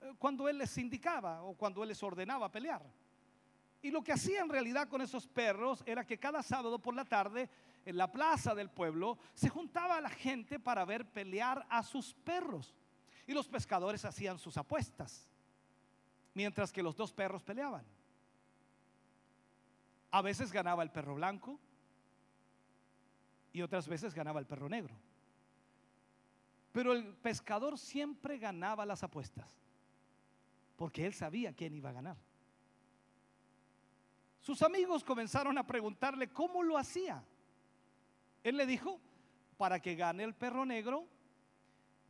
[0.00, 2.82] eh, cuando él les indicaba o cuando él les ordenaba pelear.
[3.80, 7.04] Y lo que hacía en realidad con esos perros era que cada sábado por la
[7.04, 7.48] tarde
[7.84, 12.74] en la plaza del pueblo se juntaba la gente para ver pelear a sus perros.
[13.26, 15.28] Y los pescadores hacían sus apuestas,
[16.34, 17.84] mientras que los dos perros peleaban.
[20.10, 21.60] A veces ganaba el perro blanco
[23.52, 24.94] y otras veces ganaba el perro negro.
[26.72, 29.60] Pero el pescador siempre ganaba las apuestas,
[30.76, 32.16] porque él sabía quién iba a ganar.
[34.48, 37.22] Sus amigos comenzaron a preguntarle cómo lo hacía.
[38.42, 38.98] Él le dijo,
[39.58, 41.06] para que gane el perro negro,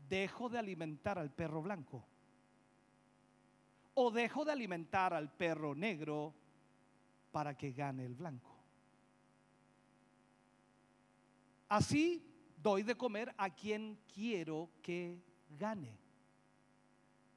[0.09, 2.07] dejo de alimentar al perro blanco.
[3.95, 6.33] O dejo de alimentar al perro negro
[7.33, 8.55] para que gane el blanco.
[11.69, 12.25] Así
[12.63, 15.21] doy de comer a quien quiero que
[15.59, 15.99] gane.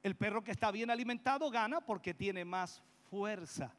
[0.00, 2.80] El perro que está bien alimentado gana porque tiene más
[3.10, 3.74] fuerza.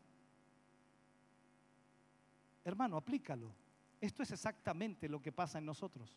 [2.64, 3.52] Hermano, aplícalo.
[3.99, 6.14] Esto es exactamente lo que pasa en nosotros.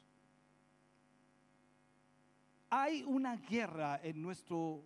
[2.69, 4.83] Hay una guerra en nuestro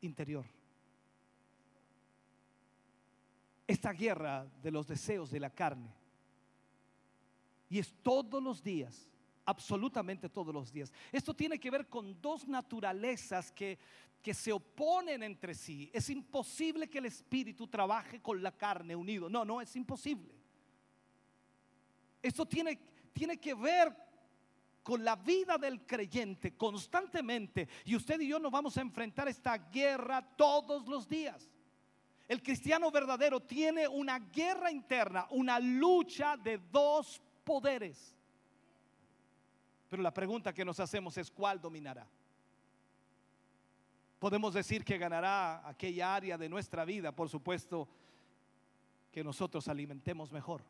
[0.00, 0.46] interior.
[3.66, 5.92] Esta guerra de los deseos de la carne.
[7.68, 9.08] Y es todos los días,
[9.44, 10.92] absolutamente todos los días.
[11.12, 13.78] Esto tiene que ver con dos naturalezas que,
[14.22, 15.90] que se oponen entre sí.
[15.92, 19.28] Es imposible que el espíritu trabaje con la carne unido.
[19.28, 20.39] No, no, es imposible.
[22.22, 22.78] Esto tiene,
[23.12, 23.94] tiene que ver
[24.82, 27.68] con la vida del creyente constantemente.
[27.84, 31.48] Y usted y yo nos vamos a enfrentar esta guerra todos los días.
[32.28, 38.14] El cristiano verdadero tiene una guerra interna, una lucha de dos poderes.
[39.88, 42.06] Pero la pregunta que nos hacemos es cuál dominará.
[44.20, 47.88] Podemos decir que ganará aquella área de nuestra vida, por supuesto,
[49.10, 50.62] que nosotros alimentemos mejor.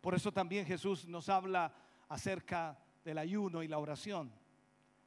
[0.00, 1.72] Por eso también Jesús nos habla
[2.08, 4.32] acerca del ayuno y la oración.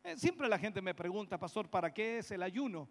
[0.03, 2.88] Eh, siempre la gente me pregunta, pastor, ¿para qué es el ayuno?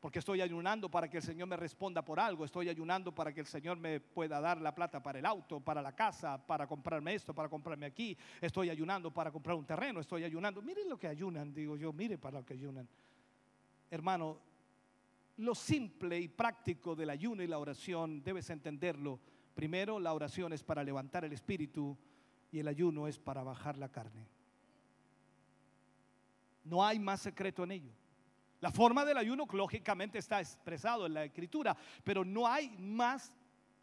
[0.00, 3.40] Porque estoy ayunando para que el Señor me responda por algo, estoy ayunando para que
[3.40, 7.14] el Señor me pueda dar la plata para el auto, para la casa, para comprarme
[7.14, 10.62] esto, para comprarme aquí, estoy ayunando para comprar un terreno, estoy ayunando.
[10.62, 12.88] Miren lo que ayunan, digo yo, mire para lo que ayunan.
[13.90, 14.38] Hermano,
[15.38, 19.20] lo simple y práctico del ayuno y la oración debes entenderlo
[19.56, 21.96] Primero, la oración es para levantar el espíritu
[22.52, 24.28] y el ayuno es para bajar la carne.
[26.62, 27.90] No hay más secreto en ello.
[28.60, 31.74] La forma del ayuno lógicamente está expresado en la escritura,
[32.04, 33.32] pero no hay más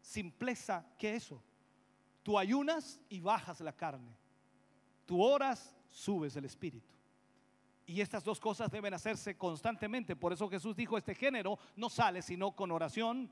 [0.00, 1.42] simpleza que eso.
[2.22, 4.16] Tú ayunas y bajas la carne.
[5.04, 6.94] Tú oras, subes el espíritu.
[7.84, 10.14] Y estas dos cosas deben hacerse constantemente.
[10.14, 13.28] Por eso Jesús dijo, este género no sale sino con oración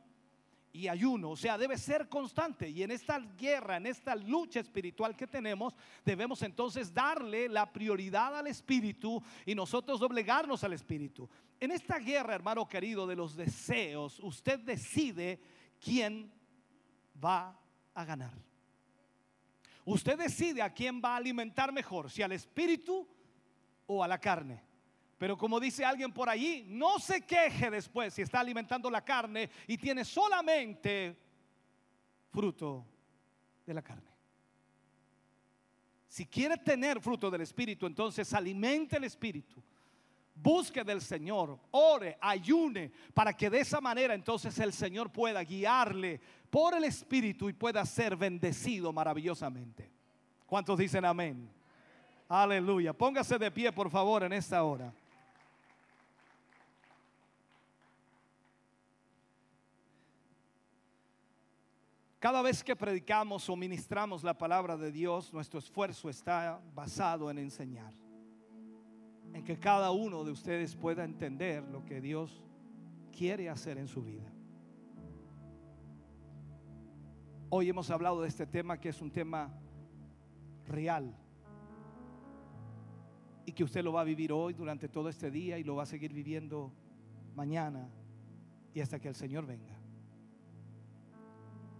[0.72, 1.30] y ayuno.
[1.30, 2.68] O sea, debe ser constante.
[2.68, 5.74] Y en esta guerra, en esta lucha espiritual que tenemos,
[6.04, 11.28] debemos entonces darle la prioridad al espíritu y nosotros doblegarnos al espíritu.
[11.60, 15.40] En esta guerra, hermano querido, de los deseos, usted decide
[15.78, 16.32] quién
[17.22, 17.58] va
[17.94, 18.32] a ganar.
[19.84, 23.06] Usted decide a quién va a alimentar mejor, si al espíritu
[23.86, 24.71] o a la carne.
[25.22, 29.48] Pero como dice alguien por allí, no se queje después si está alimentando la carne
[29.68, 31.16] y tiene solamente
[32.32, 32.84] fruto
[33.64, 34.10] de la carne.
[36.08, 39.62] Si quiere tener fruto del Espíritu, entonces alimente el Espíritu.
[40.34, 46.20] Busque del Señor, ore, ayune, para que de esa manera entonces el Señor pueda guiarle
[46.50, 49.88] por el Espíritu y pueda ser bendecido maravillosamente.
[50.46, 51.48] ¿Cuántos dicen amén?
[52.28, 52.92] Aleluya.
[52.92, 54.92] Póngase de pie, por favor, en esta hora.
[62.22, 67.38] Cada vez que predicamos o ministramos la palabra de Dios, nuestro esfuerzo está basado en
[67.38, 67.92] enseñar.
[69.34, 72.40] En que cada uno de ustedes pueda entender lo que Dios
[73.10, 74.32] quiere hacer en su vida.
[77.50, 79.52] Hoy hemos hablado de este tema que es un tema
[80.68, 81.12] real
[83.44, 85.82] y que usted lo va a vivir hoy durante todo este día y lo va
[85.82, 86.72] a seguir viviendo
[87.34, 87.90] mañana
[88.72, 89.81] y hasta que el Señor venga.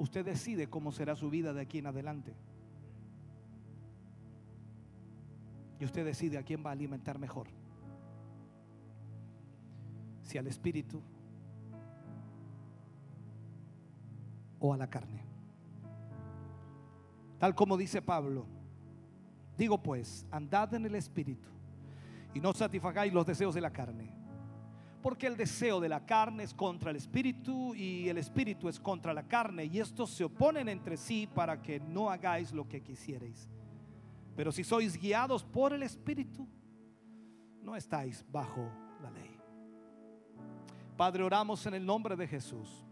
[0.02, 2.34] Usted decide cómo será su vida de aquí en adelante.
[5.78, 7.46] Y usted decide a quién va a alimentar mejor.
[10.22, 11.00] Si al espíritu
[14.58, 15.22] o a la carne.
[17.38, 18.44] Tal como dice Pablo,
[19.56, 21.48] digo pues, andad en el espíritu
[22.34, 24.21] y no satisfagáis los deseos de la carne
[25.02, 29.12] porque el deseo de la carne es contra el espíritu y el espíritu es contra
[29.12, 33.48] la carne y estos se oponen entre sí para que no hagáis lo que quisierais.
[34.36, 36.46] Pero si sois guiados por el espíritu,
[37.62, 38.70] no estáis bajo
[39.02, 39.36] la ley.
[40.96, 42.84] Padre, oramos en el nombre de Jesús.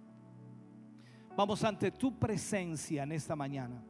[1.37, 3.83] Vamos ante tu presencia en esta mañana.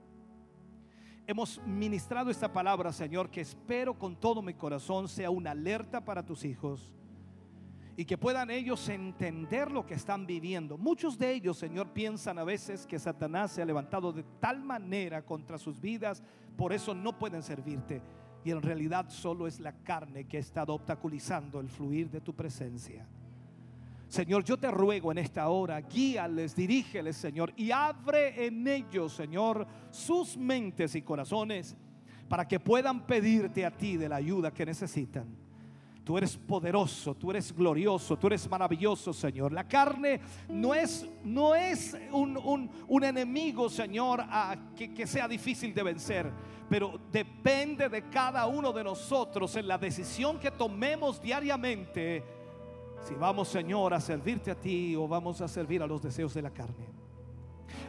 [1.26, 6.24] Hemos ministrado esta palabra, Señor, que espero con todo mi corazón sea una alerta para
[6.24, 6.92] tus hijos
[8.00, 10.78] y que puedan ellos entender lo que están viviendo.
[10.78, 15.20] Muchos de ellos, Señor, piensan a veces que Satanás se ha levantado de tal manera
[15.20, 16.22] contra sus vidas,
[16.56, 18.00] por eso no pueden servirte.
[18.42, 22.34] Y en realidad solo es la carne que ha estado obstaculizando el fluir de tu
[22.34, 23.06] presencia.
[24.08, 29.66] Señor, yo te ruego en esta hora, guíales, dirígeles, Señor, y abre en ellos, Señor,
[29.90, 31.76] sus mentes y corazones
[32.30, 35.39] para que puedan pedirte a ti de la ayuda que necesitan.
[36.10, 39.52] Tú eres poderoso, tú eres glorioso, tú eres maravilloso, Señor.
[39.52, 44.24] La carne no es, no es un, enemigo, Señor,
[44.74, 46.28] que, que sea difícil de vencer,
[46.68, 52.24] pero depende de cada uno de nosotros en la decisión que tomemos diariamente.
[53.06, 56.42] Si vamos, Señor, a servirte a ti o vamos a servir a los deseos de
[56.42, 56.99] la carne.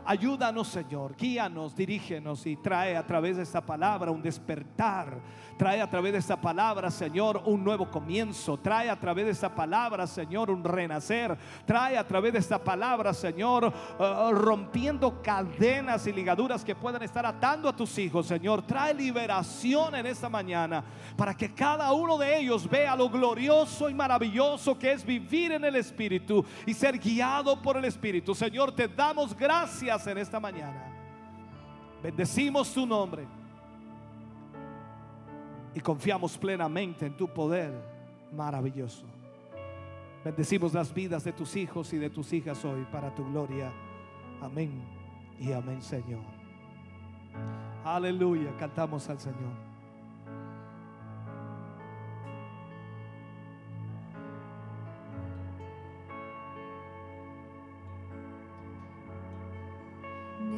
[0.06, 5.20] Ayúdanos, Señor, guíanos, dirígenos y trae a través de esta palabra un despertar.
[5.58, 8.58] Trae a través de esta palabra, Señor, un nuevo comienzo.
[8.58, 11.38] Trae a través de esta palabra, Señor, un renacer.
[11.68, 17.28] Trae a través de esta palabra, Señor, uh, rompiendo cadenas y ligaduras que puedan estar
[17.28, 18.64] atando a tus hijos, Señor.
[18.64, 20.84] Trae liberación en esta mañana
[21.16, 25.64] para que cada uno de ellos vea lo glorioso y maravilloso que es vivir en
[25.64, 28.34] el Espíritu y ser guiado por el Espíritu.
[28.34, 30.86] Señor, te damos gracias en esta mañana.
[32.02, 33.28] Bendecimos tu nombre
[35.76, 37.74] y confiamos plenamente en tu poder
[38.32, 39.06] maravilloso.
[40.24, 43.72] Bendecimos las vidas de tus hijos y de tus hijas hoy para tu gloria.
[44.42, 44.82] Amén
[45.40, 46.24] y amén, Señor.
[47.84, 49.71] Aleluya, cantamos al Señor.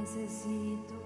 [0.04, 1.03] Necesito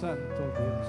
[0.00, 0.86] Santo Dios.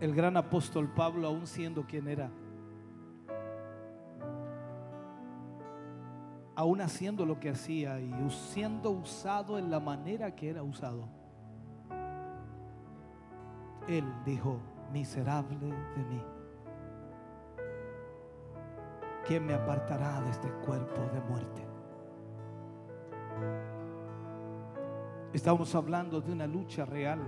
[0.00, 2.30] El gran apóstol Pablo, aún siendo quien era,
[6.56, 11.08] aún haciendo lo que hacía y siendo usado en la manera que era usado,
[13.86, 14.58] él dijo,
[14.92, 16.37] miserable de mí.
[19.28, 21.62] ¿Quién me apartará de este cuerpo de muerte?
[25.34, 27.20] Estamos hablando de una lucha real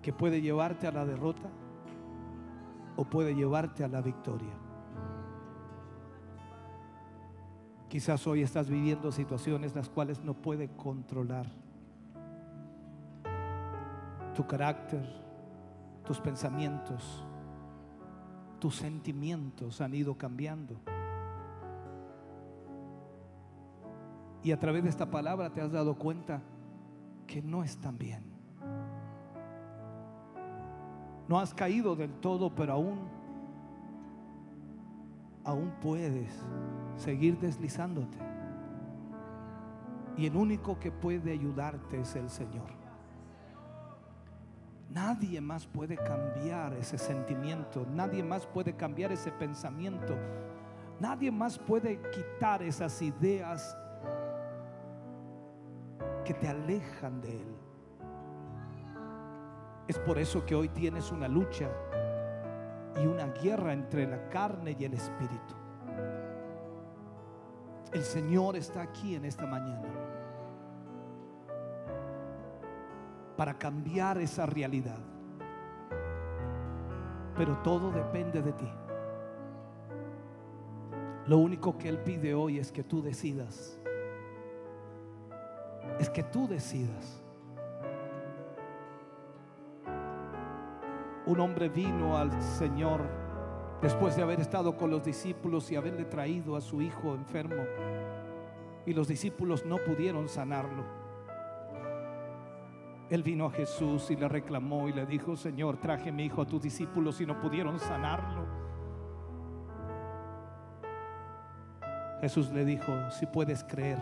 [0.00, 1.48] que puede llevarte a la derrota
[2.94, 4.54] o puede llevarte a la victoria.
[7.88, 11.46] Quizás hoy estás viviendo situaciones las cuales no puedes controlar.
[14.36, 15.04] Tu carácter,
[16.04, 17.25] tus pensamientos,
[18.66, 20.74] tus sentimientos han ido cambiando.
[24.42, 26.42] Y a través de esta palabra te has dado cuenta
[27.28, 28.24] que no están bien.
[31.28, 32.98] No has caído del todo, pero aún,
[35.44, 36.44] aún puedes
[36.96, 38.18] seguir deslizándote.
[40.16, 42.75] Y el único que puede ayudarte es el Señor.
[44.90, 50.16] Nadie más puede cambiar ese sentimiento, nadie más puede cambiar ese pensamiento,
[51.00, 53.76] nadie más puede quitar esas ideas
[56.24, 57.56] que te alejan de Él.
[59.88, 61.68] Es por eso que hoy tienes una lucha
[62.96, 65.54] y una guerra entre la carne y el espíritu.
[67.92, 70.15] El Señor está aquí en esta mañana
[73.36, 74.98] para cambiar esa realidad.
[77.36, 78.68] Pero todo depende de ti.
[81.26, 83.78] Lo único que Él pide hoy es que tú decidas.
[85.98, 87.22] Es que tú decidas.
[91.26, 93.00] Un hombre vino al Señor
[93.82, 97.64] después de haber estado con los discípulos y haberle traído a su hijo enfermo.
[98.86, 101.05] Y los discípulos no pudieron sanarlo.
[103.08, 106.46] Él vino a Jesús y le reclamó y le dijo, Señor, traje mi hijo a
[106.46, 108.44] tus discípulos y no pudieron sanarlo.
[112.20, 113.98] Jesús le dijo, si puedes creer,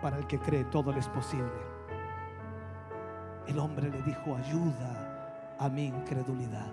[0.00, 1.50] para el que cree todo le es posible.
[3.48, 6.70] El hombre le dijo, ayuda a mi incredulidad.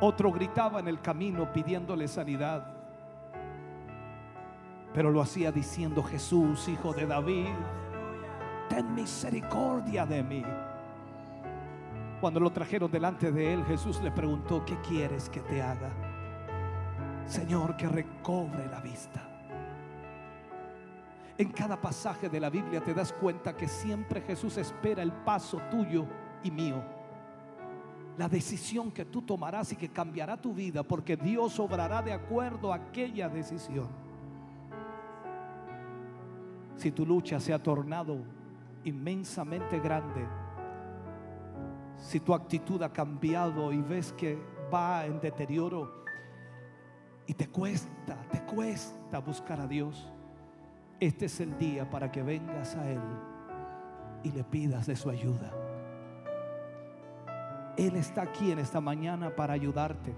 [0.00, 2.73] Otro gritaba en el camino pidiéndole sanidad
[4.94, 7.48] pero lo hacía diciendo, Jesús, hijo de David,
[8.68, 10.44] ten misericordia de mí.
[12.20, 15.90] Cuando lo trajeron delante de él, Jesús le preguntó, ¿qué quieres que te haga?
[17.26, 19.28] Señor, que recobre la vista.
[21.36, 25.60] En cada pasaje de la Biblia te das cuenta que siempre Jesús espera el paso
[25.72, 26.06] tuyo
[26.44, 26.80] y mío.
[28.16, 32.72] La decisión que tú tomarás y que cambiará tu vida porque Dios obrará de acuerdo
[32.72, 34.03] a aquella decisión
[36.76, 38.18] si tu lucha se ha tornado
[38.84, 40.26] inmensamente grande,
[41.96, 44.38] si tu actitud ha cambiado y ves que
[44.72, 46.04] va en deterioro
[47.26, 50.12] y te cuesta, te cuesta buscar a Dios,
[51.00, 53.00] este es el día para que vengas a Él
[54.22, 55.52] y le pidas de su ayuda.
[57.76, 60.14] Él está aquí en esta mañana para ayudarte,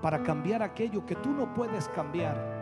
[0.00, 2.61] para cambiar aquello que tú no puedes cambiar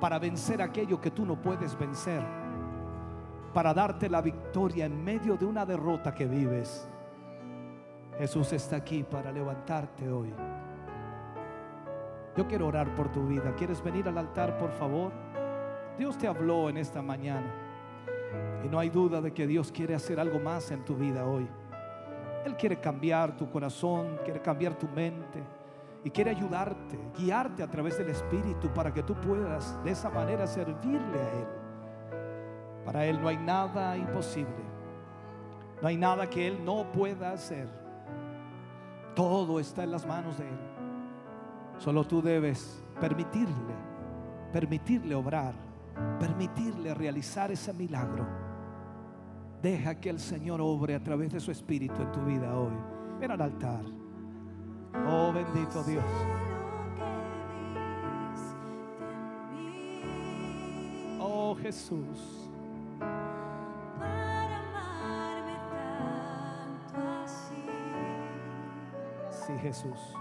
[0.00, 2.22] para vencer aquello que tú no puedes vencer,
[3.52, 6.88] para darte la victoria en medio de una derrota que vives.
[8.18, 10.32] Jesús está aquí para levantarte hoy.
[12.36, 13.54] Yo quiero orar por tu vida.
[13.56, 15.12] ¿Quieres venir al altar, por favor?
[15.96, 17.52] Dios te habló en esta mañana.
[18.64, 21.48] Y no hay duda de que Dios quiere hacer algo más en tu vida hoy.
[22.44, 25.57] Él quiere cambiar tu corazón, quiere cambiar tu mente
[26.04, 30.46] y quiere ayudarte, guiarte a través del Espíritu para que tú puedas de esa manera
[30.46, 31.46] servirle a Él.
[32.84, 34.68] Para Él no hay nada imposible.
[35.82, 37.68] No hay nada que Él no pueda hacer.
[39.14, 40.58] Todo está en las manos de Él.
[41.78, 43.74] Solo tú debes permitirle,
[44.52, 45.54] permitirle obrar,
[46.18, 48.26] permitirle realizar ese milagro.
[49.62, 52.74] Deja que el Señor obre a través de su Espíritu en tu vida hoy.
[53.20, 53.97] Ven al altar.
[54.94, 56.04] Oh bendito Dios.
[61.20, 62.50] Oh Jesús.
[62.98, 67.66] Para amarme tanto así.
[69.30, 70.14] Sí, Jesús.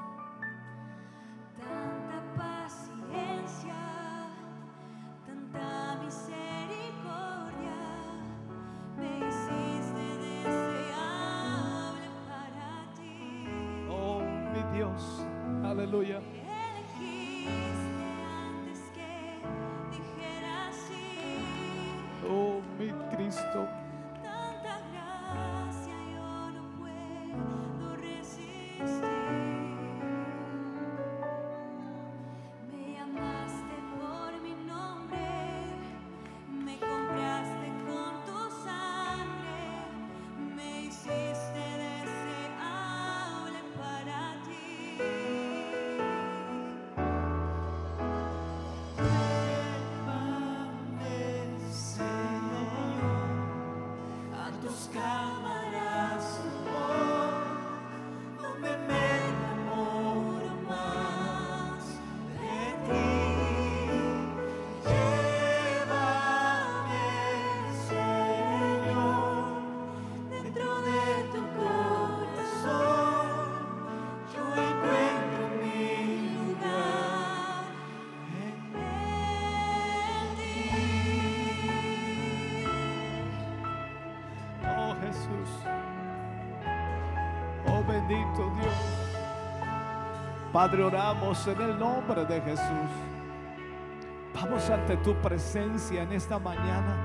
[90.57, 92.89] Padre, oramos en el nombre de Jesús.
[94.33, 96.97] Vamos ante tu presencia en esta mañana.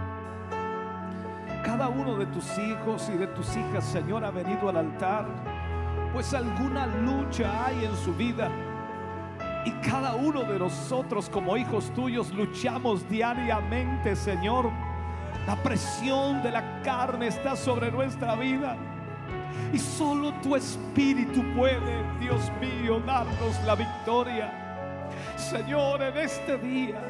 [1.63, 5.27] Cada uno de tus hijos y de tus hijas, Señor, ha venido al altar,
[6.15, 8.51] pues alguna lucha hay en su vida.
[9.67, 14.71] Y cada uno de nosotros como hijos tuyos luchamos diariamente, Señor.
[15.47, 18.79] La presión de la carne está sobre nuestra vida.
[19.73, 24.53] Y solo tu espíritu puede, Dios mío, darnos la victoria.
[25.37, 27.01] Señor, en este día,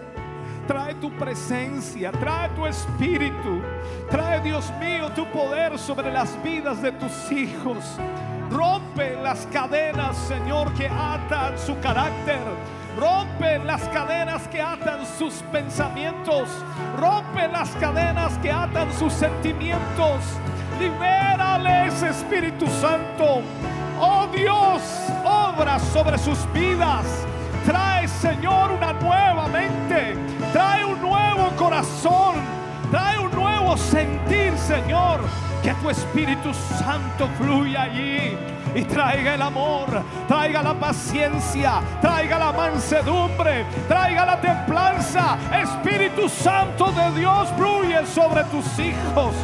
[0.66, 3.62] trae tu presencia, trae tu espíritu,
[4.10, 7.84] trae, Dios mío, tu poder sobre las vidas de tus hijos.
[8.50, 12.40] Rompe las cadenas, Señor, que atan su carácter.
[12.98, 16.48] Rompe las cadenas que atan sus pensamientos.
[16.98, 20.20] Rompe las cadenas que atan sus sentimientos.
[20.78, 23.42] Libérales, Espíritu Santo.
[24.00, 24.82] Oh Dios,
[25.24, 27.06] obra sobre sus vidas.
[27.64, 30.16] Trae, Señor, una nueva mente.
[30.52, 32.36] Trae un nuevo corazón.
[32.90, 35.20] Trae un nuevo sentir, Señor.
[35.62, 38.36] Que tu Espíritu Santo fluya allí
[38.74, 45.36] y traiga el amor, traiga la paciencia, traiga la mansedumbre, traiga la templanza.
[45.52, 49.34] Espíritu Santo de Dios fluye sobre tus hijos.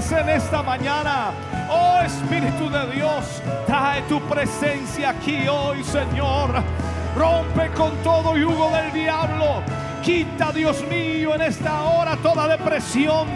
[0.00, 1.30] En esta mañana.
[1.70, 6.62] Oh Espíritu de Dios, trae tu presencia aquí hoy, Señor.
[7.14, 9.62] Rompe con todo yugo del diablo.
[10.10, 13.28] Quita, Dios mío, en esta hora toda depresión.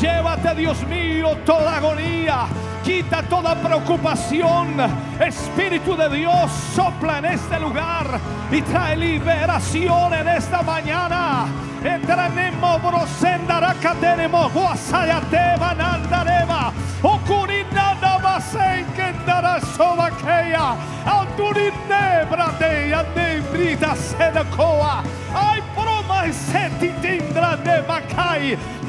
[0.00, 2.46] Llévate, Dios mío, toda agonía.
[2.82, 4.74] Quita toda preocupación.
[5.20, 8.18] Espíritu de Dios, sopla en este lugar
[8.50, 11.46] y trae liberación en esta mañana.
[11.84, 16.72] Entranemo brosendara tenemos guasayate banandareva.
[17.02, 20.74] Okurinada basen kendara sobakeya.
[21.06, 25.04] Auturine brateya de brita sedakoa.
[25.32, 25.62] Ay,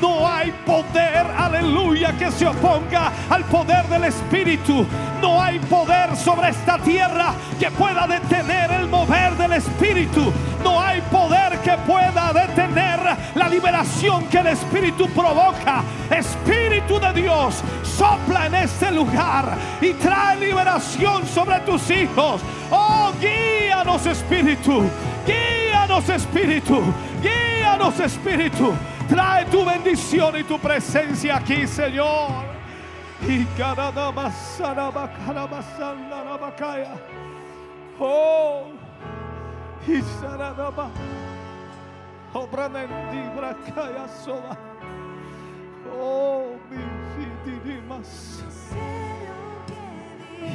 [0.02, 4.86] No hay poder, aleluya, que se oponga al poder del Espíritu.
[5.22, 10.32] No hay poder sobre esta tierra que pueda detener el mover del Espíritu.
[10.64, 13.00] No hay poder que pueda detener
[13.36, 15.84] la liberación que el Espíritu provoca.
[16.12, 22.42] Espíritu de Dios, sopla en este lugar y trae liberación sobre tus hijos.
[22.70, 24.84] Oh, guíanos, Espíritu.
[25.28, 26.82] Guíanos, Espíritu.
[27.22, 28.74] Guíanos, Espíritu.
[29.08, 32.46] Trae tu bendición y tu presencia aquí, Señor.
[33.28, 33.46] Y.
[38.00, 38.68] Oh,
[39.88, 40.90] y saradaba.
[42.34, 44.58] Obranendi brakaya soba.
[46.00, 46.78] Oh, mi
[47.16, 48.44] fitinimas.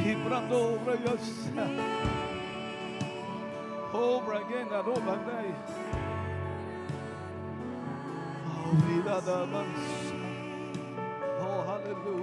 [0.05, 1.67] Y brando brayasa.
[1.67, 2.32] Oh,
[4.25, 5.55] bragena robandai.
[8.47, 10.15] Oh, vida da mansa.
[11.41, 12.22] Oh, aleluya,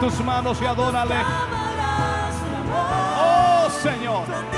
[0.00, 1.16] tus manos y adórale.
[3.20, 4.57] Oh Señor.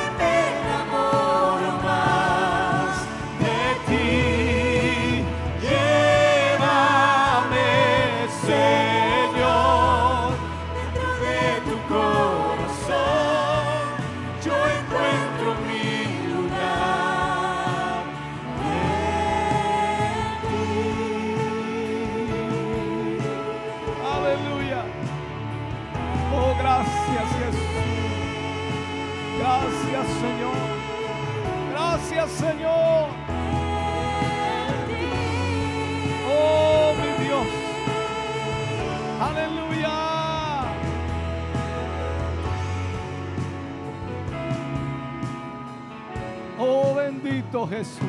[47.60, 48.00] Cristo Jesús.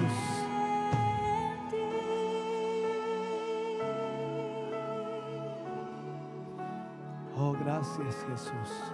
[7.37, 8.93] Oh, gracias Jesús.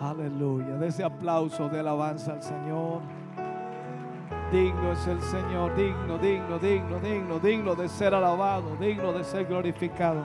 [0.00, 0.76] Aleluya.
[0.76, 3.00] De ese aplauso de alabanza al Señor.
[4.52, 9.46] Digno es el Señor, digno, digno, digno, digno, digno de ser alabado, digno de ser
[9.46, 10.24] glorificado.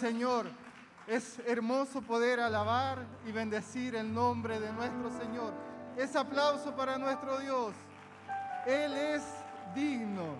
[0.00, 0.46] Señor.
[1.06, 5.52] Es hermoso poder alabar y bendecir el nombre de nuestro Señor.
[5.96, 7.74] Es aplauso para nuestro Dios.
[8.66, 9.22] Él es
[9.74, 10.36] digno.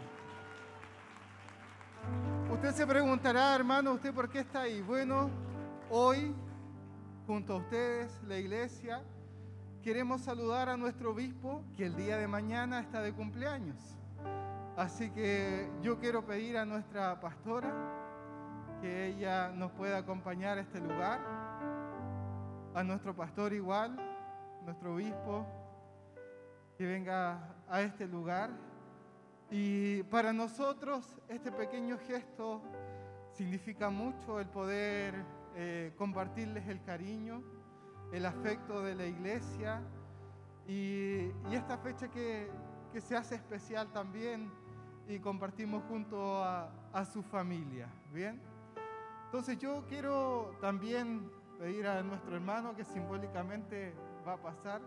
[2.50, 4.80] Usted se preguntará, hermano, ¿usted por qué está ahí?
[4.80, 5.28] Bueno,
[5.90, 6.34] hoy,
[7.26, 9.02] junto a ustedes, la iglesia,
[9.82, 13.76] queremos saludar a nuestro obispo que el día de mañana está de cumpleaños.
[14.76, 17.99] Así que yo quiero pedir a nuestra pastora
[18.80, 21.20] que ella nos pueda acompañar a este lugar,
[22.74, 23.96] a nuestro pastor igual,
[24.64, 25.46] nuestro obispo,
[26.78, 28.50] que venga a este lugar.
[29.50, 32.62] Y para nosotros este pequeño gesto
[33.32, 35.14] significa mucho el poder
[35.56, 37.42] eh, compartirles el cariño,
[38.12, 39.82] el afecto de la iglesia
[40.66, 42.48] y, esta fecha que,
[42.92, 44.50] que se hace especial también
[45.08, 47.88] y compartimos junto a, a su familia.
[48.12, 48.49] ¿Bien?
[49.30, 53.94] Entonces yo quiero también pedir a nuestro hermano que simbólicamente
[54.26, 54.80] va a pasar.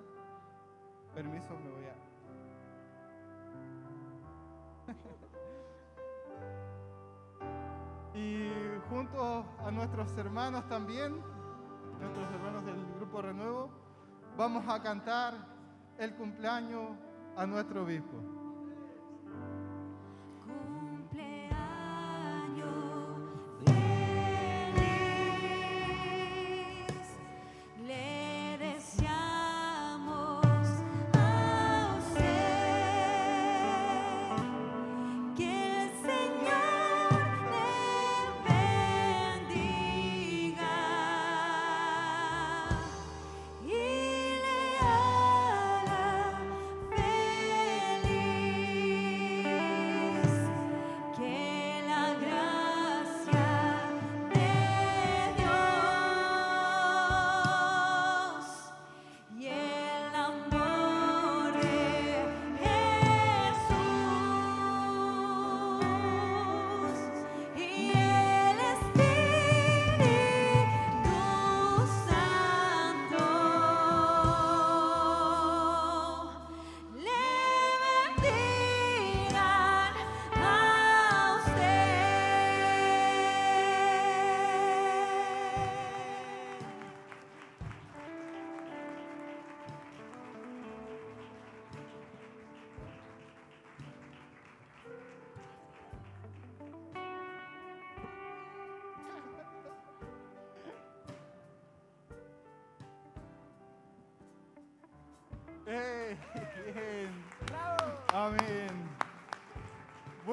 [1.15, 1.95] Permiso, me voy a...
[8.17, 8.51] y
[8.89, 11.21] junto a nuestros hermanos también,
[12.01, 13.69] nuestros hermanos del Grupo Renuevo,
[14.35, 15.35] vamos a cantar
[15.97, 16.89] el cumpleaños
[17.37, 18.42] a nuestro obispo.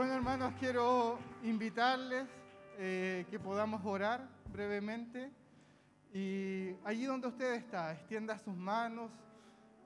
[0.01, 2.27] Bueno, hermanos, quiero invitarles
[2.79, 5.31] eh, que podamos orar brevemente.
[6.15, 9.11] Y allí donde usted está, extienda sus manos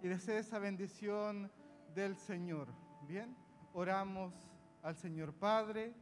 [0.05, 1.51] y desee esa bendición
[1.97, 2.69] del Señor.
[3.09, 3.35] Bien,
[3.73, 4.33] oramos
[4.85, 5.93] al Señor Padre.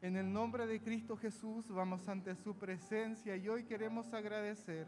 [0.00, 4.86] En el nombre de Cristo Jesús vamos ante su presencia y hoy queremos agradecer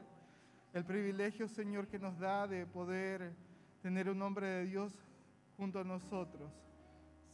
[0.73, 3.35] el privilegio, Señor, que nos da de poder
[3.83, 4.93] tener un hombre de Dios
[5.57, 6.68] junto a nosotros.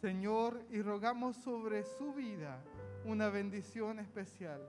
[0.04, 2.62] Señor, y rogamos sobre su vida
[3.06, 4.60] una bendición especial.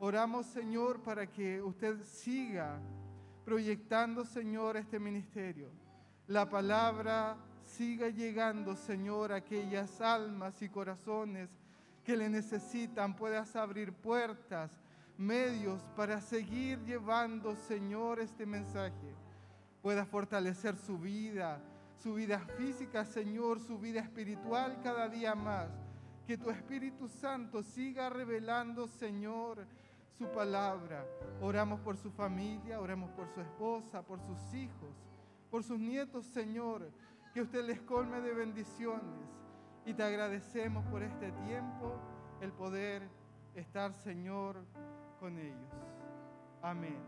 [0.00, 2.80] Oramos, Señor, para que usted siga
[3.44, 5.68] proyectando, Señor, este ministerio.
[6.28, 11.50] La palabra siga llegando, Señor, a aquellas almas y corazones
[12.02, 13.14] que le necesitan.
[13.14, 14.70] Puedas abrir puertas,
[15.18, 19.14] medios para seguir llevando, Señor, este mensaje.
[19.82, 21.60] Puedas fortalecer su vida,
[22.02, 25.68] su vida física, Señor, su vida espiritual cada día más.
[26.26, 29.66] Que tu Espíritu Santo siga revelando, Señor,
[30.16, 31.04] su palabra.
[31.42, 34.94] Oramos por su familia, oramos por su esposa, por sus hijos,
[35.50, 36.90] por sus nietos, Señor.
[37.34, 39.28] Que usted les colme de bendiciones.
[39.84, 41.98] Y te agradecemos por este tiempo,
[42.40, 43.08] el poder
[43.54, 44.64] estar, Señor,
[45.18, 45.70] con ellos.
[46.62, 46.98] Amén.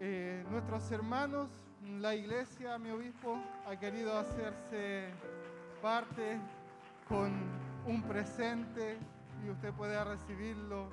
[0.00, 1.50] Eh, nuestros hermanos,
[2.00, 5.08] la iglesia, mi obispo, ha querido hacerse
[5.80, 6.38] parte
[7.08, 7.32] con
[7.86, 8.98] un presente
[9.44, 10.88] y usted puede recibirlo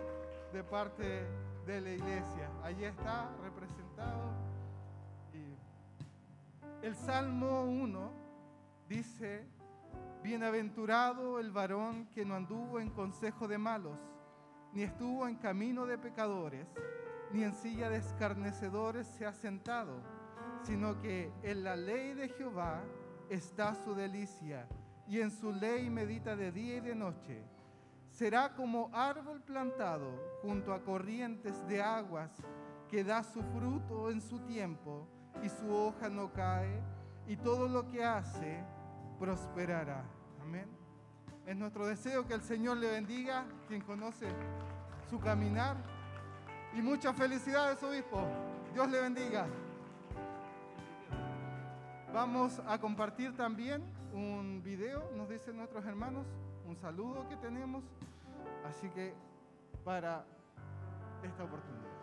[0.54, 1.26] de parte
[1.66, 2.50] de la iglesia.
[2.64, 4.32] Allí está representado.
[6.82, 8.12] El Salmo 1
[8.88, 9.46] dice,
[10.24, 13.98] bienaventurado el varón que no anduvo en consejo de malos,
[14.74, 16.68] ni estuvo en camino de pecadores,
[17.34, 20.02] ni en silla de escarnecedores se ha sentado,
[20.68, 22.84] sino que en la ley de Jehová
[23.30, 24.68] está su delicia,
[25.08, 27.42] y en su ley medita de día y de noche.
[28.12, 32.32] Será como árbol plantado junto a corrientes de aguas,
[32.90, 35.08] que da su fruto en su tiempo,
[35.42, 36.84] y su hoja no cae,
[37.28, 38.62] y todo lo que hace
[39.20, 40.04] prosperará.
[40.42, 40.68] Amén.
[41.46, 44.28] Es nuestro deseo que el Señor le bendiga, quien conoce
[45.10, 45.78] su caminar.
[46.74, 48.22] Y muchas felicidades, obispo.
[48.74, 49.48] Dios le bendiga.
[52.14, 56.26] Vamos a compartir también un video, nos dicen nuestros hermanos,
[56.66, 57.84] un saludo que tenemos.
[58.66, 59.14] Así que
[59.84, 60.26] para
[61.24, 61.97] esta oportunidad.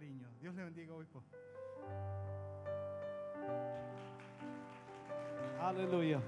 [0.00, 1.22] Bendiga, obispo.
[5.60, 6.20] Aleluya.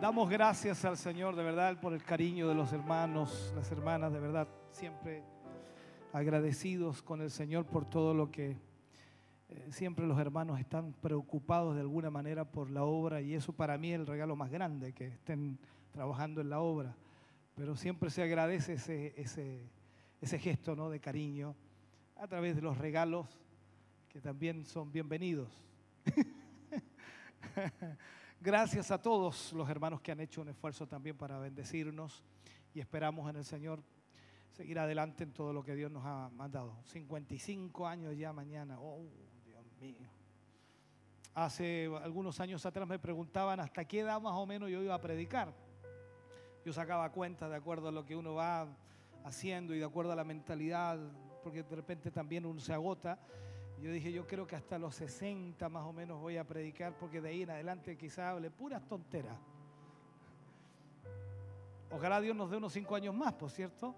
[0.00, 4.20] Damos gracias al Señor de verdad por el cariño de los hermanos, las hermanas, de
[4.20, 5.24] verdad, siempre
[6.12, 8.56] agradecidos con el Señor por todo lo que
[9.48, 13.78] eh, siempre los hermanos están preocupados de alguna manera por la obra y eso para
[13.78, 15.58] mí es el regalo más grande, que estén
[15.90, 16.94] trabajando en la obra.
[17.56, 19.68] Pero siempre se agradece ese, ese,
[20.20, 20.88] ese gesto ¿no?
[20.88, 21.56] de cariño
[22.20, 23.26] a través de los regalos
[24.10, 25.48] que también son bienvenidos.
[28.42, 32.22] Gracias a todos los hermanos que han hecho un esfuerzo también para bendecirnos
[32.74, 33.82] y esperamos en el Señor
[34.50, 36.76] seguir adelante en todo lo que Dios nos ha mandado.
[36.84, 38.78] 55 años ya mañana.
[38.78, 39.02] Oh,
[39.46, 40.06] Dios mío.
[41.32, 45.00] Hace algunos años atrás me preguntaban hasta qué edad más o menos yo iba a
[45.00, 45.54] predicar.
[46.66, 48.68] Yo sacaba cuenta de acuerdo a lo que uno va
[49.24, 50.98] haciendo y de acuerdo a la mentalidad,
[51.42, 53.18] porque de repente también uno se agota.
[53.80, 57.20] Yo dije, yo creo que hasta los 60 más o menos voy a predicar, porque
[57.20, 59.36] de ahí en adelante quizás hable puras tonteras.
[61.90, 63.94] Ojalá Dios nos dé unos 5 años más, por cierto.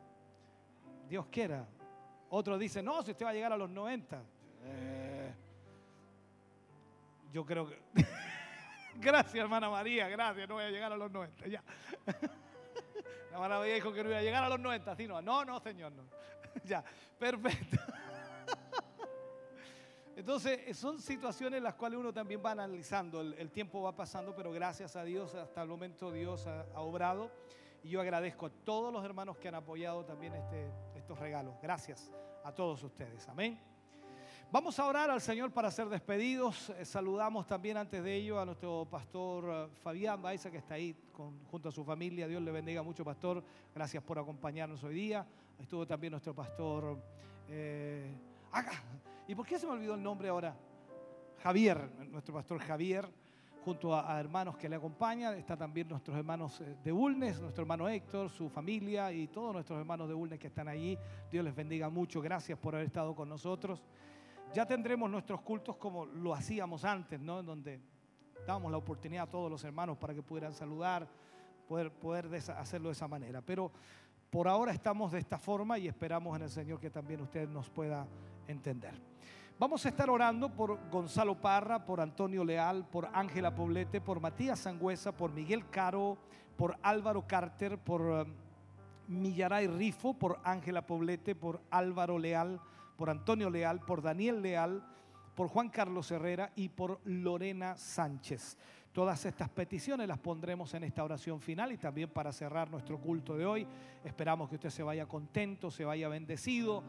[1.09, 1.67] Dios quiera.
[2.31, 4.23] Otro dice, no, si usted va a llegar a los 90.
[4.65, 5.35] Eh,
[7.33, 7.79] yo creo que...
[8.95, 11.63] gracias, hermana María, gracias, no voy a llegar a los 90, ya.
[13.31, 15.45] La hermana María dijo que no iba a llegar a los 90, así no, no,
[15.45, 16.05] no, señor, no.
[16.65, 16.85] ya,
[17.19, 17.77] perfecto.
[20.17, 24.53] Entonces, son situaciones en las cuales uno también va analizando, el, tiempo va pasando, pero
[24.53, 27.31] gracias a Dios, hasta el momento Dios ha, obrado.
[27.83, 31.55] Y yo agradezco a todos los hermanos que han apoyado también este, estos regalos.
[31.61, 32.13] Gracias
[32.45, 33.29] a todos ustedes.
[33.29, 33.59] Amén.
[34.53, 36.69] Vamos a orar al Señor para ser despedidos.
[36.71, 40.95] Eh, saludamos también antes de ello a nuestro pastor eh, Fabián Baiza, que está ahí
[41.51, 42.29] junto a su familia.
[42.29, 43.43] Dios le bendiga mucho, pastor.
[43.75, 45.27] Gracias por acompañarnos hoy día.
[45.63, 46.99] Estuvo también nuestro pastor.
[47.49, 48.13] eh.
[49.29, 50.57] ¿Y por qué se me olvidó el nombre ahora?
[51.43, 53.09] Javier, nuestro pastor Javier,
[53.65, 55.35] junto a, a hermanos que le acompañan.
[55.35, 59.79] Está también nuestros hermanos eh, de Bulnes, nuestro hermano Héctor, su familia y todos nuestros
[59.79, 60.99] hermanos de Bulnes que están allí.
[61.31, 62.21] Dios les bendiga mucho.
[62.21, 63.83] Gracias por haber estado con nosotros.
[64.53, 67.39] Ya tendremos nuestros cultos como lo hacíamos antes, ¿no?
[67.41, 67.81] En donde
[68.47, 71.09] dábamos la oportunidad a todos los hermanos para que pudieran saludar,
[71.69, 73.41] poder, poder hacerlo de esa manera.
[73.41, 73.71] Pero
[74.33, 77.69] por ahora estamos de esta forma y esperamos en el Señor que también usted nos
[77.69, 78.07] pueda
[78.49, 78.95] entender.
[79.59, 84.61] Vamos a estar orando por Gonzalo Parra, por Antonio Leal, por Ángela Poblete, por Matías
[84.61, 86.17] Sangüesa, por Miguel Caro,
[86.57, 88.35] por Álvaro Carter, por um,
[89.07, 92.59] Millaray Rifo, por Ángela Poblete, por Álvaro Leal,
[92.97, 94.83] por Antonio Leal, por Daniel Leal,
[95.35, 98.57] por Juan Carlos Herrera y por Lorena Sánchez.
[98.93, 103.37] Todas estas peticiones las pondremos en esta oración final y también para cerrar nuestro culto
[103.39, 103.67] de hoy.
[104.05, 106.83] Esperamos que usted se vaya contento, se vaya bendecido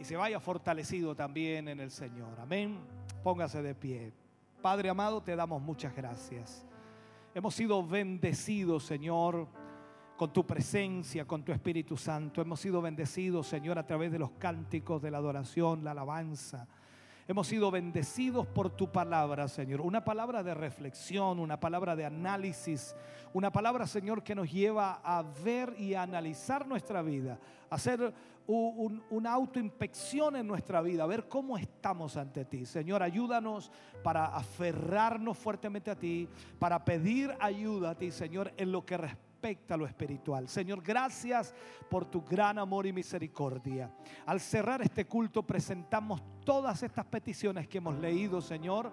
[0.00, 2.40] y se vaya fortalecido también en el Señor.
[2.40, 2.80] Amén.
[3.22, 4.12] Póngase de pie.
[4.60, 6.66] Padre amado, te damos muchas gracias.
[7.32, 9.46] Hemos sido bendecidos, Señor,
[10.16, 12.42] con tu presencia, con tu Espíritu Santo.
[12.42, 16.66] Hemos sido bendecidos, Señor, a través de los cánticos, de la adoración, la alabanza.
[17.28, 19.80] Hemos sido bendecidos por tu palabra, Señor.
[19.80, 22.94] Una palabra de reflexión, una palabra de análisis,
[23.32, 28.14] una palabra, Señor, que nos lleva a ver y a analizar nuestra vida, hacer
[28.46, 32.64] una autoinspección en nuestra vida, a ver cómo estamos ante ti.
[32.64, 33.72] Señor, ayúdanos
[34.04, 36.28] para aferrarnos fuertemente a ti,
[36.60, 39.25] para pedir ayuda a ti, Señor, en lo que respecta
[39.76, 40.48] lo espiritual.
[40.48, 41.54] Señor, gracias
[41.88, 43.90] por tu gran amor y misericordia.
[44.24, 48.90] Al cerrar este culto presentamos todas estas peticiones que hemos leído, Señor,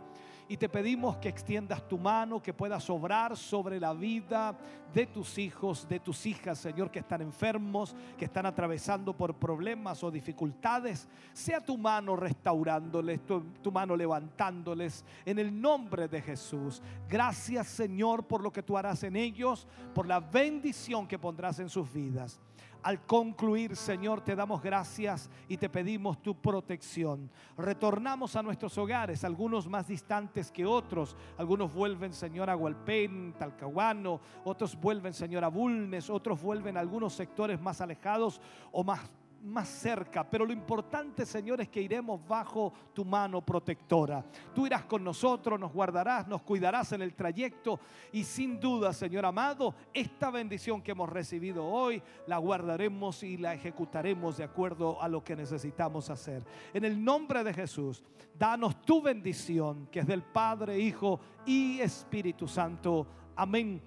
[0.47, 4.57] y te pedimos que extiendas tu mano, que puedas obrar sobre la vida
[4.93, 10.03] de tus hijos, de tus hijas, Señor, que están enfermos, que están atravesando por problemas
[10.03, 11.07] o dificultades.
[11.33, 16.81] Sea tu mano restaurándoles, tu, tu mano levantándoles en el nombre de Jesús.
[17.09, 21.69] Gracias, Señor, por lo que tú harás en ellos, por la bendición que pondrás en
[21.69, 22.39] sus vidas.
[22.83, 27.31] Al concluir, Señor, te damos gracias y te pedimos tu protección.
[27.57, 31.15] Retornamos a nuestros hogares, algunos más distantes que otros.
[31.37, 37.13] Algunos vuelven, Señor, a Hualpén, Talcahuano, otros vuelven, Señor, a Bulnes, otros vuelven a algunos
[37.13, 38.41] sectores más alejados
[38.73, 38.99] o más
[39.43, 44.23] más cerca, pero lo importante, Señor, es que iremos bajo tu mano protectora.
[44.55, 47.79] Tú irás con nosotros, nos guardarás, nos cuidarás en el trayecto
[48.13, 53.53] y sin duda, Señor amado, esta bendición que hemos recibido hoy la guardaremos y la
[53.53, 56.43] ejecutaremos de acuerdo a lo que necesitamos hacer.
[56.73, 58.03] En el nombre de Jesús,
[58.37, 63.07] danos tu bendición, que es del Padre, Hijo y Espíritu Santo.
[63.35, 63.81] Amén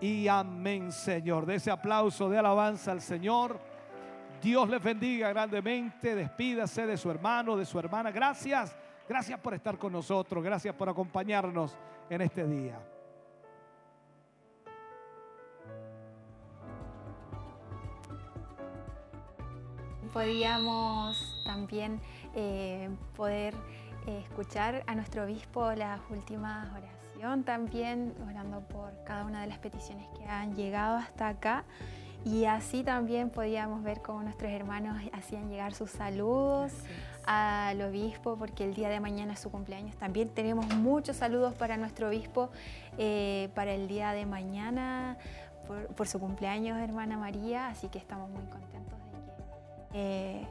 [0.00, 1.46] y amén, Señor.
[1.46, 3.71] De ese aplauso de alabanza al Señor.
[4.42, 6.16] Dios les bendiga grandemente.
[6.16, 8.10] Despídase de su hermano, de su hermana.
[8.10, 8.76] Gracias.
[9.08, 10.42] Gracias por estar con nosotros.
[10.42, 11.78] Gracias por acompañarnos
[12.10, 12.78] en este día.
[20.12, 22.00] Podíamos también
[22.34, 23.54] eh, poder
[24.06, 29.58] eh, escuchar a nuestro obispo las últimas oración también, orando por cada una de las
[29.58, 31.64] peticiones que han llegado hasta acá.
[32.24, 36.72] Y así también podíamos ver cómo nuestros hermanos hacían llegar sus saludos
[37.26, 39.96] al obispo, porque el día de mañana es su cumpleaños.
[39.96, 42.50] También tenemos muchos saludos para nuestro obispo
[42.98, 45.16] eh, para el día de mañana,
[45.66, 49.18] por, por, su cumpleaños, hermana María, así que estamos muy contentos de
[49.92, 50.46] que eh,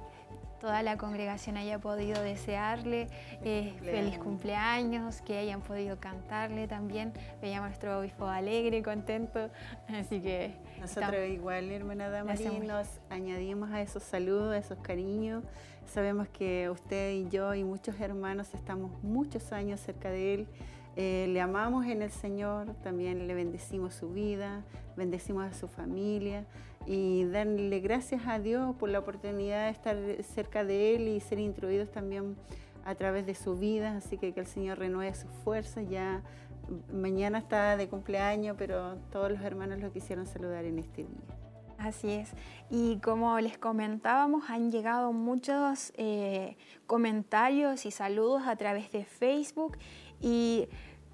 [0.62, 3.08] toda la congregación haya podido desearle
[3.44, 7.14] eh, feliz cumpleaños, que hayan podido cantarle también.
[7.42, 9.50] Veíamos a nuestro obispo alegre, contento,
[9.88, 10.54] así que...
[10.80, 15.44] Nosotros estamos, igual, hermana Damarí, nos añadimos a esos saludos, a esos cariños.
[15.86, 20.48] Sabemos que usted y yo y muchos hermanos estamos muchos años cerca de él.
[20.96, 24.64] Eh, le amamos en el Señor, también le bendecimos su vida,
[24.98, 26.46] bendecimos a su familia
[26.86, 31.40] y darle gracias a Dios por la oportunidad de estar cerca de Él y ser
[31.40, 32.36] instruidos también
[32.84, 33.98] a través de su vida.
[33.98, 35.86] Así que que el Señor renueve sus fuerzas.
[35.90, 36.24] Ya
[36.92, 41.42] mañana está de cumpleaños, pero todos los hermanos lo quisieron saludar en este día.
[41.78, 42.30] Así es.
[42.70, 46.56] Y como les comentábamos, han llegado muchos eh,
[46.86, 49.78] comentarios y saludos a través de Facebook
[50.22, 50.68] y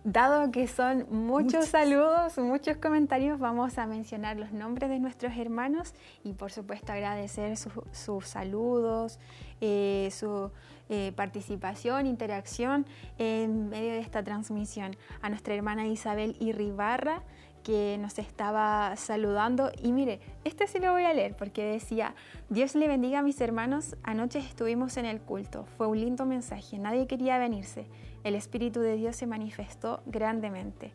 [0.10, 5.36] Dado que son muchos, muchos, saludos, muchos comentarios, vamos a mencionar los nombres de nuestros
[5.36, 9.20] hermanos y por supuesto agradecer sus su saludos,
[9.60, 10.50] eh, su
[10.88, 12.86] eh, participación, interacción
[13.18, 14.96] en medio de esta transmisión.
[15.22, 17.24] A nuestra hermana Isabel Irribarra,
[17.66, 19.74] que nos estaba saludando.
[19.84, 22.16] Y mire, este sí lo voy a leer porque decía,
[22.48, 26.80] Dios le bendiga a mis hermanos, anoche estuvimos en el culto, fue un lindo mensaje,
[26.80, 27.88] nadie quería venirse
[28.28, 30.92] el Espíritu de Dios se manifestó grandemente.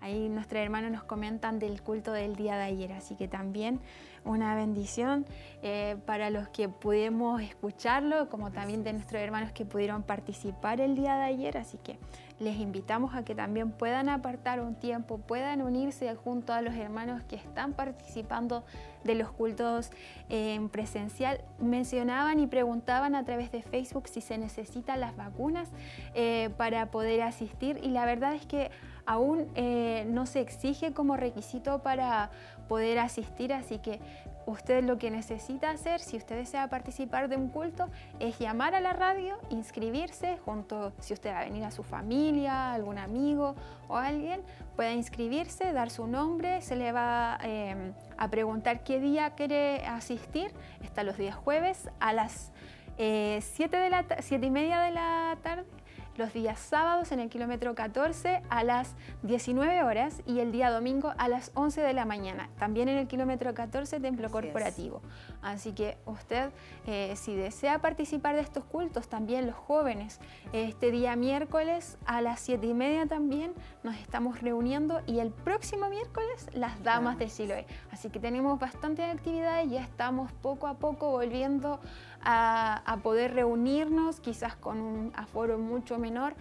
[0.00, 3.80] Ahí nuestros hermanos nos comentan del culto del día de ayer, así que también
[4.24, 5.24] una bendición
[5.62, 10.94] eh, para los que pudimos escucharlo, como también de nuestros hermanos que pudieron participar el
[10.94, 11.98] día de ayer, así que
[12.40, 17.22] les invitamos a que también puedan apartar un tiempo, puedan unirse junto a los hermanos
[17.24, 18.64] que están participando
[19.04, 19.90] de los cultos
[20.28, 21.40] en presencial.
[21.58, 25.70] Mencionaban y preguntaban a través de Facebook si se necesitan las vacunas
[26.14, 28.70] eh, para poder asistir y la verdad es que
[29.06, 32.30] aún eh, no se exige como requisito para
[32.68, 34.00] poder asistir, así que
[34.46, 37.88] usted lo que necesita hacer, si usted desea participar de un culto,
[38.20, 42.72] es llamar a la radio, inscribirse junto, si usted va a venir a su familia,
[42.72, 43.54] algún amigo
[43.88, 44.42] o alguien,
[44.76, 50.52] puede inscribirse, dar su nombre, se le va eh, a preguntar qué día quiere asistir,
[50.82, 52.52] está los días jueves a las
[52.96, 53.40] 7
[53.76, 55.64] eh, y media de la tarde
[56.16, 61.12] los días sábados en el kilómetro 14 a las 19 horas y el día domingo
[61.18, 62.48] a las 11 de la mañana.
[62.58, 65.02] También en el kilómetro 14 templo corporativo.
[65.42, 66.50] Así que usted,
[66.86, 70.20] eh, si desea participar de estos cultos, también los jóvenes,
[70.52, 73.52] este día miércoles a las 7 y media también
[73.82, 77.66] nos estamos reuniendo y el próximo miércoles las damas de Siloé.
[77.90, 81.80] Así que tenemos bastante actividades, ya estamos poco a poco volviendo
[82.24, 86.34] a, poder reunirnos, quizás con un aforo mucho menor,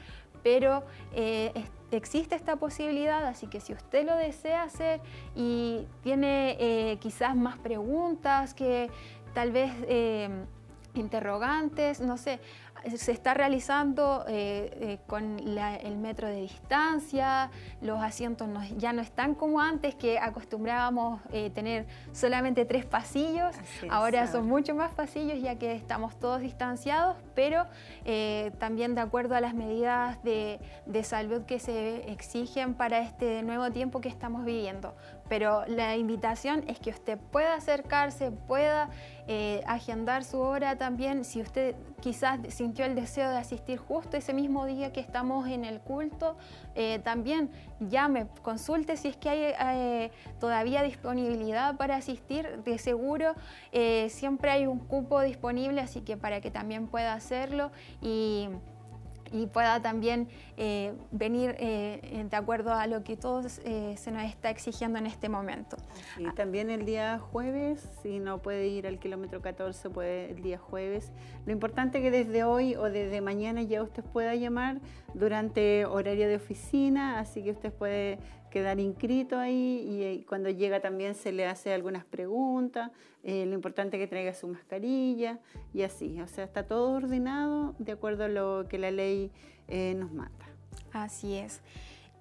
[0.43, 1.51] pero eh,
[1.91, 5.01] existe esta posibilidad, así que si usted lo desea hacer
[5.35, 8.89] y tiene eh, quizás más preguntas que
[9.33, 10.29] tal vez eh,
[10.95, 12.39] interrogantes, no sé,
[12.97, 17.49] se está realizando eh, eh, con el metro de distancia,
[17.81, 23.55] los asientos ya no están como antes, que acostumbrábamos eh, tener solamente tres pasillos,
[23.89, 27.65] ahora son mucho más pasillos ya que estamos todos distanciados, pero
[28.59, 33.71] también de acuerdo a las medidas de, de salud que se exigen para este nuevo
[33.71, 34.95] tiempo que estamos viviendo.
[35.30, 38.90] Pero la invitación es que usted pueda acercarse, pueda
[39.27, 41.24] eh, agendar su hora también.
[41.24, 45.64] Si usted quizás sintió el deseo de asistir justo ese mismo día que estamos en
[45.64, 46.35] el culto,
[46.76, 52.64] eh, también llame, consulte si es que hay eh, todavía disponibilidad para asistir.
[52.64, 53.34] De seguro
[54.10, 57.72] siempre hay un cupo disponible, así que para que también pueda hacerlo
[58.02, 58.50] y
[59.33, 64.23] y pueda también eh, venir eh, de acuerdo a lo que todos eh, se nos
[64.23, 65.75] está exigiendo en este momento.
[66.19, 70.59] Y también el día jueves, si no puede ir al kilómetro 14, puede el día
[70.59, 71.11] jueves.
[71.47, 74.79] Lo importante es que desde hoy o desde mañana ya usted pueda llamar
[75.15, 78.19] durante horario de oficina, así que usted puede
[78.53, 82.91] quedar inscrito ahí y, eh, cuando llega también se le hace algunas preguntas,
[83.23, 85.40] eh, lo importante es que traiga su mascarilla
[85.73, 89.32] y así, o sea, está todo ordenado de acuerdo a lo que la ley
[89.67, 90.45] eh, nos manda.
[90.91, 91.61] Así es.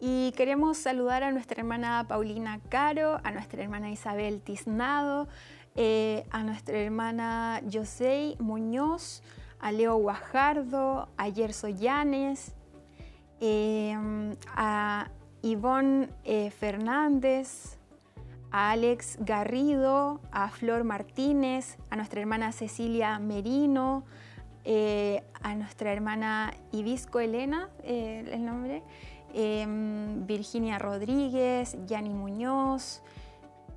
[0.01, 5.29] Y queremos saludar a nuestra hermana Paulina Caro, a nuestra hermana Isabel Tiznado,
[5.77, 9.23] a nuestra hermana José Muñoz,
[9.61, 12.55] a Leo Guajardo, a Yerso Llanes,
[14.57, 15.11] a
[15.43, 17.79] Ivonne eh, Fernández,
[18.51, 24.05] a Alex Garrido, a Flor Martínez, a nuestra hermana Cecilia Merino,
[24.65, 28.83] eh, a nuestra hermana Ibisco Elena, eh, el nombre,
[29.35, 33.03] em, Virginia Rodríguez, Yani Muñoz,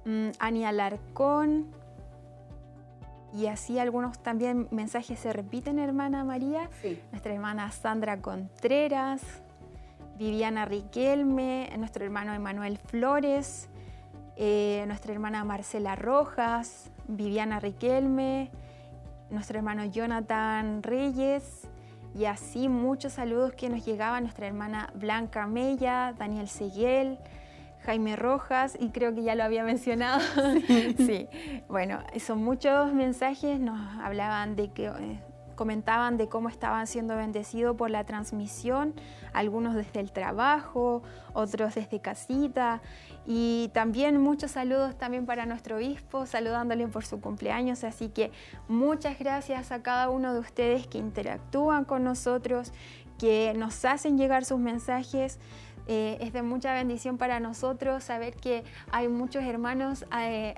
[0.06, 1.68] mm, Ani Alarcón,
[3.34, 6.70] y así algunos también mensajes se repiten, hermana María.
[6.82, 7.00] Sí.
[7.12, 9.22] Nuestra hermana Sandra Contreras,
[10.18, 13.70] Viviana Riquelme, nuestro hermano Emanuel Flores,
[14.38, 18.50] eh, nuestra hermana Marcela Rojas, Viviana Riquelme,
[19.30, 21.68] nuestro hermano Jonathan Reyes,
[22.18, 27.18] y así muchos saludos que nos llegaban, nuestra hermana Blanca Mella, Daniel Seguel,
[27.84, 30.22] Jaime Rojas, y creo que ya lo había mencionado.
[30.98, 31.28] sí,
[31.68, 34.92] bueno, son muchos mensajes, nos hablaban de que...
[35.56, 38.94] comentaban de cómo estaban siendo bendecidos por la transmisión,
[39.34, 41.04] algunos desde el trabajo,
[41.34, 42.82] otros desde casita
[43.26, 48.32] y también muchos saludos también para nuestro obispo, saludándole por su cumpleaños, así que
[48.68, 52.72] muchas gracias a cada uno de ustedes que interactúan con nosotros,
[53.18, 55.40] que nos hacen llegar sus mensajes.
[55.88, 60.56] Eh, es de mucha bendición para nosotros saber que hay muchos hermanos eh,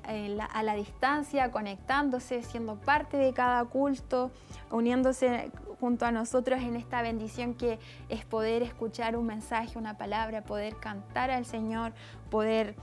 [0.53, 4.31] a la distancia, conectándose, siendo parte de cada culto,
[4.71, 10.43] uniéndose junto a nosotros en esta bendición que es poder escuchar un mensaje, una palabra,
[10.43, 11.93] poder cantar al Señor,
[12.29, 12.75] poder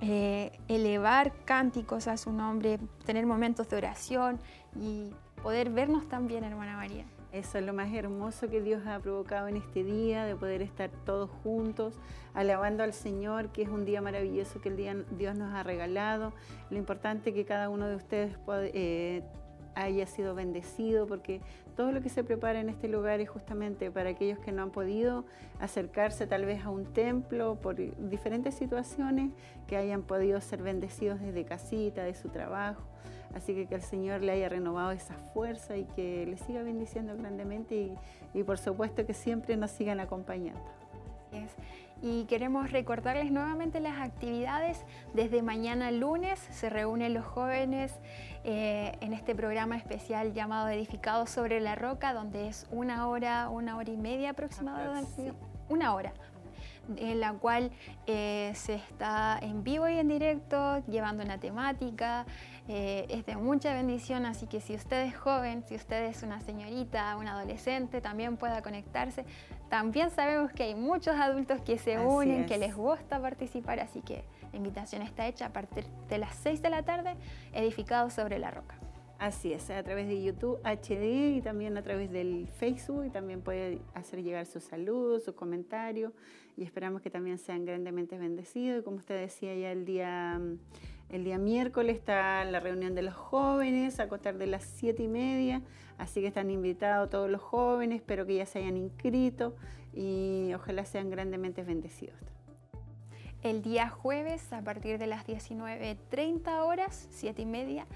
[0.00, 4.38] eh, elevar cánticos a su nombre, tener momentos de oración
[4.78, 5.10] y
[5.42, 7.04] poder vernos también, hermana María.
[7.36, 10.88] Eso es lo más hermoso que Dios ha provocado en este día, de poder estar
[11.04, 11.92] todos juntos,
[12.32, 16.32] alabando al Señor, que es un día maravilloso que el día Dios nos ha regalado.
[16.70, 18.38] Lo importante es que cada uno de ustedes
[18.72, 19.22] eh,
[19.74, 21.42] haya sido bendecido, porque
[21.76, 24.70] todo lo que se prepara en este lugar es justamente para aquellos que no han
[24.70, 25.26] podido
[25.60, 29.30] acercarse tal vez a un templo por diferentes situaciones,
[29.66, 32.95] que hayan podido ser bendecidos desde casita, de su trabajo.
[33.36, 37.16] Así que que el Señor le haya renovado esa fuerza y que le siga bendiciendo
[37.16, 37.94] grandemente y,
[38.32, 40.76] y por supuesto que siempre nos sigan acompañando.
[42.02, 44.84] Y queremos recordarles nuevamente las actividades.
[45.14, 47.94] Desde mañana lunes se reúnen los jóvenes
[48.44, 53.76] eh, en este programa especial llamado Edificados sobre la Roca, donde es una hora, una
[53.76, 55.10] hora y media aproximadamente.
[55.16, 55.32] Sí.
[55.68, 56.12] Una hora
[56.96, 57.70] en la cual
[58.06, 62.26] eh, se está en vivo y en directo llevando una temática.
[62.68, 66.40] Eh, es de mucha bendición, así que si usted es joven, si usted es una
[66.40, 69.24] señorita, un adolescente, también pueda conectarse.
[69.68, 72.60] También sabemos que hay muchos adultos que se Así unen, que es.
[72.60, 76.70] les gusta participar, así que la invitación está hecha a partir de las 6 de
[76.70, 77.14] la tarde,
[77.52, 78.78] edificados sobre la roca.
[79.18, 83.40] Así es, a través de YouTube HD y también a través del Facebook y también
[83.40, 86.12] puede hacer llegar sus saludos, sus comentarios
[86.56, 88.80] y esperamos que también sean grandemente bendecidos.
[88.80, 90.58] Y como usted decía ya el día, mm,
[91.08, 95.08] el día miércoles está la reunión de los jóvenes a contar de las siete y
[95.08, 95.62] media,
[95.98, 99.54] así que están invitados todos los jóvenes, espero que ya se hayan inscrito
[99.92, 102.18] y ojalá sean grandemente bendecidos.
[103.42, 107.86] El día jueves, a partir de las 19.30 horas, 7 y media,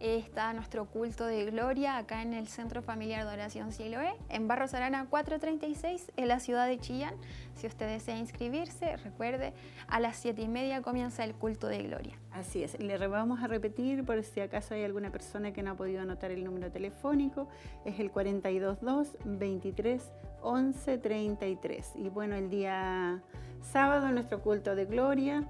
[0.00, 4.74] está nuestro culto de gloria acá en el Centro Familiar de Oración Siloé, en Barros
[4.74, 7.14] Arana 436, en la ciudad de Chillán.
[7.54, 9.52] Si usted desea inscribirse, recuerde,
[9.86, 12.18] a las 7 y media comienza el culto de gloria.
[12.32, 15.74] Así es, le vamos a repetir por si acaso hay alguna persona que no ha
[15.76, 17.48] podido anotar el número telefónico,
[17.84, 20.02] es el 422 23
[20.42, 21.92] 11 33.
[21.96, 23.22] Y bueno, el día
[23.62, 25.44] sábado nuestro culto de gloria,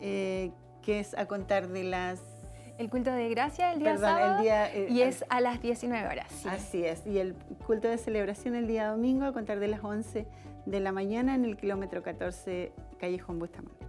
[0.00, 2.31] eh, que es a contar de las...
[2.82, 4.74] El culto de gracia el día Perdón, sábado el día...
[4.74, 6.26] eh, y es a las 19 horas.
[6.32, 6.48] sí.
[6.48, 10.26] Así es, y el culto de celebración el día domingo a contar de las 11
[10.66, 13.81] de la mañana en el kilómetro 14 Callejón Bustamante.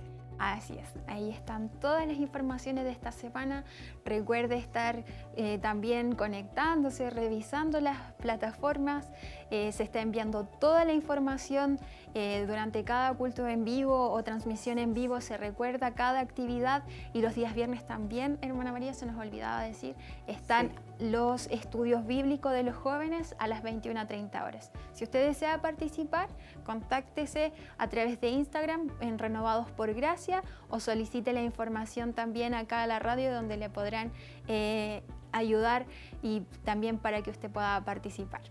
[0.52, 3.64] Así es, ahí están todas las informaciones de esta semana.
[4.04, 5.06] Recuerde estar
[5.38, 9.10] eh, también conectándose, revisando las plataformas.
[9.52, 11.80] Eh, se está enviando toda la información
[12.14, 15.22] eh, durante cada culto en vivo o transmisión en vivo.
[15.22, 19.96] Se recuerda cada actividad y los días viernes también, hermana María, se nos olvidaba decir,
[20.28, 20.72] están
[21.04, 24.72] los estudios bíblicos de los jóvenes a las 21 a 30 horas.
[24.94, 26.30] Si usted desea participar,
[26.66, 32.84] contáctese a través de Instagram en Renovados por Gracia o solicite la información también acá
[32.84, 34.12] a la radio donde le podrán
[34.48, 35.86] eh, ayudar
[36.22, 38.42] y también para que usted pueda participar.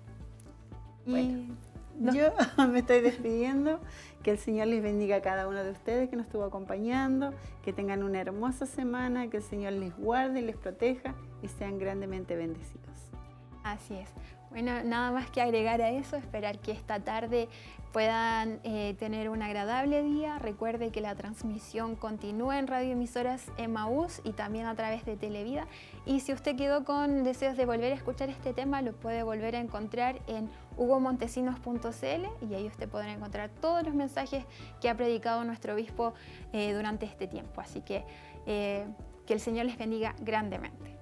[1.07, 1.72] Y Bueno.
[1.99, 2.25] No- Yo
[2.69, 3.81] me estoy despidiendo.
[4.23, 7.33] Que el Señor les bendiga a cada uno de ustedes que nos estuvo acompañando.
[7.65, 9.29] Que tengan una hermosa semana.
[9.29, 12.83] Que el Señor les guarde, les proteja y sean grandemente bendecidos.
[13.65, 14.09] Así es.
[14.51, 17.49] Bueno, nada más que agregar a eso, esperar que esta tarde
[17.91, 20.39] puedan eh, tener un agradable día.
[20.39, 25.67] Recuerde que la transmisión continúa en radioemisoras Emaús y también a través de Televida.
[26.07, 29.57] Y si usted quedó con deseos de volver a escuchar este tema, lo puede volver
[29.57, 34.45] a encontrar en hugomontesinos.cl y ahí usted podrá encontrar todos los mensajes
[34.81, 36.15] que ha predicado nuestro obispo
[36.53, 37.61] eh, durante este tiempo.
[37.61, 38.05] Así que
[38.47, 38.87] eh,
[39.27, 40.99] que el Señor les bendiga grandemente.